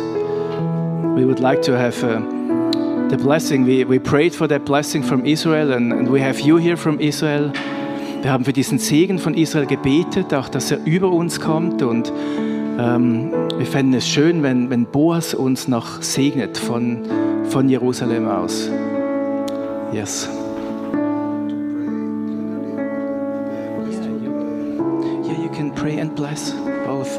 We 1.15 1.25
would 1.25 1.39
like 1.39 1.61
to 1.63 1.77
have 1.77 2.03
uh, 2.03 2.19
the 3.09 3.17
blessing. 3.17 3.65
We, 3.65 3.83
we 3.85 3.99
prayed 3.99 4.35
for 4.35 4.47
that 4.47 4.65
blessing 4.65 5.03
from 5.03 5.25
Israel 5.25 5.73
and, 5.73 5.91
and 5.91 6.09
we 6.09 6.21
have 6.21 6.39
you 6.39 6.57
here 6.57 6.77
from 6.77 6.99
Israel. 6.99 7.51
Wir 8.21 8.31
haben 8.31 8.45
für 8.45 8.53
diesen 8.53 8.79
Segen 8.79 9.17
von 9.17 9.33
Israel 9.33 9.65
gebetet, 9.65 10.33
auch 10.33 10.49
dass 10.49 10.71
er 10.71 10.79
über 10.85 11.11
uns 11.11 11.39
kommt 11.39 11.81
und 11.81 12.11
ähm, 12.77 13.31
wir 13.57 13.65
fänden 13.65 13.93
es 13.93 14.07
schön, 14.07 14.43
wenn, 14.43 14.69
wenn 14.69 14.85
Boas 14.85 15.33
uns 15.33 15.67
noch 15.67 16.01
segnet 16.01 16.57
von, 16.57 17.03
von 17.45 17.69
Jerusalem 17.69 18.27
aus. 18.27 18.69
Yes. 19.91 20.29
Bless 26.19 26.51
both. 26.85 27.17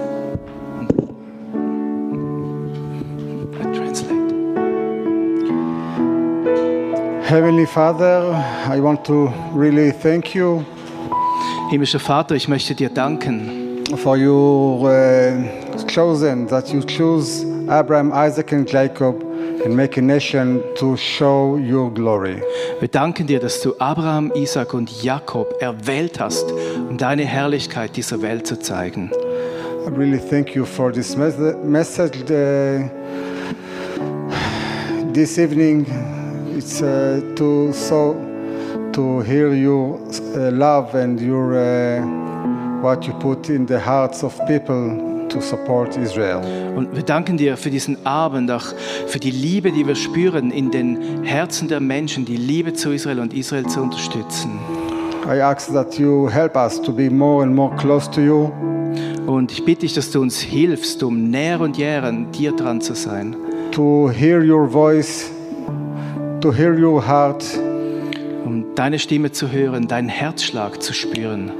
I 3.58 3.64
translate. 3.72 4.32
Heavenly 7.24 7.64
Father, 7.64 8.30
I 8.68 8.78
want 8.80 9.02
to 9.06 9.32
really 9.54 9.90
thank 9.92 10.34
you 10.34 10.66
Himmlischer 11.70 12.00
Vater, 12.00 12.34
ich 12.34 12.48
möchte 12.48 12.74
dir 12.74 12.90
danken, 12.90 13.84
for 13.96 14.16
your 14.18 14.90
uh, 14.90 15.86
chosen 15.86 16.46
that 16.48 16.70
you 16.70 16.82
choose 16.82 17.44
Abraham, 17.70 18.12
Isaac, 18.12 18.52
and 18.52 18.68
Jacob 18.68 19.29
and 19.64 19.74
make 19.76 19.96
a 19.98 20.02
nation 20.02 20.62
to 20.76 20.96
show 20.96 21.56
your 21.58 21.90
glory. 21.92 22.42
Wir 22.78 22.88
danken 22.88 23.26
dir, 23.26 23.40
dass 23.40 23.60
du 23.60 23.74
Abraham, 23.78 24.32
Isaac 24.34 24.74
und 24.74 25.02
Jakob 25.02 25.54
erwählt 25.60 26.18
hast, 26.18 26.44
um 26.88 26.96
deine 26.96 27.24
Herrlichkeit 27.24 27.96
dieser 27.96 28.22
Welt 28.22 28.46
zu 28.46 28.58
zeigen. 28.58 29.10
I 29.86 29.88
really 29.96 30.18
thank 30.18 30.54
you 30.54 30.64
for 30.64 30.92
this 30.92 31.16
mes- 31.16 31.56
message 31.64 32.22
uh, 32.30 32.88
this 35.12 35.38
evening. 35.38 35.86
It's 36.56 36.82
uh, 36.82 37.20
to 37.36 37.72
so 37.72 38.16
to 38.92 39.20
hear 39.22 39.52
your 39.52 39.98
uh, 40.36 40.50
love 40.50 40.94
and 40.94 41.20
your 41.20 41.54
uh, 41.54 42.02
what 42.82 43.06
you 43.06 43.14
put 43.20 43.48
in 43.48 43.66
the 43.66 43.78
hearts 43.78 44.22
of 44.22 44.38
people 44.46 45.09
to 45.30 45.40
support 45.40 45.96
Israel. 45.96 46.40
Und 46.76 46.94
wir 46.94 47.02
danken 47.02 47.36
dir 47.36 47.56
für 47.56 47.70
diesen 47.70 48.04
Abend, 48.06 48.50
auch 48.50 48.64
für 49.06 49.18
die 49.18 49.30
Liebe, 49.30 49.72
die 49.72 49.86
wir 49.86 49.94
spüren 49.94 50.50
in 50.50 50.70
den 50.70 51.24
Herzen 51.24 51.68
der 51.68 51.80
Menschen, 51.80 52.24
die 52.24 52.36
Liebe 52.36 52.72
zu 52.74 52.90
Israel 52.92 53.20
und 53.20 53.32
Israel 53.34 53.66
zu 53.66 53.80
unterstützen. 53.80 54.50
I 55.26 55.40
ask 55.40 55.72
that 55.72 55.98
you 55.98 56.28
help 56.30 56.56
us 56.56 56.80
to 56.82 56.92
be 56.92 57.10
more 57.10 57.42
and 57.44 57.54
more 57.54 57.74
close 57.76 58.10
to 58.10 58.20
you, 58.20 58.50
Und 59.26 59.52
ich 59.52 59.64
bitte 59.64 59.82
dich, 59.82 59.92
dass 59.94 60.10
du 60.10 60.20
uns 60.20 60.40
hilfst, 60.40 61.02
um 61.02 61.30
näher 61.30 61.60
und 61.60 61.78
näher 61.78 62.02
an 62.04 62.32
dir 62.32 62.52
dran 62.52 62.80
zu 62.80 62.94
sein. 62.94 63.36
to 63.70 64.08
hear 64.10 64.42
your 64.42 64.66
voice, 64.66 65.30
to 66.40 66.50
hear 66.52 66.74
your 66.76 67.00
heart, 67.06 67.44
um 68.44 68.64
deine 68.74 68.98
Stimme 68.98 69.30
zu 69.30 69.52
hören, 69.52 69.86
deinen 69.86 70.08
Herzschlag 70.08 70.82
zu 70.82 70.92
spüren. 70.92 71.52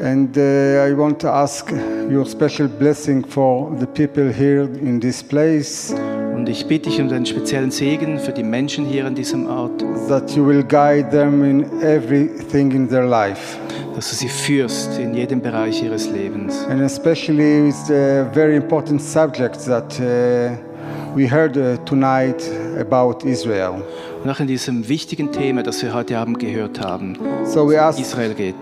And 0.00 0.36
uh, 0.36 0.86
I 0.88 0.92
want 0.94 1.20
to 1.20 1.28
ask 1.30 1.70
your 2.10 2.24
special 2.26 2.68
blessing 2.68 3.24
for 3.24 3.70
the 3.78 3.86
people 3.86 4.32
here 4.32 4.62
in 4.62 5.00
this 5.00 5.22
place, 5.22 5.94
Und 6.34 6.48
ich 6.48 6.66
bitte 6.66 6.88
dich 6.88 7.00
um 7.00 7.08
deinen 7.08 7.26
speziellen 7.26 7.70
Segen 7.70 8.18
für 8.18 8.32
die 8.32 8.42
Menschen 8.42 8.86
hier 8.86 9.04
an 9.06 9.14
diesem 9.14 9.46
Ort, 9.46 9.84
that 10.08 10.30
you 10.34 10.46
will 10.46 10.62
guide 10.62 11.10
them 11.10 11.44
in 11.44 11.64
everything 11.82 12.72
in 12.72 12.88
their 12.88 13.04
life, 13.04 13.58
dass 13.94 14.08
du 14.10 14.16
sie 14.16 14.28
führst 14.28 14.98
in 14.98 15.14
jedem 15.14 15.40
Bereich 15.42 15.82
ihres 15.82 16.08
Lebens. 16.10 16.64
and 16.70 16.80
especially 16.80 17.66
with 17.66 17.76
the 17.86 18.24
very 18.32 18.56
important 18.56 19.02
subject 19.02 19.66
that 19.66 20.00
uh, 20.00 20.56
we 21.14 21.28
heard 21.30 21.56
uh, 21.58 21.76
tonight 21.84 22.42
about 22.80 23.22
Israel. 23.26 23.82
Und 24.24 24.30
auch 24.30 24.40
in 24.40 24.46
diesem 24.46 24.88
wichtigen 24.88 25.32
Thema, 25.32 25.62
das 25.62 25.82
wir 25.82 25.92
heute 25.92 26.16
Abend 26.16 26.38
gehört 26.38 26.80
haben, 26.80 27.18
So 27.44 27.68
we 27.68 27.78
ask 27.80 28.00
Israel 28.00 28.32
geht. 28.34 28.54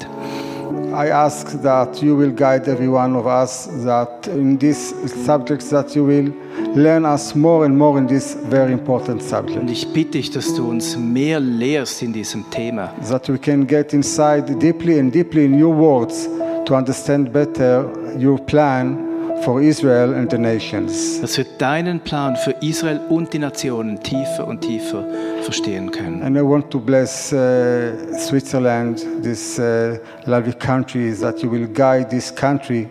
I 0.94 1.10
ask 1.10 1.60
that 1.62 2.02
you 2.02 2.16
will 2.16 2.32
guide 2.32 2.68
every 2.68 2.88
one 2.88 3.14
of 3.16 3.26
us 3.26 3.68
that 3.84 4.26
in 4.26 4.58
these 4.58 4.94
subjects 5.24 5.68
that 5.70 5.94
you 5.94 6.04
will 6.06 6.32
learn 6.74 7.04
us 7.04 7.34
more 7.34 7.64
and 7.66 7.76
more 7.76 7.98
in 7.98 8.06
this 8.06 8.36
very 8.50 8.72
important 8.72 9.20
Und 9.22 9.28
subject. 9.28 9.70
ich 9.70 9.92
bitte 9.92 10.12
dich, 10.12 10.30
dass 10.30 10.54
du 10.54 10.68
uns 10.68 10.96
mehr 10.96 11.40
lehrst 11.40 12.02
in 12.02 12.12
diesem 12.12 12.44
Thema, 12.50 12.90
That 13.08 13.28
we 13.28 13.38
can 13.38 13.66
get 13.66 13.92
inside 13.92 14.44
deeply 14.58 14.98
and 14.98 15.12
deeply 15.14 15.44
in 15.44 15.62
your 15.62 15.74
words 15.76 16.28
to 16.66 16.74
understand 16.74 17.32
better 17.32 17.86
your 18.18 18.38
plan 18.38 19.04
for 19.44 19.60
Israel 19.60 20.14
and 20.14 20.30
the 20.30 20.38
nations. 20.38 21.20
dass 21.20 21.38
wir 21.38 21.46
deinen 21.58 22.00
Plan 22.00 22.34
für 22.36 22.54
Israel 22.60 23.00
und 23.08 23.32
die 23.32 23.38
Nationen 23.38 24.00
tiefer 24.02 24.46
und 24.48 24.60
tiefer 24.62 25.04
verstehen 25.48 25.90
können. 25.90 26.22
And 26.22 26.36
I 26.36 26.42
want 26.42 26.70
to 26.70 26.78
bless 26.78 27.32
uh, 27.32 27.92
Switzerland, 28.18 29.02
this 29.22 29.58
uh, 29.58 29.96
lovely 30.26 30.52
country, 30.52 31.14
that 31.14 31.42
you 31.42 31.50
will 31.50 31.66
guide 31.66 32.10
this 32.10 32.34
country 32.34 32.86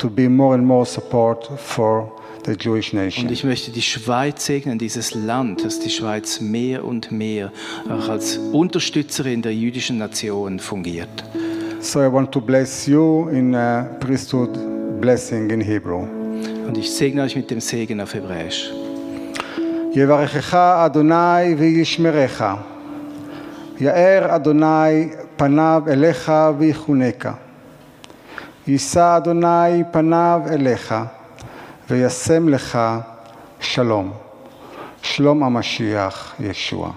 to 0.00 0.10
be 0.10 0.28
more 0.28 0.54
and 0.56 0.66
more 0.66 0.84
support 0.84 1.48
for 1.58 2.10
the 2.44 2.56
Jewish 2.58 2.92
nation. 2.92 3.26
Und 3.26 3.32
ich 3.32 3.44
möchte 3.44 3.70
die 3.70 3.82
Schweiz 3.82 4.46
segnen, 4.46 4.80
dieses 4.80 5.14
Land, 5.14 5.64
dass 5.64 5.78
die 5.78 5.90
Schweiz 5.90 6.40
mehr 6.40 6.84
und 6.84 7.12
mehr 7.12 7.52
auch 7.88 8.08
als 8.08 8.36
Unterstützerin 8.36 9.42
der 9.42 9.54
jüdischen 9.54 9.98
Nation 9.98 10.58
fungiert. 10.58 11.24
So 11.80 12.00
I 12.00 12.12
want 12.12 12.32
to 12.32 12.40
bless 12.40 12.86
you 12.86 13.28
in 13.28 13.54
uh, 13.54 13.84
priesthood 14.00 14.50
blessing 15.00 15.50
in 15.50 15.60
Hebrew. 15.60 16.04
Und 16.66 16.76
ich 16.76 16.90
segne 16.90 17.22
euch 17.22 17.36
mit 17.36 17.48
dem 17.48 17.60
Segen 17.60 18.00
auf 18.00 18.14
Hebräisch. 18.14 18.72
יברכך 19.94 20.54
אדוני 20.54 21.54
וישמרך. 21.58 22.44
יאר 23.80 24.36
אדוני 24.36 25.12
פניו 25.36 25.82
אליך 25.88 26.32
ויחונקה. 26.58 27.32
יישא 28.66 29.16
אדוני 29.16 29.84
פניו 29.90 30.40
אליך 30.50 30.94
וישם 31.90 32.48
לך 32.48 32.78
שלום. 33.60 34.12
שלום 35.02 35.42
המשיח 35.42 36.34
ישוע. 36.40 36.90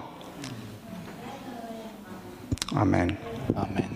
אמן. 2.82 3.08
Amen. 3.56 3.95